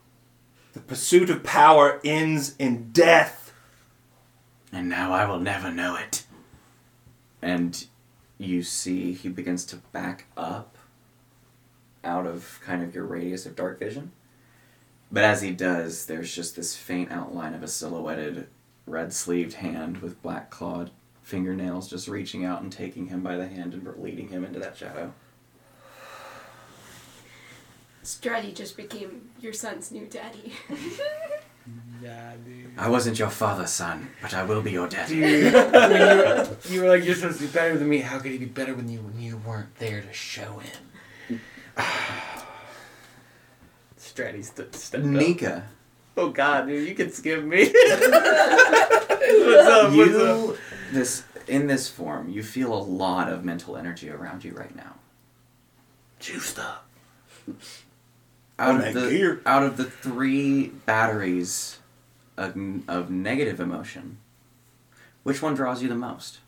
[0.74, 3.54] The pursuit of power ends in death.
[4.72, 6.26] And now I will never know it.
[7.42, 7.86] And
[8.38, 10.75] you see he begins to back up
[12.06, 14.12] out of kind of your radius of dark vision.
[15.12, 18.48] But as he does, there's just this faint outline of a silhouetted,
[18.86, 20.92] red sleeved hand with black clawed
[21.22, 24.78] fingernails just reaching out and taking him by the hand and leading him into that
[24.78, 25.14] shadow.
[28.04, 30.54] Stratty just became your son's new daddy.
[32.04, 32.72] Yeah, dude.
[32.78, 35.16] I wasn't your father, son, but I will be your daddy.
[35.16, 38.02] Dude, when you, were, you were like, you're supposed to be better than me.
[38.02, 40.78] How could he be better than you when you weren't there to show him?
[43.98, 45.10] Stratty st- stepped up.
[45.10, 45.68] Nika,
[46.18, 47.66] Oh god, dude, you can skip me.
[47.74, 48.08] what's
[49.68, 49.94] up?
[49.94, 50.56] What's up?
[50.94, 54.96] this in this form, you feel a lot of mental energy around you right now.
[56.20, 56.88] Juiced up.
[58.58, 59.42] Out that of the gear.
[59.46, 61.80] out of the three batteries
[62.38, 62.56] of,
[62.88, 64.18] of negative emotion,
[65.24, 66.40] which one draws you the most?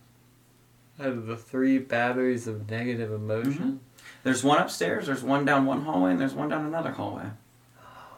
[0.99, 3.77] Out of the three batteries of negative emotion, mm-hmm.
[4.27, 5.05] There's one upstairs.
[5.05, 7.23] There's one down one hallway, and there's one down another hallway.
[7.79, 8.17] Oh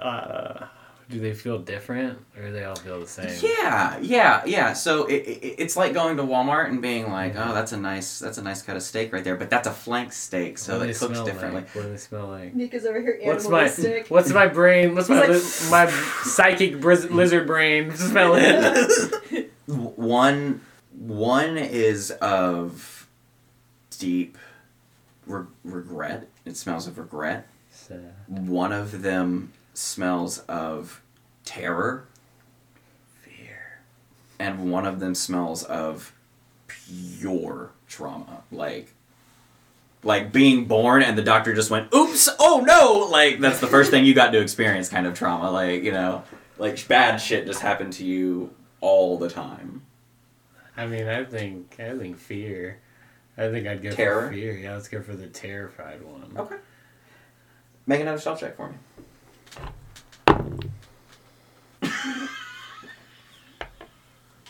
[0.00, 0.08] man.
[0.08, 0.66] Uh,
[1.10, 3.28] do they feel different or do they all feel the same?
[3.42, 4.72] Yeah, yeah, yeah.
[4.72, 8.18] So it, it, it's like going to Walmart and being like, "Oh, that's a nice,
[8.20, 10.84] that's a nice cut of steak right there," but that's a flank steak, so what
[10.88, 11.60] it they cooks smell differently.
[11.60, 11.74] Like?
[11.74, 12.54] What do they smell like?
[12.54, 14.06] Nika's over here What's my animalistic.
[14.08, 14.94] what's my brain?
[14.94, 15.90] What's my He's li- my
[16.24, 19.44] psychic briz- lizard brain smelling?
[19.66, 20.62] One
[20.96, 23.06] One is of
[23.98, 24.38] deep
[25.26, 26.28] re- regret.
[26.44, 27.48] It smells of regret.
[27.70, 28.14] Sad.
[28.26, 31.02] One of them smells of
[31.44, 32.06] terror,
[33.22, 33.80] Fear.
[34.38, 36.12] and one of them smells of
[36.66, 38.42] pure trauma.
[38.50, 38.94] Like,
[40.02, 42.28] like being born and the doctor just went, "Oops!
[42.38, 45.50] Oh no!" Like that's the first thing you got to experience, kind of trauma.
[45.50, 46.22] Like you know,
[46.58, 49.82] like bad shit just happened to you all the time.
[50.76, 52.80] I mean, I think I think fear.
[53.38, 54.28] I think I'd go Terror?
[54.28, 54.52] for fear.
[54.56, 56.32] Yeah, let's go for the terrified one.
[56.36, 56.56] Okay.
[57.86, 58.76] Make another stealth check for me.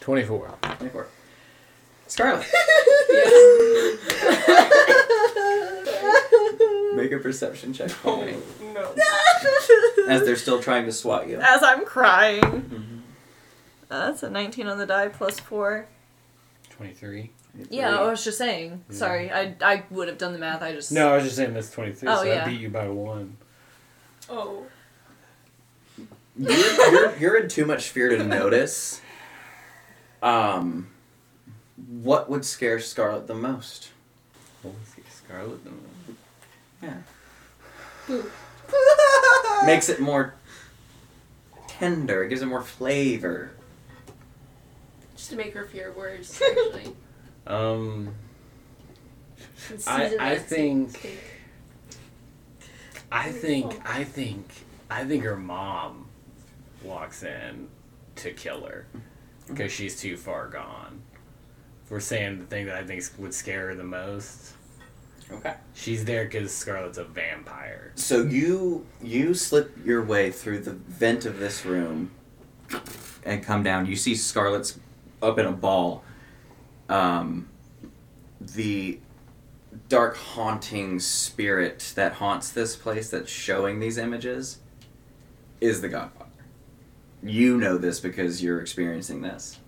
[0.01, 0.55] Twenty-four.
[0.63, 1.07] 24.
[2.07, 2.47] Scarlet.
[3.11, 3.33] Yes.
[6.95, 8.37] Make a perception check for me.
[8.73, 8.95] No.
[10.09, 11.39] As they're still trying to swat you.
[11.41, 12.41] As I'm crying.
[12.43, 13.01] Mhm.
[13.91, 15.87] Uh, that's a 19 on the die plus 4.
[16.77, 17.31] Twenty-three.
[17.71, 18.85] Yeah, I was just saying.
[18.91, 20.63] Sorry, I, I would have done the math.
[20.63, 20.93] I just.
[20.93, 22.09] No, I was just saying that's twenty-three.
[22.09, 22.45] Oh, so yeah.
[22.45, 23.37] I beat you by one.
[24.29, 24.65] Oh.
[26.39, 29.01] You're, you're, you're in too much fear to notice.
[30.23, 30.89] Um,
[31.77, 33.91] what would scare Scarlet the most?
[34.63, 35.03] What was he?
[35.11, 35.65] Scarlet.
[35.65, 36.17] the Moon?
[38.09, 38.23] Yeah.
[39.67, 40.35] Makes it more
[41.69, 42.25] tender.
[42.25, 43.53] It gives it more flavor.
[45.17, 46.95] Just to make her fear worse, actually.
[47.47, 48.15] Um,
[49.87, 51.19] I- I think-
[53.11, 54.47] I think, I think,
[54.91, 56.07] I think her mom
[56.83, 57.69] walks in
[58.17, 58.87] to kill her
[59.47, 61.01] because she's too far gone.
[61.85, 64.53] If we're saying the thing that I think would scare her the most,
[65.31, 65.55] Okay.
[65.75, 67.93] she's there because Scarlet's a vampire.
[67.95, 72.11] So you you slip your way through the vent of this room
[73.25, 73.87] and come down.
[73.87, 74.79] You see Scarlet's
[75.27, 76.05] up in a ball.
[76.89, 77.49] Um,
[78.41, 79.01] the
[79.89, 84.59] dark haunting spirit that haunts this place that's showing these images
[85.61, 86.31] is the Godfather.
[87.23, 89.59] You know this because you're experiencing this.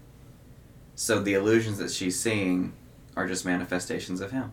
[0.94, 2.72] So the illusions that she's seeing
[3.16, 4.52] are just manifestations of him.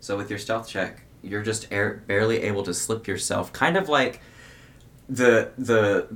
[0.00, 3.88] So with your stealth check, you're just air, barely able to slip yourself, kind of
[3.88, 4.20] like
[5.08, 6.06] the the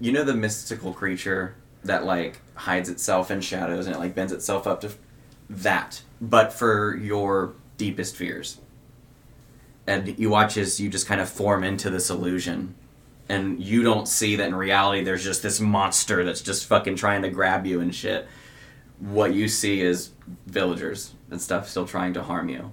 [0.00, 1.54] you know the mystical creature
[1.84, 4.92] that like hides itself in shadows and it like bends itself up to
[5.48, 8.58] that, but for your deepest fears.
[9.86, 12.74] And you watch as you just kind of form into this illusion.
[13.28, 17.22] And you don't see that in reality there's just this monster that's just fucking trying
[17.22, 18.26] to grab you and shit.
[18.98, 20.10] What you see is
[20.46, 22.72] villagers and stuff still trying to harm you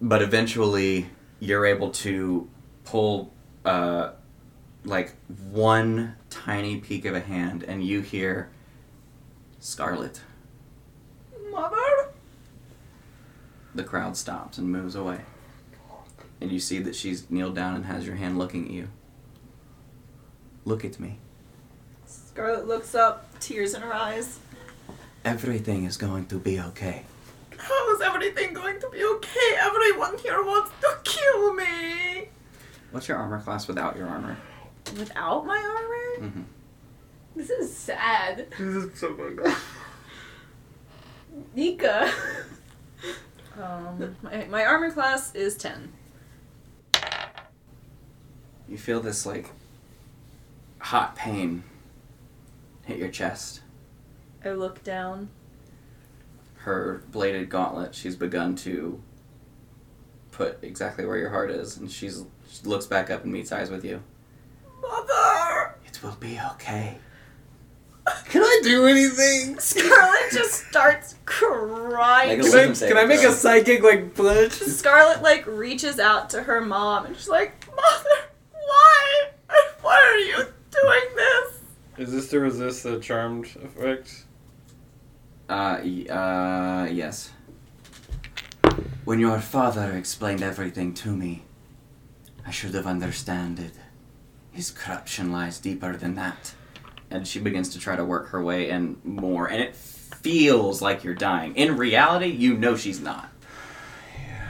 [0.00, 1.10] but eventually
[1.40, 2.48] you're able to
[2.84, 3.32] pull
[3.64, 4.12] uh,
[4.84, 5.14] like
[5.50, 8.50] one tiny peak of a hand and you hear
[9.58, 10.22] scarlet
[11.50, 11.76] Mother?
[13.74, 15.20] the crowd stops and moves away
[16.40, 18.88] and you see that she's kneeled down and has your hand looking at you
[20.64, 21.18] look at me
[22.06, 24.38] Scarlet looks up, tears in her eyes.
[25.24, 27.02] everything is going to be okay
[27.58, 29.56] How is everything going to be okay?
[29.58, 32.28] Everyone here wants to kill me.
[32.92, 34.38] what's your armor class without your armor
[34.96, 36.28] Without my armor?
[36.28, 36.42] mm-hmm.
[37.36, 38.46] This is sad.
[38.58, 39.56] This is so fucked
[41.54, 42.10] Nika.
[43.60, 45.92] um, my, my armor class is 10.
[48.68, 49.50] you feel this like
[50.78, 51.62] hot pain
[52.86, 53.60] hit your chest
[54.44, 55.28] I look down.
[56.58, 59.00] her bladed gauntlet, she's begun to
[60.30, 63.70] put exactly where your heart is, and she's she looks back up and meets eyes
[63.70, 64.02] with you.
[64.80, 65.74] Mother!
[65.86, 66.98] It will be okay.
[68.28, 69.58] Can I do anything?
[69.58, 72.38] Scarlet just starts crying.
[72.38, 74.52] Make a Can I, wisdom can I make a psychic like punch?
[74.52, 79.28] Scarlet like reaches out to her mom and she's like, Mother, why?
[79.82, 80.36] Why are you
[80.70, 81.60] doing this?
[81.98, 84.24] Is this to resist the charmed effect?
[85.48, 87.30] Uh, y- uh, yes.
[89.04, 91.42] When your father explained everything to me,
[92.46, 93.72] I should have understood it.
[94.52, 96.54] His corruption lies deeper than that.
[97.10, 101.02] And she begins to try to work her way in more, and it feels like
[101.02, 101.56] you're dying.
[101.56, 103.30] In reality, you know she's not.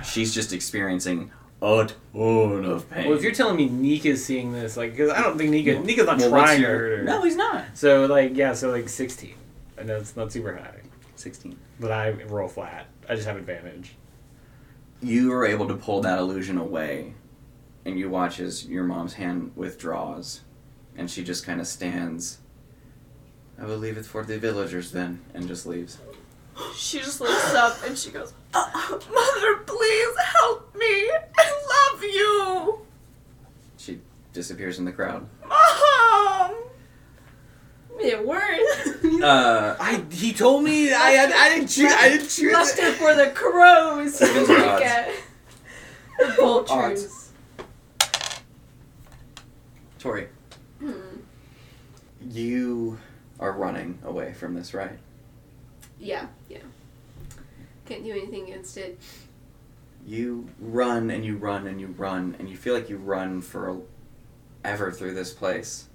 [0.04, 1.30] She's just experiencing
[1.62, 3.08] a ton of pain.
[3.08, 5.84] Well, if you're telling me Nika's seeing this, like, because I don't think Nika, Well,
[5.84, 7.04] Nika's not well, trying to hurt her.
[7.04, 7.64] No, he's not.
[7.74, 9.34] So, like, yeah, so like 16.
[9.78, 10.80] I know it's not super high,
[11.16, 11.58] 16.
[11.78, 12.86] but I roll flat.
[13.08, 13.94] I just have advantage.
[15.02, 17.14] you are able to pull that illusion away
[17.84, 20.40] and you watch as your mom's hand withdraws
[20.96, 22.38] and she just kind of stands
[23.60, 25.98] I will leave it for the villagers then, and just leaves.
[26.74, 31.10] She just looks up and she goes, "Uh, Mother, please help me.
[31.38, 32.80] I love you.
[33.76, 34.00] She
[34.32, 35.28] disappears in the crowd.
[35.46, 36.54] Mom.
[38.00, 38.46] It worked.
[39.22, 42.84] Uh, I he told me I had I didn't choose I didn't choose Left it.
[42.84, 44.14] her for the crows.
[44.14, 44.80] Sevens to or odds?
[44.80, 45.14] get.
[46.18, 47.19] The vultures.
[50.00, 50.28] Torri,
[50.80, 51.18] Hmm.
[52.22, 52.98] you
[53.38, 54.98] are running away from this, right?
[55.98, 56.58] Yeah, yeah.
[57.84, 58.98] Can't do anything against it.
[60.06, 63.82] You run and you run and you run and you feel like you run for
[64.64, 65.88] ever through this place,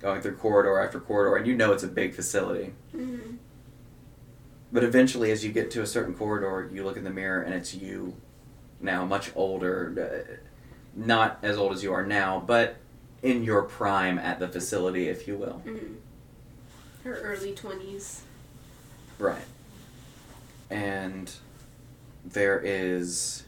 [0.00, 2.72] going through corridor after corridor, and you know it's a big facility.
[2.94, 3.36] Mm-hmm.
[4.72, 7.54] But eventually, as you get to a certain corridor, you look in the mirror and
[7.54, 8.16] it's you,
[8.80, 10.36] now much older, uh,
[10.94, 12.76] not as old as you are now, but
[13.22, 15.62] in your prime at the facility, if you will.
[15.64, 15.94] Mm-hmm.
[17.04, 18.20] Her early 20s.
[19.18, 19.44] Right.
[20.70, 21.32] And
[22.24, 23.44] there is.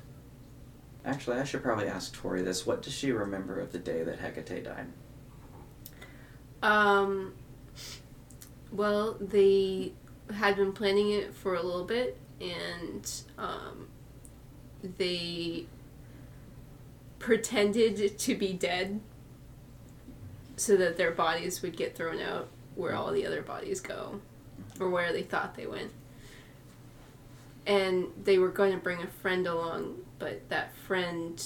[1.05, 2.67] Actually, I should probably ask Torri this.
[2.67, 4.87] What does she remember of the day that Hecate died?
[6.63, 7.35] Um,
[8.71, 9.93] well, they
[10.35, 13.89] had been planning it for a little bit, and um,
[14.99, 15.67] they
[17.19, 19.01] pretended to be dead
[20.61, 24.21] so that their bodies would get thrown out where all the other bodies go,
[24.79, 25.91] or where they thought they went.
[27.67, 31.43] And they were going to bring a friend along, but that friend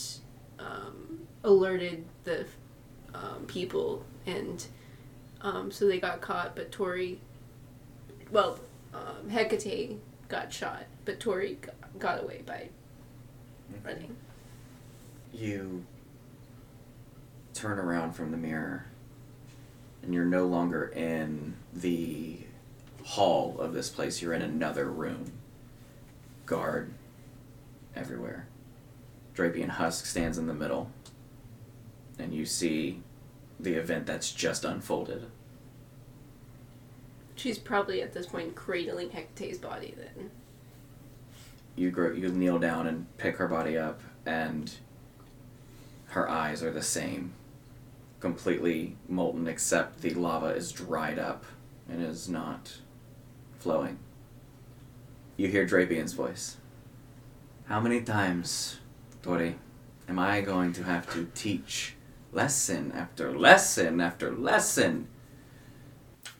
[0.58, 2.44] um, alerted the
[3.14, 4.66] um, people, and
[5.42, 6.56] um, so they got caught.
[6.56, 7.18] But Torri,
[8.32, 8.58] well,
[8.92, 11.56] um, Hecate got shot, but Torri
[12.00, 12.68] got away by
[13.84, 14.16] running.
[15.32, 15.84] You
[17.52, 18.86] turn around from the mirror,
[20.04, 22.38] and you're no longer in the
[23.02, 24.20] hall of this place.
[24.20, 25.32] You're in another room.
[26.46, 26.92] Guard
[27.96, 28.46] everywhere.
[29.34, 30.90] Drapian Husk stands in the middle,
[32.18, 33.02] and you see
[33.58, 35.26] the event that's just unfolded.
[37.34, 39.94] She's probably at this point cradling Hecate's body.
[39.96, 40.30] Then
[41.76, 44.72] you grow, you kneel down and pick her body up, and
[46.08, 47.32] her eyes are the same,
[48.24, 51.44] completely molten, except the lava is dried up
[51.86, 52.78] and is not
[53.58, 53.98] flowing.
[55.36, 56.56] You hear Drapian's voice.
[57.66, 58.78] How many times,
[59.22, 59.56] Torri,
[60.08, 61.96] am I going to have to teach
[62.32, 65.08] lesson after lesson after lesson?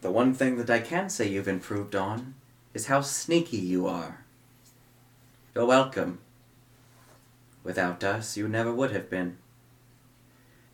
[0.01, 2.33] The one thing that I can say you've improved on
[2.73, 4.25] is how sneaky you are.
[5.53, 6.17] You're welcome.
[7.63, 9.37] Without us, you never would have been.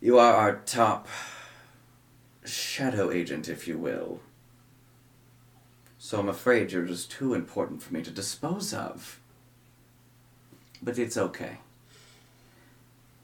[0.02, 1.06] You are our top
[2.44, 4.18] shadow agent, if you will.
[5.96, 9.20] So I'm afraid you're just too important for me to dispose of.
[10.82, 11.58] But it's okay.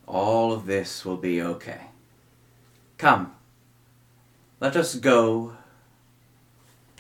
[0.06, 1.86] All of this will be okay.
[2.96, 3.34] Come.
[4.60, 5.56] Let us go.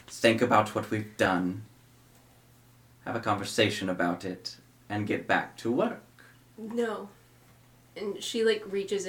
[0.08, 1.62] Think about what we've done.
[3.04, 4.56] Have a conversation about it
[4.88, 6.02] and get back to work.
[6.58, 7.10] no,
[7.94, 9.06] and she like reaches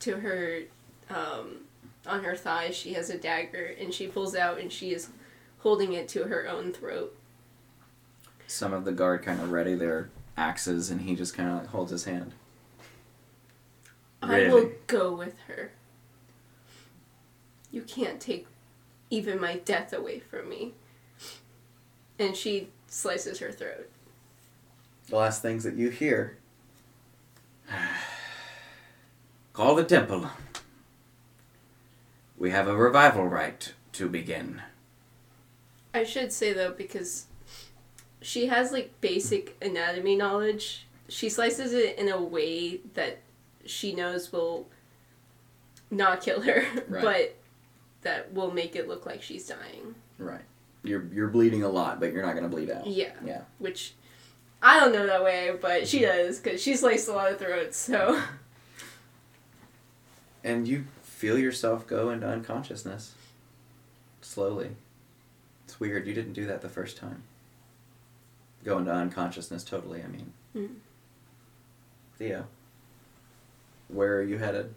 [0.00, 0.62] into her
[1.10, 1.56] um,
[2.06, 2.70] on her thigh.
[2.70, 5.08] She has a dagger, and she pulls out, and she is
[5.58, 7.16] holding it to her own throat.
[8.46, 11.66] Some of the guard kind of ready their axes, and he just kind of like
[11.68, 12.32] holds his hand.
[14.22, 14.72] I will Really?
[14.86, 15.72] go with her.
[17.70, 18.46] You can't take
[19.10, 20.72] even my death away from me.
[22.18, 23.90] And she slices her throat.
[25.08, 26.38] The last things that you hear
[29.56, 30.28] call the temple.
[32.36, 34.60] We have a revival rite to begin.
[35.94, 37.24] I should say though, because
[38.20, 43.20] she has like basic anatomy knowledge, she slices it in a way that
[43.64, 44.68] she knows will
[45.90, 47.02] not kill her, Right.
[47.02, 47.36] but
[48.02, 49.94] that will make it look like she's dying.
[50.18, 50.44] Right.
[50.82, 52.86] You're you're bleeding a lot, but you're not gonna bleed out.
[52.86, 53.12] Yeah.
[53.24, 53.40] Yeah.
[53.58, 53.94] Which
[54.60, 56.26] I don't know that way, but she mm-hmm.
[56.26, 57.78] does because she sliced a lot of throats.
[57.78, 58.22] So
[60.46, 63.14] And you feel yourself go into unconsciousness.
[64.22, 64.76] Slowly.
[65.64, 66.06] It's weird.
[66.06, 67.24] You didn't do that the first time.
[68.64, 70.32] Go into unconsciousness totally, I mean.
[70.54, 70.76] Mhm.
[72.16, 72.46] Theo.
[73.88, 74.72] Where are you headed?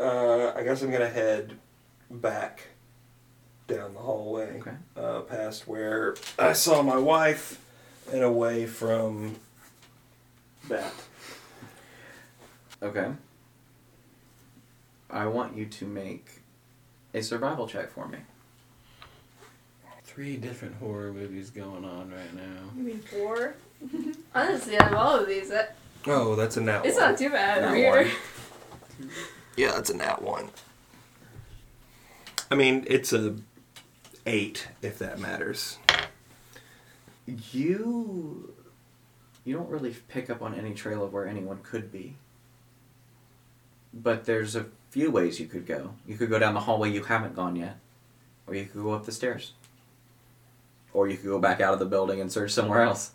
[0.00, 1.58] Uh, I guess I'm gonna head
[2.10, 2.68] back
[3.66, 4.76] down the hallway, Okay.
[4.96, 7.60] uh, past where I saw my wife,
[8.10, 9.36] and away from
[10.68, 10.94] that.
[12.82, 13.12] Okay.
[15.10, 16.42] I want you to make
[17.14, 18.18] a survival check for me.
[20.04, 22.70] three different horror movies going on right now.
[22.76, 23.54] You mean four?
[24.34, 25.76] Honestly, out of all of these, that,
[26.06, 27.10] Oh, that's a nat it's one.
[27.10, 27.62] not too bad.
[27.62, 28.06] Nat Weird.
[28.98, 29.10] one.
[29.56, 30.48] Yeah, that's a nat one.
[32.50, 33.36] I mean, it's a
[34.26, 35.78] eight if that matters.
[37.26, 38.54] You
[39.44, 42.16] you don't really pick up on any trail of where anyone could be.
[43.92, 45.94] But there's a few ways you could go.
[46.06, 47.78] You could go down the hallway you haven't gone yet,
[48.46, 49.52] or you could go up the stairs.
[50.92, 53.12] Or you could go back out of the building and search somewhere else.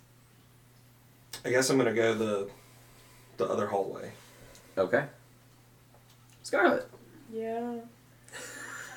[1.43, 2.49] I guess I'm gonna go the
[3.37, 4.11] the other hallway.
[4.77, 5.05] Okay.
[6.43, 6.87] Scarlet.
[7.31, 7.75] Yeah.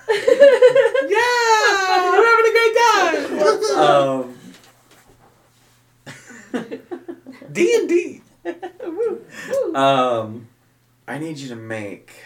[1.08, 3.76] Yeah, we're having a great time.
[3.76, 4.38] Um
[7.52, 8.22] D and D.
[9.74, 10.46] um
[11.08, 12.22] I need you to make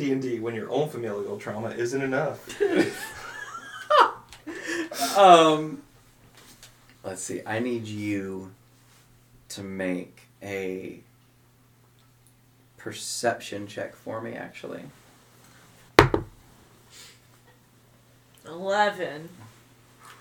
[0.00, 2.60] D and D when your own familial trauma isn't enough.
[5.16, 5.82] um
[7.02, 8.50] let's see i need you
[9.48, 11.00] to make a
[12.76, 14.82] perception check for me actually
[18.46, 19.28] Eleven.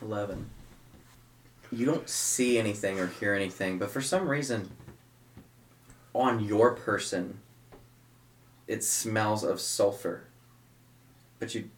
[0.01, 0.49] 11
[1.71, 4.71] you don't see anything or hear anything but for some reason
[6.13, 7.39] on your person
[8.69, 10.23] it smells of sulfur
[11.39, 11.69] but you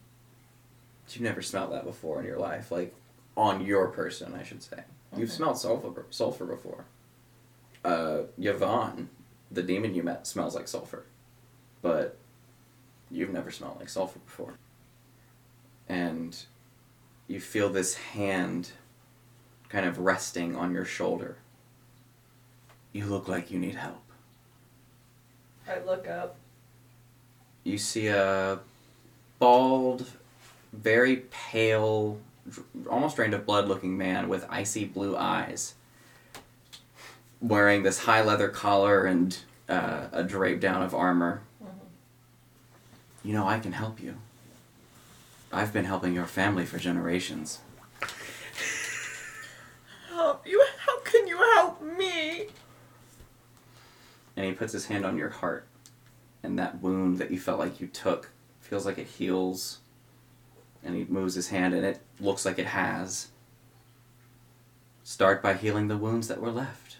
[1.10, 2.94] you've never smelled that before in your life like
[3.36, 4.78] on your person i should say
[5.16, 6.84] you've smelled sulfur sulfur before
[7.84, 9.08] uh yvonne
[9.50, 11.04] the demon you met smells like sulfur
[11.82, 12.16] but
[13.10, 14.54] you've never smelled like sulfur before
[15.88, 16.44] and
[17.26, 18.72] you feel this hand
[19.68, 21.38] kind of resting on your shoulder.
[22.92, 24.02] You look like you need help.
[25.66, 26.36] I look up.
[27.64, 28.58] You see a
[29.38, 30.06] bald,
[30.72, 32.18] very pale,
[32.88, 35.74] almost drained of blood looking man with icy blue eyes,
[37.40, 41.42] wearing this high leather collar and uh, a drape down of armor.
[43.24, 44.16] You know, I can help you.
[45.52, 47.60] I've been helping your family for generations.
[50.08, 50.64] Help you?
[50.78, 52.48] How can you help me?
[54.36, 55.66] and he puts his hand on your heart
[56.42, 59.78] and that wound that you felt like you took feels like it heals
[60.82, 63.28] and he moves his hand and it looks like it has.
[65.04, 66.96] Start by healing the wounds that were left.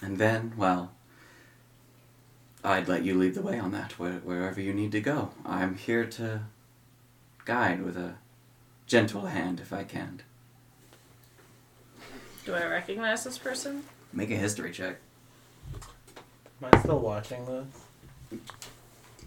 [0.00, 0.92] And then well
[2.64, 5.30] i'd let you lead the way on that where, wherever you need to go.
[5.44, 6.42] I'm here to
[7.44, 8.14] guide with a
[8.86, 10.22] gentle hand if i can.
[12.44, 13.84] Do I recognize this person?
[14.12, 14.96] make a history check.
[15.74, 17.66] Am I still watching this?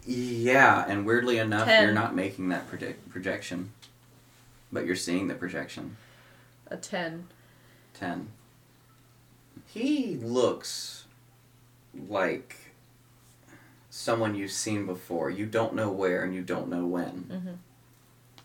[0.06, 1.84] Yeah, and weirdly enough, Ten.
[1.84, 3.72] you're not making that project projection,
[4.72, 5.98] but you're seeing the projection.
[6.68, 7.28] A ten.
[7.94, 8.30] Ten.
[9.68, 11.06] He looks
[12.08, 12.56] like
[13.90, 15.30] someone you've seen before.
[15.30, 17.24] You don't know where and you don't know when.
[17.32, 17.58] Mhm.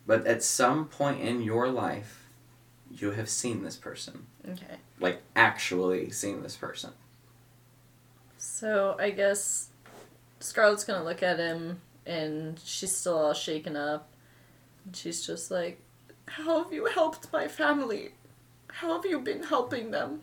[0.06, 2.28] But at some point in your life,
[2.90, 4.26] you have seen this person.
[4.48, 4.76] Okay.
[4.98, 6.92] Like, actually seen this person.
[8.38, 9.69] So I guess
[10.40, 14.08] Scarlett's gonna look at him and she's still all shaken up.
[14.84, 15.80] And she's just like,
[16.26, 18.12] How have you helped my family?
[18.68, 20.22] How have you been helping them?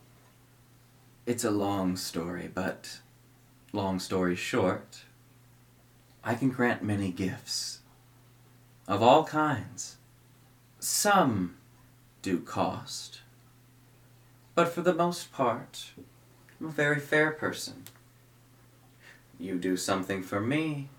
[1.26, 3.00] It's a long story, but
[3.74, 5.04] long story short,
[6.24, 7.80] I can grant many gifts
[8.88, 9.98] of all kinds.
[10.80, 11.56] Some
[12.22, 13.22] do cost,
[14.56, 15.92] but for the most part,
[16.60, 17.84] I'm a very fair person.
[19.40, 20.90] You do something for me,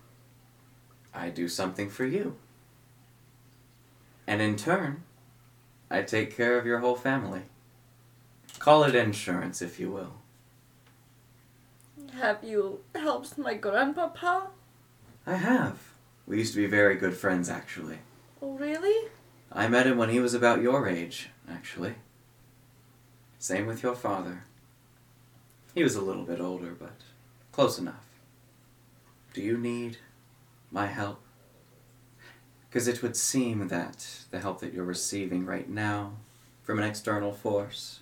[1.13, 2.37] I do something for you.
[4.27, 5.03] And in turn,
[5.89, 7.43] I take care of your whole family.
[8.59, 10.13] Call it insurance, if you will.
[12.13, 14.49] Have you helped my grandpapa?
[15.25, 15.79] I have.
[16.27, 17.99] We used to be very good friends, actually.
[18.41, 19.09] Oh, really?
[19.51, 21.95] I met him when he was about your age, actually.
[23.39, 24.43] Same with your father.
[25.73, 26.97] He was a little bit older, but
[27.51, 28.08] close enough.
[29.33, 29.97] Do you need
[30.71, 31.21] my help?
[32.67, 36.13] Because it would seem that the help that you're receiving right now
[36.63, 37.99] from an external force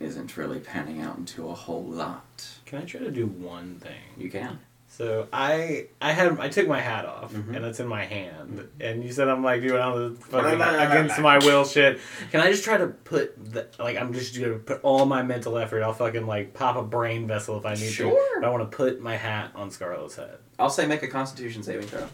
[0.00, 2.48] isn't really panning out into a whole lot.
[2.66, 4.00] Can I try to do one thing?
[4.16, 4.60] You can.
[4.90, 7.54] So I I had I took my hat off Mhm.
[7.54, 11.20] and it's in my hand and you said I'm like doing all the fucking against
[11.20, 12.00] my will shit.
[12.32, 15.56] Can I just try to put the like I'm just gonna put all my mental
[15.58, 15.82] effort.
[15.82, 18.18] I'll fucking like pop a brain vessel if I need to.
[18.40, 20.38] But I want to put my hat on Scarlett's head.
[20.58, 22.08] I'll say make a constitution saving throw.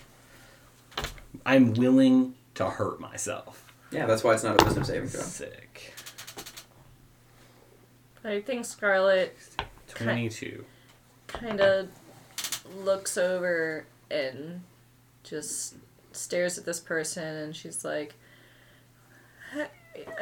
[1.46, 3.72] I'm willing to hurt myself.
[3.90, 5.20] Yeah, that's why it's not a wisdom saving throw.
[5.22, 5.94] Sick.
[8.24, 9.36] I think Scarlet
[9.88, 10.64] Twenty-two.
[11.28, 11.88] kind of
[12.76, 14.62] looks over and
[15.22, 15.76] just
[16.12, 18.14] stares at this person and she's like
[19.54, 19.66] I,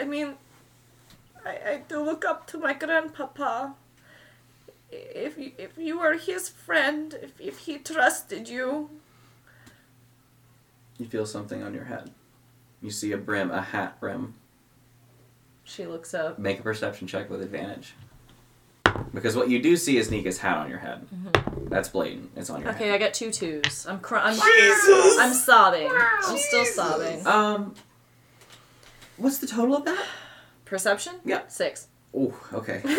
[0.01, 0.35] I mean
[1.45, 3.75] I, I do look up to my grandpapa
[4.91, 8.91] if you if you were his friend if, if he trusted you
[10.99, 12.11] You feel something on your head.
[12.81, 14.35] You see a brim, a hat brim.
[15.65, 17.95] she looks up Make a perception check with advantage.
[19.15, 21.07] Because what you do see is Nika's hat on your head.
[21.15, 21.52] Mm-hmm.
[21.73, 22.31] That's blatant.
[22.37, 22.95] It's on your okay head.
[22.95, 24.39] I got two twos I'm crying.
[24.39, 25.19] I'm Jesus!
[25.19, 27.75] I'm sobbing I'm still sobbing Um,
[29.17, 30.05] what's the total of that?
[30.65, 31.47] perception Yeah.
[31.49, 32.83] six Oh, okay.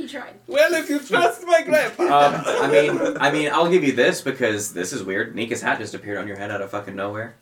[0.00, 0.36] He tried.
[0.46, 2.04] Well, if you trust my grandpa.
[2.04, 5.34] Um, I mean, I mean, I'll give you this because this is weird.
[5.34, 7.34] Nika's hat just appeared on your head out of fucking nowhere.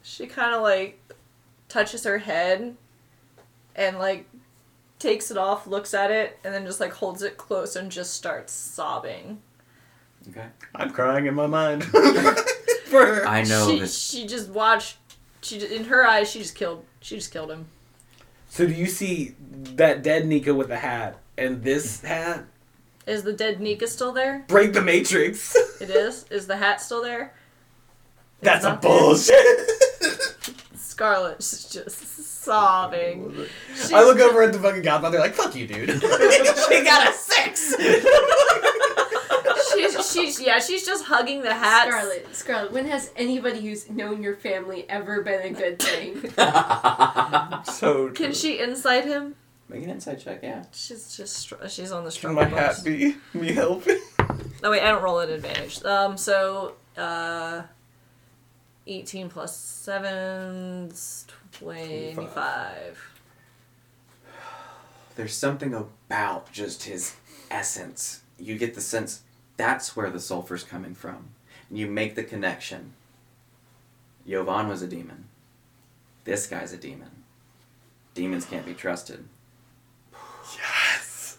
[0.00, 1.00] she kind of like
[1.68, 2.76] touches her head
[3.74, 4.28] and like
[4.98, 8.14] takes it off looks at it and then just like holds it close and just
[8.14, 9.40] starts sobbing
[10.30, 10.46] Okay.
[10.74, 11.84] I'm crying in my mind.
[12.86, 13.26] For her.
[13.26, 13.96] I know she, this.
[13.98, 14.96] she just watched
[15.42, 17.66] she just, in her eyes she just killed she just killed him
[18.48, 19.34] So do you see
[19.76, 22.44] that dead Nika with the hat and this hat?
[23.06, 25.54] is the dead nika still there Break the matrix.
[25.80, 27.32] it is is the hat still there
[28.40, 28.90] That's a not there.
[28.90, 29.70] bullshit.
[30.74, 33.46] scarlett's just sobbing.
[33.92, 35.90] I look over at the fucking godmother like, fuck you, dude.
[36.00, 37.74] she got a six.
[39.74, 41.88] she's, she's yeah, she's just hugging the hat.
[41.88, 46.30] Scarlet, Scarlet, when has anybody who's known your family ever been a good thing?
[47.64, 48.12] so true.
[48.14, 49.34] Can she inside him?
[49.68, 50.64] Make an inside check, yeah.
[50.72, 52.42] She's just str- she's on the struggle.
[52.44, 53.98] Can my hat be me helping?
[54.62, 55.84] Oh wait, I don't roll at advantage.
[55.84, 57.62] Um, so uh,
[58.86, 60.92] eighteen plus seven,
[61.58, 63.20] 25.
[65.16, 67.16] There's something about just his
[67.50, 68.22] essence.
[68.38, 69.22] You get the sense
[69.56, 71.28] that's where the sulfur's coming from.
[71.68, 72.92] And you make the connection.
[74.28, 75.24] Yovan was a demon.
[76.24, 77.10] This guy's a demon.
[78.14, 79.24] Demons can't be trusted.
[80.56, 81.38] Yes!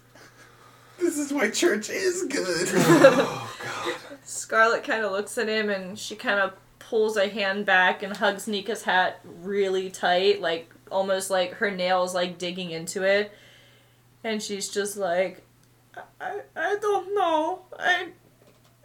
[1.00, 2.68] This is why church is good.
[2.74, 3.96] oh, God.
[4.24, 6.54] Scarlet kind of looks at him and she kind of
[6.90, 12.16] pulls a hand back and hugs Nika's hat really tight, like almost like her nails
[12.16, 13.32] like digging into it.
[14.24, 15.44] And she's just like,
[16.22, 17.62] I, I don't know.
[17.78, 18.08] I,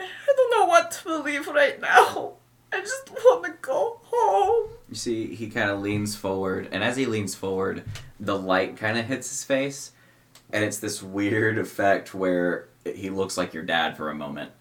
[0.01, 2.35] I don't know what to believe right now.
[2.73, 4.71] I just want to go home.
[4.89, 7.85] You see, he kind of leans forward, and as he leans forward,
[8.19, 9.93] the light kind of hits his face,
[10.53, 14.53] and it's this weird effect where he looks like your dad for a moment,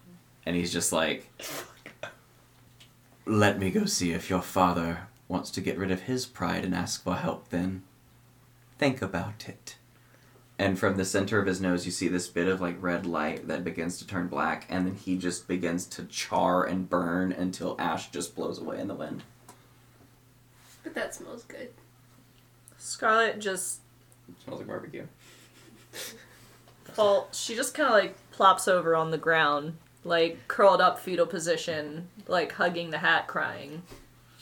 [0.44, 1.30] and he's just like,
[3.24, 6.74] "Let me go see if your father wants to get rid of his pride and
[6.74, 7.48] ask for help.
[7.50, 7.82] Then,
[8.78, 9.76] think about it."
[10.58, 13.48] And from the center of his nose, you see this bit of like red light
[13.48, 17.76] that begins to turn black, and then he just begins to char and burn until
[17.78, 19.22] ash just blows away in the wind.
[20.84, 21.72] But that smells good.
[22.78, 23.80] Scarlet just
[24.44, 25.06] smells like barbecue.
[26.92, 27.28] fall.
[27.32, 32.08] She just kind of like plops over on the ground, like curled up fetal position,
[32.28, 33.82] like hugging the hat, crying.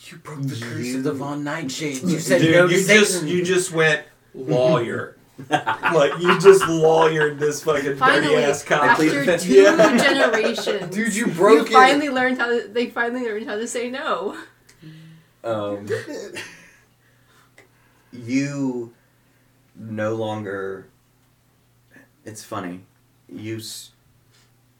[0.07, 2.09] You broke the curse of the Von Nightshades.
[2.09, 3.05] You said Dude, no you Satan.
[3.05, 4.05] just you just went
[4.35, 5.16] lawyer.
[5.51, 8.82] like you just lawyered this fucking Finally, dirty ass cop.
[8.82, 9.97] after two Yeah.
[9.97, 11.73] generations, Dude, you broke it.
[11.73, 12.47] finally learned how.
[12.49, 14.37] To, they finally learned how to say no.
[15.45, 15.87] Um,
[18.12, 18.93] you
[19.77, 20.89] no longer.
[22.24, 22.81] It's funny.
[23.28, 23.57] You.
[23.57, 23.91] s-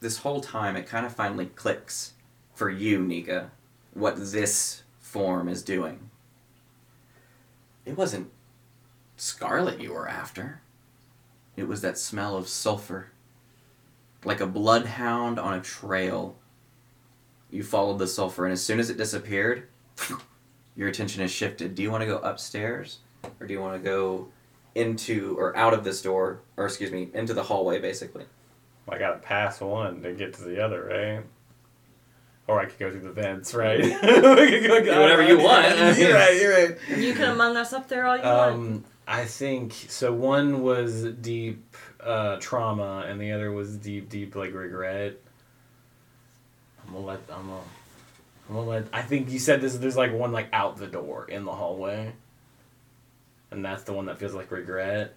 [0.01, 2.15] This whole time, it kind of finally clicks
[2.55, 3.51] for you, Nika,
[3.93, 6.11] what this form is doing.
[7.85, 8.31] It wasn't
[9.21, 10.63] Scarlet you were after.
[11.55, 13.11] It was that smell of sulfur.
[14.25, 16.37] Like a bloodhound on a trail.
[17.51, 19.69] You followed the sulfur, and as soon as it disappeared,
[20.77, 21.75] your attention is shifted.
[21.75, 22.99] Do you want to go upstairs
[23.39, 24.29] or do you want to go
[24.75, 28.25] into or out of this door or excuse me, into the hallway basically?
[28.91, 31.25] I gotta pass one to get to the other, right?
[32.47, 33.81] Or I could go through the vents, right?
[33.83, 34.03] we could
[34.67, 35.69] go Do whatever you want.
[35.99, 36.37] you're right.
[36.41, 36.79] You're right.
[36.97, 38.53] You can among us up there all you want.
[38.53, 40.13] Um, I think so.
[40.13, 45.17] One was deep uh, trauma, and the other was deep, deep like regret.
[46.87, 47.21] I'm gonna let.
[47.33, 47.61] I'm gonna.
[48.49, 48.85] I'm gonna let.
[48.93, 49.77] I think you said this.
[49.77, 52.13] There's like one like out the door in the hallway,
[53.51, 55.15] and that's the one that feels like regret.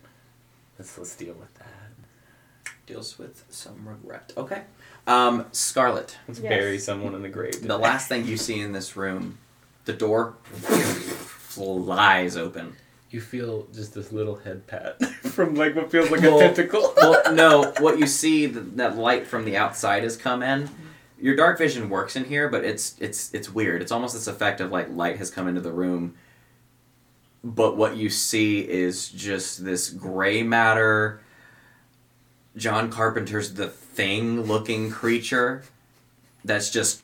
[0.78, 1.83] Let's let's deal with that.
[2.86, 4.34] Deals with some regret.
[4.38, 4.64] Okay.
[5.08, 6.50] Um, Scarlet, Let's Yes.
[6.50, 7.62] bury someone in the grave.
[7.66, 9.38] the last thing you see in this room,
[9.86, 12.76] the door flies open.
[13.10, 16.94] You feel just this little head pat from like what feels like Well- a tentacle.
[16.98, 20.70] well, no, what you see th- that light from the outside has come in.
[21.20, 23.82] Your dark vision works in here, but it's it's it's weird.
[23.82, 26.16] It's almost this effect of like light has come into the room,
[27.44, 31.22] but what you see is just this gray matter.
[32.56, 35.64] John Carpenter's The Thing looking creature
[36.46, 37.04] that's just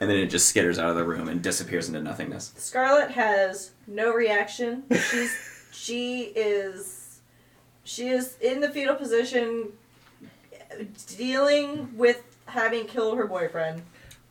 [0.00, 2.52] and then it just skitters out of the room and disappears into nothingness.
[2.56, 4.82] Scarlet has no reaction.
[4.90, 7.20] She's she is
[7.84, 9.72] she is in the fetal position
[11.16, 13.82] dealing with having killed her boyfriend.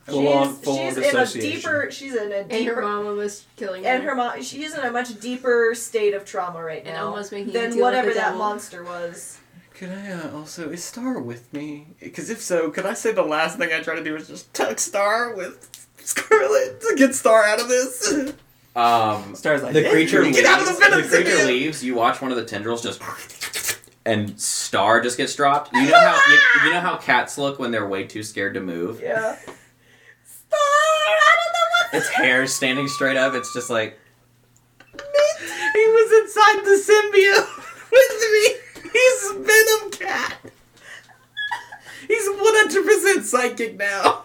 [0.06, 2.48] Full she's on- full she's on in a deeper she's in a deeper.
[2.50, 4.10] And her deeper mom almost killing and her.
[4.10, 7.54] her mom she's in a much deeper state of trauma right And now almost making
[7.54, 8.40] than whatever the that devil.
[8.40, 9.40] monster was.
[9.74, 11.88] Could I uh, also is Star with me?
[12.00, 14.54] Because if so, could I say the last thing I try to do is just
[14.54, 18.34] tuck Star with Scarlet to get Star out of this?
[18.76, 20.48] Um, Stars like the creature Get leaves.
[20.48, 21.48] out of the venom, the creature Simeon!
[21.48, 21.84] leaves.
[21.84, 23.02] You watch one of the tendrils just,
[24.06, 25.72] and Star just gets dropped.
[25.74, 28.60] You know how you, you know how cats look when they're way too scared to
[28.62, 29.00] move.
[29.02, 29.38] Yeah.
[30.54, 33.34] Star, I don't know what Its hair standing straight up.
[33.34, 33.98] It's just like
[34.96, 38.92] he was inside the symbiote with me.
[38.92, 40.38] He's venom cat.
[42.08, 44.24] He's one hundred percent psychic now.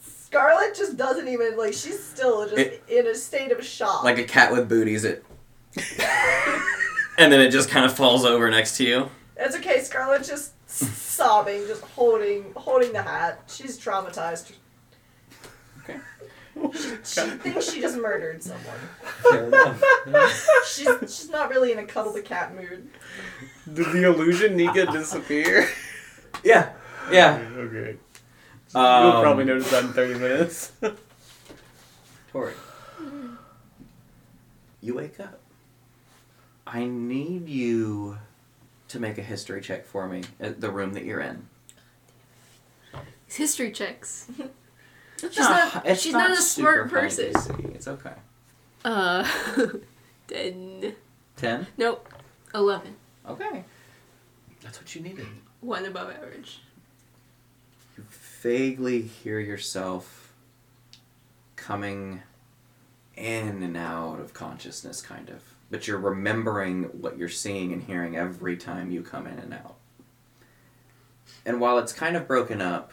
[0.00, 4.04] Scarlet just doesn't even like she's still just It- in a state of shock.
[4.04, 5.04] like a cat with booties.
[5.04, 5.24] It,
[7.18, 9.08] and then it just kind of falls over next to you.
[9.36, 9.80] It's okay.
[9.82, 13.40] Scarlet's just sobbing, just holding holding the hat.
[13.48, 14.52] She's traumatized.
[16.56, 16.78] Okay.
[17.04, 18.78] She thinks she just murdered someone.
[19.22, 19.82] Fair enough.
[20.66, 22.88] She's she's not really in a cuddle the cat mood.
[23.72, 25.68] Did the illusion Nika disappear?
[26.42, 26.72] Yeah,
[27.10, 27.36] yeah.
[27.56, 27.96] okay.
[28.74, 30.72] Um, You'll probably notice that in thirty minutes.
[32.32, 32.52] Torri,
[34.80, 35.40] you wake up.
[36.66, 38.18] I need you
[38.88, 41.48] to make a history check for me at the room that you're in.
[43.28, 44.26] History checks.
[45.20, 47.32] She's not- she's not a smart person.
[47.74, 48.12] It's okay.
[48.84, 49.26] Uh,
[50.28, 50.94] ten.
[51.36, 51.66] Ten.
[51.76, 52.08] Nope.
[52.54, 52.96] Eleven.
[53.28, 53.64] Okay.
[54.62, 55.26] That's what you needed.
[55.60, 56.60] One above average.
[57.96, 58.04] You
[58.42, 60.32] vaguely hear yourself
[61.56, 62.22] coming
[63.16, 65.42] in and out of consciousness, kind of.
[65.70, 69.76] But you're remembering what you're seeing and hearing every time you come in and out.
[71.44, 72.92] And while it's kind of broken up,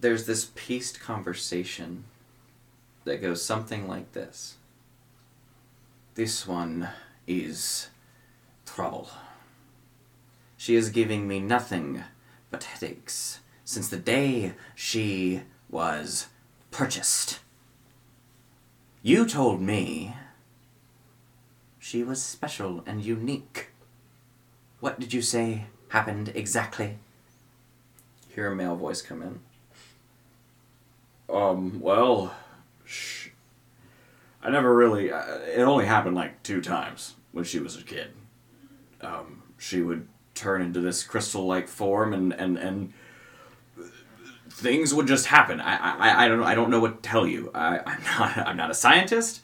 [0.00, 2.04] there's this pieced conversation
[3.04, 4.56] that goes something like this
[6.14, 6.88] This one
[7.26, 7.88] is
[8.64, 9.08] trouble.
[10.56, 12.04] She is giving me nothing
[12.50, 16.28] but headaches since the day she was
[16.70, 17.40] purchased.
[19.02, 20.16] You told me
[21.78, 23.68] she was special and unique.
[24.80, 26.98] What did you say happened exactly?
[28.34, 29.40] Hear a male voice come in.
[31.28, 32.34] Um, well,
[34.42, 35.10] I never really.
[35.10, 38.12] Uh, it only happened like two times when she was a kid.
[39.00, 42.92] Um, she would turn into this crystal-like form, and and and
[44.48, 45.60] things would just happen.
[45.60, 47.50] I I, I don't I don't know what to tell you.
[47.54, 49.42] I I'm not I'm not a scientist.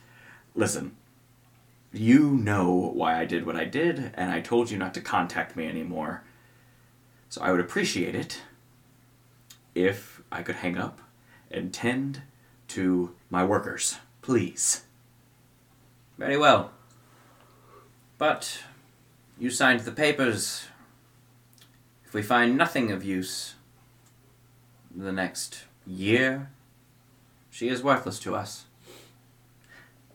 [0.55, 0.95] Listen,
[1.93, 5.57] you know why I did what I did, and I told you not to contact
[5.57, 6.23] me anymore.
[7.29, 8.43] So I would appreciate it
[9.75, 11.01] if I could hang up
[11.53, 12.23] and tend
[12.69, 14.83] to my workers, please.
[16.19, 16.73] Very well.
[18.19, 18.63] But
[19.39, 20.67] you signed the papers.
[22.05, 23.55] If we find nothing of use
[24.95, 26.51] the next year,
[27.51, 28.67] she is worthless to us.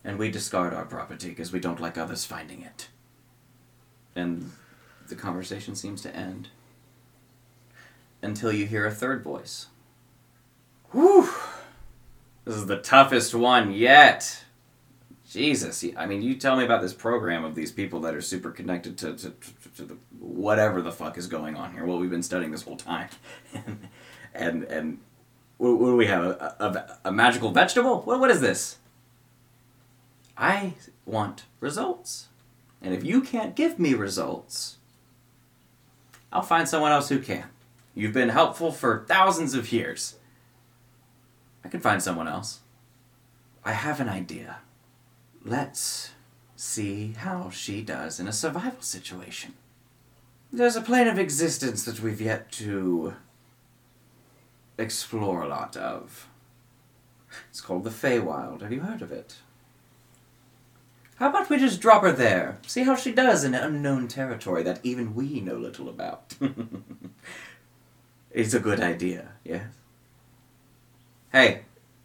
[0.04, 2.88] And we discard our property because we don't like others finding it.
[4.16, 4.52] And
[5.10, 6.50] the conversation seems to end.
[8.22, 9.68] Until you hear a third voice.
[10.98, 11.30] Whew!
[12.44, 14.46] This is the toughest one yet.
[15.30, 18.50] Jesus, I mean, you tell me about this program of these people that are super
[18.50, 21.86] connected to, to, to, to the, whatever the fuck is going on here.
[21.86, 23.10] What we've been studying this whole time,
[23.54, 23.88] and
[24.34, 25.00] and and
[25.58, 26.26] what, what do we have?
[26.26, 28.02] A, a, a magical vegetable?
[28.02, 28.78] What what is this?
[30.36, 30.74] I
[31.06, 32.30] want results,
[32.82, 34.78] and if you can't give me results,
[36.34, 37.50] I'll find someone else who can.
[37.94, 40.16] You've been helpful for thousands of years.
[41.68, 42.62] I can find someone else.
[43.66, 44.60] I have an idea.
[45.44, 46.12] Let's
[46.56, 49.54] see how she does in a survival situation.
[50.50, 53.16] There's a plane of existence that we've yet to
[54.78, 56.30] explore a lot of.
[57.50, 58.62] It's called the Feywild.
[58.62, 59.36] Have you heard of it?
[61.18, 62.60] How about we just drop her there?
[62.66, 66.34] See how she does in unknown territory that even we know little about.
[68.32, 69.66] it's a good idea, yes?
[71.32, 71.62] Hey,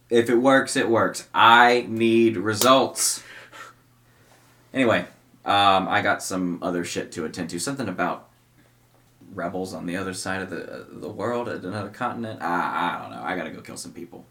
[0.09, 1.27] if it works, it works.
[1.33, 3.23] I need results.
[4.73, 5.05] Anyway,
[5.45, 7.59] um, I got some other shit to attend to.
[7.59, 8.29] Something about
[9.33, 12.41] rebels on the other side of the uh, the world at another continent.
[12.41, 13.23] I, I don't know.
[13.23, 14.25] I gotta go kill some people.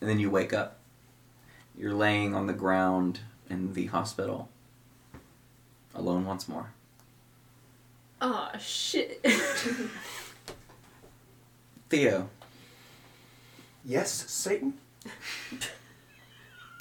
[0.00, 0.78] And then you wake up.
[1.76, 3.20] You're laying on the ground
[3.50, 4.48] in the hospital.
[5.94, 6.72] Alone once more.
[8.20, 9.24] Oh shit.
[11.88, 12.28] Theo,
[13.86, 14.74] Yes, Satan.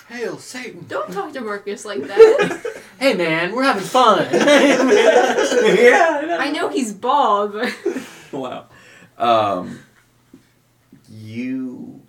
[0.09, 0.85] Hail Satan.
[0.87, 2.71] Don't talk to Marcus like that.
[2.97, 4.25] Hey man, we're having fun.
[4.31, 7.75] yeah, I know he's bald, but
[8.31, 8.67] wow.
[9.17, 9.81] Um,
[11.11, 11.99] you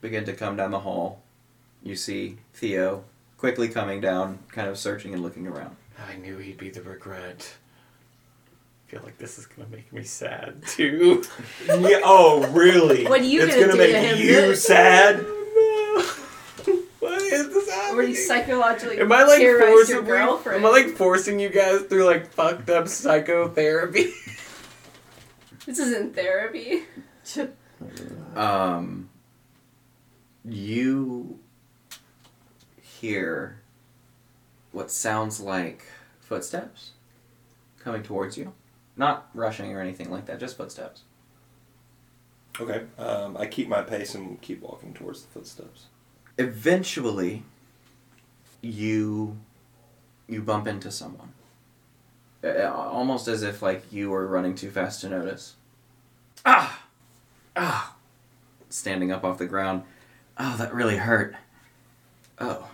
[0.00, 1.22] begin to come down the hall.
[1.82, 3.04] You see Theo
[3.36, 5.76] quickly coming down, kind of searching and looking around.
[6.08, 7.52] I knew he'd be the regret.
[8.86, 11.22] I feel like this is gonna make me sad too.
[11.68, 13.06] Yeah, oh, really?
[13.06, 15.16] What are you it's gonna gonna do to make him, you sad?
[17.00, 18.08] Why is this or happening?
[18.08, 20.64] he psychologically Am I like terrorized your girlfriend.
[20.64, 24.12] Am I like forcing you guys through like fucked up psychotherapy?
[25.66, 26.82] This isn't therapy.
[28.36, 29.08] Um,
[30.44, 31.38] you
[32.82, 33.62] hear
[34.72, 35.84] what sounds like
[36.20, 36.92] footsteps
[37.78, 38.52] coming towards you.
[38.96, 41.02] Not rushing or anything like that, just footsteps.
[42.60, 42.84] Okay.
[42.98, 45.86] Um, I keep my pace and keep walking towards the footsteps.
[46.38, 47.42] Eventually,
[48.60, 49.38] you
[50.28, 51.32] you bump into someone.
[52.42, 55.54] Uh, almost as if like you were running too fast to notice.
[56.46, 56.84] Ah,
[57.56, 57.96] ah,
[58.68, 59.82] standing up off the ground.
[60.38, 61.34] Oh, that really hurt.
[62.38, 62.68] Oh,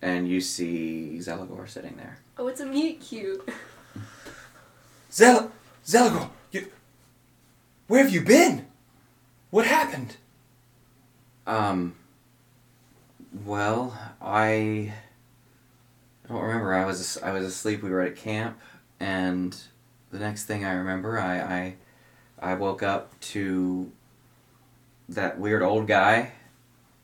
[0.00, 2.18] and you see Zelagor sitting there.
[2.36, 3.48] Oh, it's a meat cute.
[5.12, 5.52] Zel,
[5.84, 6.68] Zelagor, you,
[7.86, 8.66] where have you been?
[9.50, 10.16] What happened?
[11.46, 11.96] Um.
[13.44, 14.92] Well, I
[16.28, 16.72] don't remember.
[16.72, 17.82] I was I was asleep.
[17.82, 18.58] We were at camp,
[19.00, 19.54] and
[20.10, 21.74] the next thing I remember, I I,
[22.38, 23.92] I woke up to
[25.10, 26.32] that weird old guy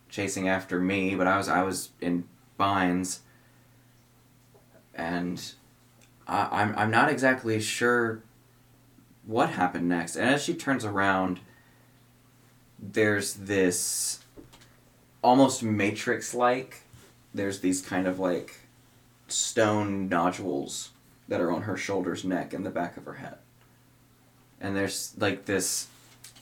[0.08, 2.24] chasing after me, but I was I was in
[2.56, 3.20] binds,
[4.94, 5.52] and
[6.28, 8.22] I, I'm I'm not exactly sure
[9.24, 10.16] what happened next.
[10.16, 11.40] And as she turns around,
[12.78, 14.20] there's this
[15.22, 16.82] almost matrix like
[17.34, 18.60] there's these kind of like
[19.26, 20.90] stone nodules
[21.26, 23.36] that are on her shoulders neck and the back of her head.
[24.60, 25.88] And there's like this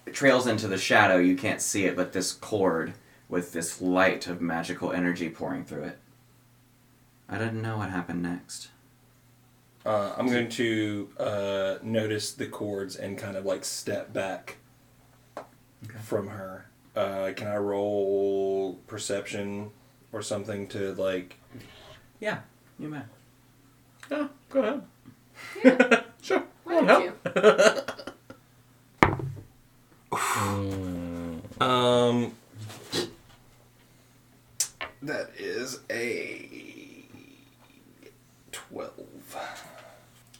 [0.04, 2.94] it trails into the shadow you can't see it but this cord
[3.28, 5.98] with this light of magical energy pouring through it.
[7.28, 8.68] I didn't know what happened next
[9.86, 14.56] Uh, I'm going to uh, notice the chords and kind of like step back
[15.38, 15.98] Okay.
[16.02, 16.66] from her.
[16.96, 19.70] Uh, can I roll perception
[20.12, 21.36] or something to like?
[22.18, 22.38] yeah
[22.78, 23.02] you may
[24.10, 24.82] Yeah, go ahead.
[25.64, 26.00] Yeah.
[26.22, 26.42] sure.
[26.64, 27.12] Why won't don't you?
[31.58, 32.32] Um,
[35.02, 36.48] that is a
[38.52, 39.65] twelve.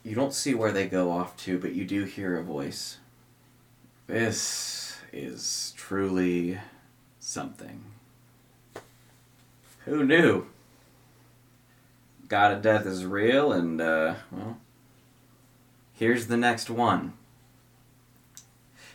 [0.07, 2.99] You don't see where they go off to, but you do hear a voice.
[4.07, 6.61] This is truly
[7.19, 7.83] something.
[9.85, 10.47] Who knew?
[12.28, 14.59] God of Death is real, and, uh, well,
[15.93, 17.15] here's the next one.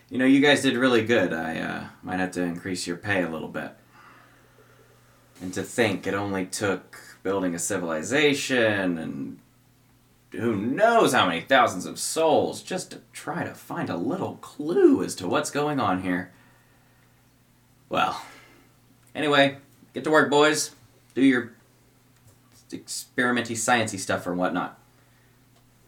[0.10, 1.34] You know, you guys did really good.
[1.34, 3.74] I, uh, might have to increase your pay a little bit.
[5.42, 9.41] And to think it only took building a civilization and
[10.32, 15.04] who knows how many thousands of souls just to try to find a little clue
[15.04, 16.32] as to what's going on here.
[17.90, 18.22] Well,
[19.14, 19.58] anyway,
[19.94, 20.72] get to work, boys.
[21.14, 21.52] Do your
[22.70, 24.80] experimenty, sciencey stuff or whatnot.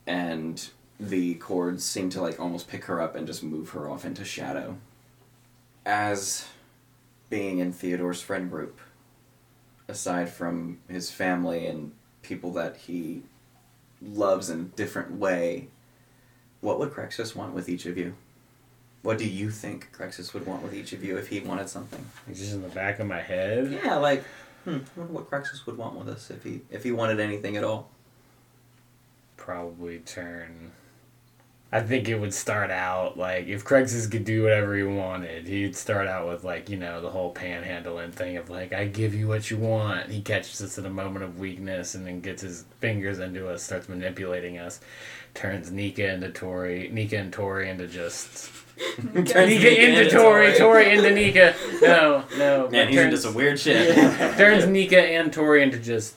[0.05, 0.67] And
[0.99, 4.25] the cords seem to like almost pick her up and just move her off into
[4.25, 4.77] shadow.
[5.85, 6.47] As
[7.29, 8.79] being in Theodore's friend group,
[9.87, 13.23] aside from his family and people that he
[14.05, 15.67] loves in a different way,
[16.61, 18.15] what would Crexus want with each of you?
[19.01, 22.05] What do you think Crexus would want with each of you if he wanted something?
[22.25, 23.71] Like just in the back of my head.
[23.83, 24.23] Yeah, like
[24.63, 24.77] Hmm.
[24.95, 27.63] I wonder what Crexus would want with us if he if he wanted anything at
[27.63, 27.89] all.
[29.35, 30.71] Probably turn.
[31.73, 35.75] I think it would start out like if Crexus could do whatever he wanted, he'd
[35.75, 39.27] start out with like you know the whole panhandling thing of like I give you
[39.27, 40.11] what you want.
[40.11, 43.63] He catches us in a moment of weakness and then gets his fingers into us,
[43.63, 44.81] starts manipulating us,
[45.33, 48.51] turns Nika into Torri, Nika and Torri into just
[49.15, 51.55] Nika into Torri, Torri into Nika.
[51.81, 52.69] No, no.
[52.69, 53.95] Man, but he's into some weird shit.
[54.37, 56.13] turns Nika and Torri into just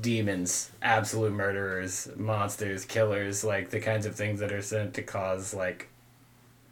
[0.00, 5.54] demons, absolute murderers, monsters, killers, like the kinds of things that are sent to cause
[5.54, 5.88] like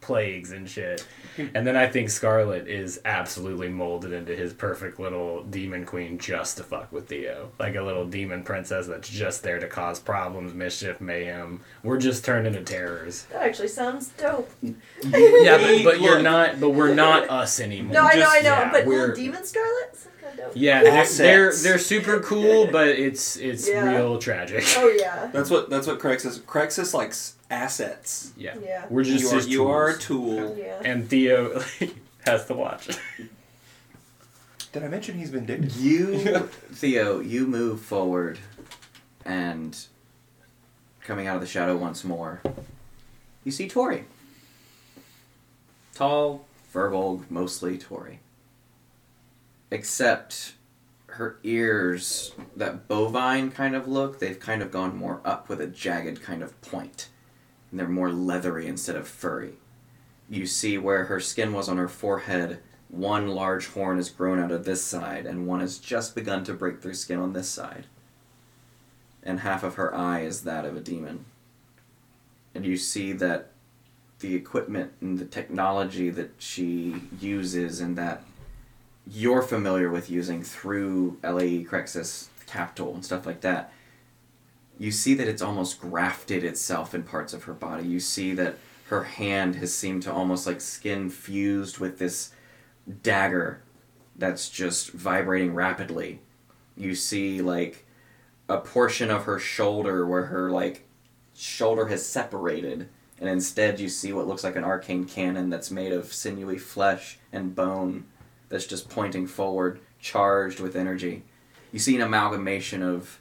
[0.01, 1.05] plagues and shit.
[1.53, 6.55] And then I think Scarlet is absolutely molded into his perfect little demon queen just
[6.55, 7.51] to fuck with Theo.
[7.59, 11.59] Like a little demon princess that's just there to cause problems, mischief, mayhem.
[11.83, 13.23] We're just turned into terrors.
[13.33, 14.49] That actually sounds dope.
[14.61, 17.95] Yeah, but, but you're not but we're not us anymore.
[17.95, 20.51] No, I know, I know, yeah, but we're- little demon Scarlet sounds kind of dope.
[20.55, 23.89] Yeah, they're, they're they're super cool, but it's it's Yeah.
[23.95, 24.63] real tragic.
[24.77, 25.27] Oh yeah.
[25.33, 28.31] That's what that's what Crexus Crexus likes assets.
[28.37, 28.85] Yeah, Yeah.
[28.89, 30.55] we're just you are, you are a tool.
[30.57, 30.81] Yeah.
[30.83, 31.61] and Theo
[32.25, 32.89] has to watch.
[34.71, 35.73] Did I mention he's vindictive?
[35.77, 36.17] You,
[36.73, 38.37] Theo, you move forward,
[39.23, 39.77] and
[41.01, 42.41] coming out of the shadow once more,
[43.45, 44.03] you see Torri.
[45.93, 48.17] Tall, firbolg, mostly Torri.
[49.71, 50.53] Except
[51.07, 55.67] her ears, that bovine kind of look, they've kind of gone more up with a
[55.67, 57.09] jagged kind of point.
[57.71, 59.53] And they're more leathery instead of furry.
[60.29, 62.59] You see where her skin was on her forehead,
[62.89, 66.53] one large horn has grown out of this side, and one has just begun to
[66.53, 67.85] break through skin on this side.
[69.23, 71.25] And half of her eye is that of a demon.
[72.53, 73.51] And you see that
[74.19, 78.23] the equipment and the technology that she uses and that
[79.07, 83.71] you're familiar with using through LAE Crexus Capital and stuff like that,
[84.77, 87.87] you see that it's almost grafted itself in parts of her body.
[87.87, 88.57] You see that
[88.87, 92.31] her hand has seemed to almost like skin fused with this
[93.03, 93.61] dagger
[94.15, 96.19] that's just vibrating rapidly.
[96.77, 97.85] You see like
[98.47, 100.87] a portion of her shoulder where her like
[101.33, 105.91] shoulder has separated and instead you see what looks like an arcane cannon that's made
[105.91, 108.05] of sinewy flesh and bone
[108.55, 111.23] that's just pointing forward charged with energy.
[111.73, 113.19] You see an amalgamation of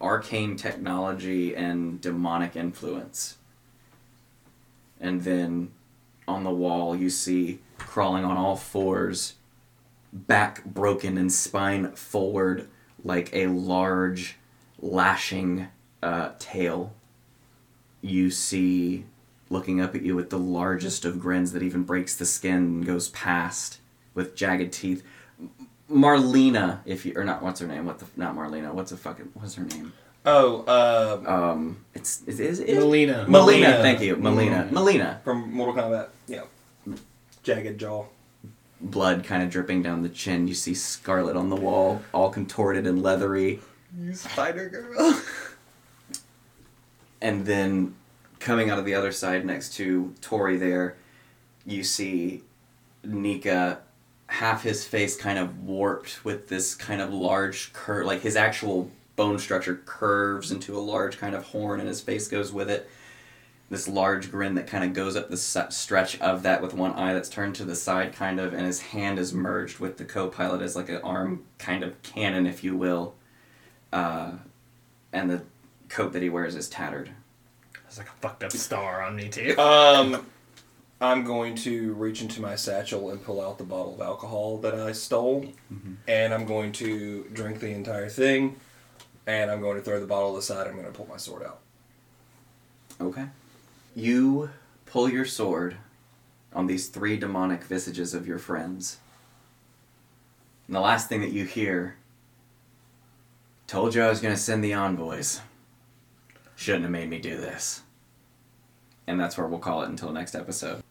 [0.00, 3.36] arcane technology and demonic influence.
[5.00, 5.70] And then
[6.26, 9.34] on the wall, you see crawling on all fours,
[10.12, 12.68] back broken and spine forward
[13.04, 14.38] like a large
[14.80, 15.68] lashing
[16.02, 16.92] uh, tail.
[18.00, 19.04] You see
[19.50, 22.84] looking up at you with the largest of grins that even breaks the skin and
[22.84, 23.78] goes past
[24.14, 25.02] with jagged teeth.
[25.90, 27.84] Marlena, if you or not, what's her name?
[27.86, 28.72] What the not Marlena?
[28.72, 29.92] What's the fucking what's her name?
[30.26, 33.26] Oh, uh, Um, it's is is it Melina.
[33.28, 33.82] Melina, Melina.
[33.82, 34.64] thank you, Melina.
[34.64, 34.72] Mm.
[34.72, 35.20] Melina.
[35.24, 36.08] from Mortal Kombat.
[36.26, 36.44] Yeah.
[37.42, 38.06] Jagged jaw.
[38.80, 40.48] Blood kind of dripping down the chin.
[40.48, 43.60] You see Scarlet on the wall, all contorted and leathery.
[43.98, 45.20] You Spider Girl.
[47.20, 47.94] And then
[48.38, 50.96] coming out of the other side next to Torri there,
[51.64, 52.42] you see
[53.02, 53.80] Nika
[54.26, 58.90] half his face kind of warped with this kind of large curve, like his actual
[59.16, 62.88] bone structure curves into a large kind of horn and his face goes with it.
[63.70, 67.14] This large grin that kind of goes up the stretch of that with one eye
[67.14, 70.28] that's turned to the side, kind of, and his hand is merged with the co
[70.28, 73.14] pilot as like an arm kind of cannon, if you will.
[73.92, 74.32] Uh,
[75.12, 75.42] and the
[75.88, 77.10] coat that he wears is tattered.
[77.82, 79.56] There's like a fucked up star on me too.
[79.58, 80.26] Um,
[81.04, 84.74] I'm going to reach into my satchel and pull out the bottle of alcohol that
[84.74, 85.94] I stole, mm-hmm.
[86.08, 88.56] and I'm going to drink the entire thing,
[89.26, 90.66] and I'm going to throw the bottle aside.
[90.66, 91.60] I'm going to pull my sword out.
[93.00, 93.26] Okay.
[93.94, 94.50] You
[94.86, 95.76] pull your sword
[96.54, 98.98] on these three demonic visages of your friends.
[100.66, 101.96] And the last thing that you hear
[103.66, 105.40] told you I was going to send the envoys.
[106.56, 107.82] Shouldn't have made me do this.
[109.06, 110.83] And that's where we'll call it until next episode.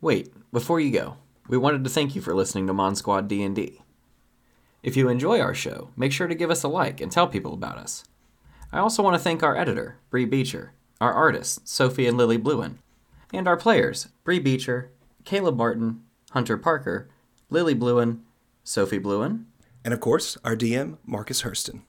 [0.00, 1.16] Wait, before you go,
[1.48, 3.80] we wanted to thank you for listening to Mon Squad D&D.
[4.82, 7.54] If you enjoy our show, make sure to give us a like and tell people
[7.54, 8.04] about us.
[8.72, 12.76] I also want to thank our editor, Bree Beecher, our artists, Sophie and Lily Bluen,
[13.32, 14.90] and our players, Bree Beecher,
[15.24, 16.02] Caleb Martin,
[16.32, 17.08] Hunter Parker,
[17.48, 18.20] Lily Bluen,
[18.64, 19.44] Sophie Bluen,
[19.84, 21.82] And of course, our DM, Marcus Hurston.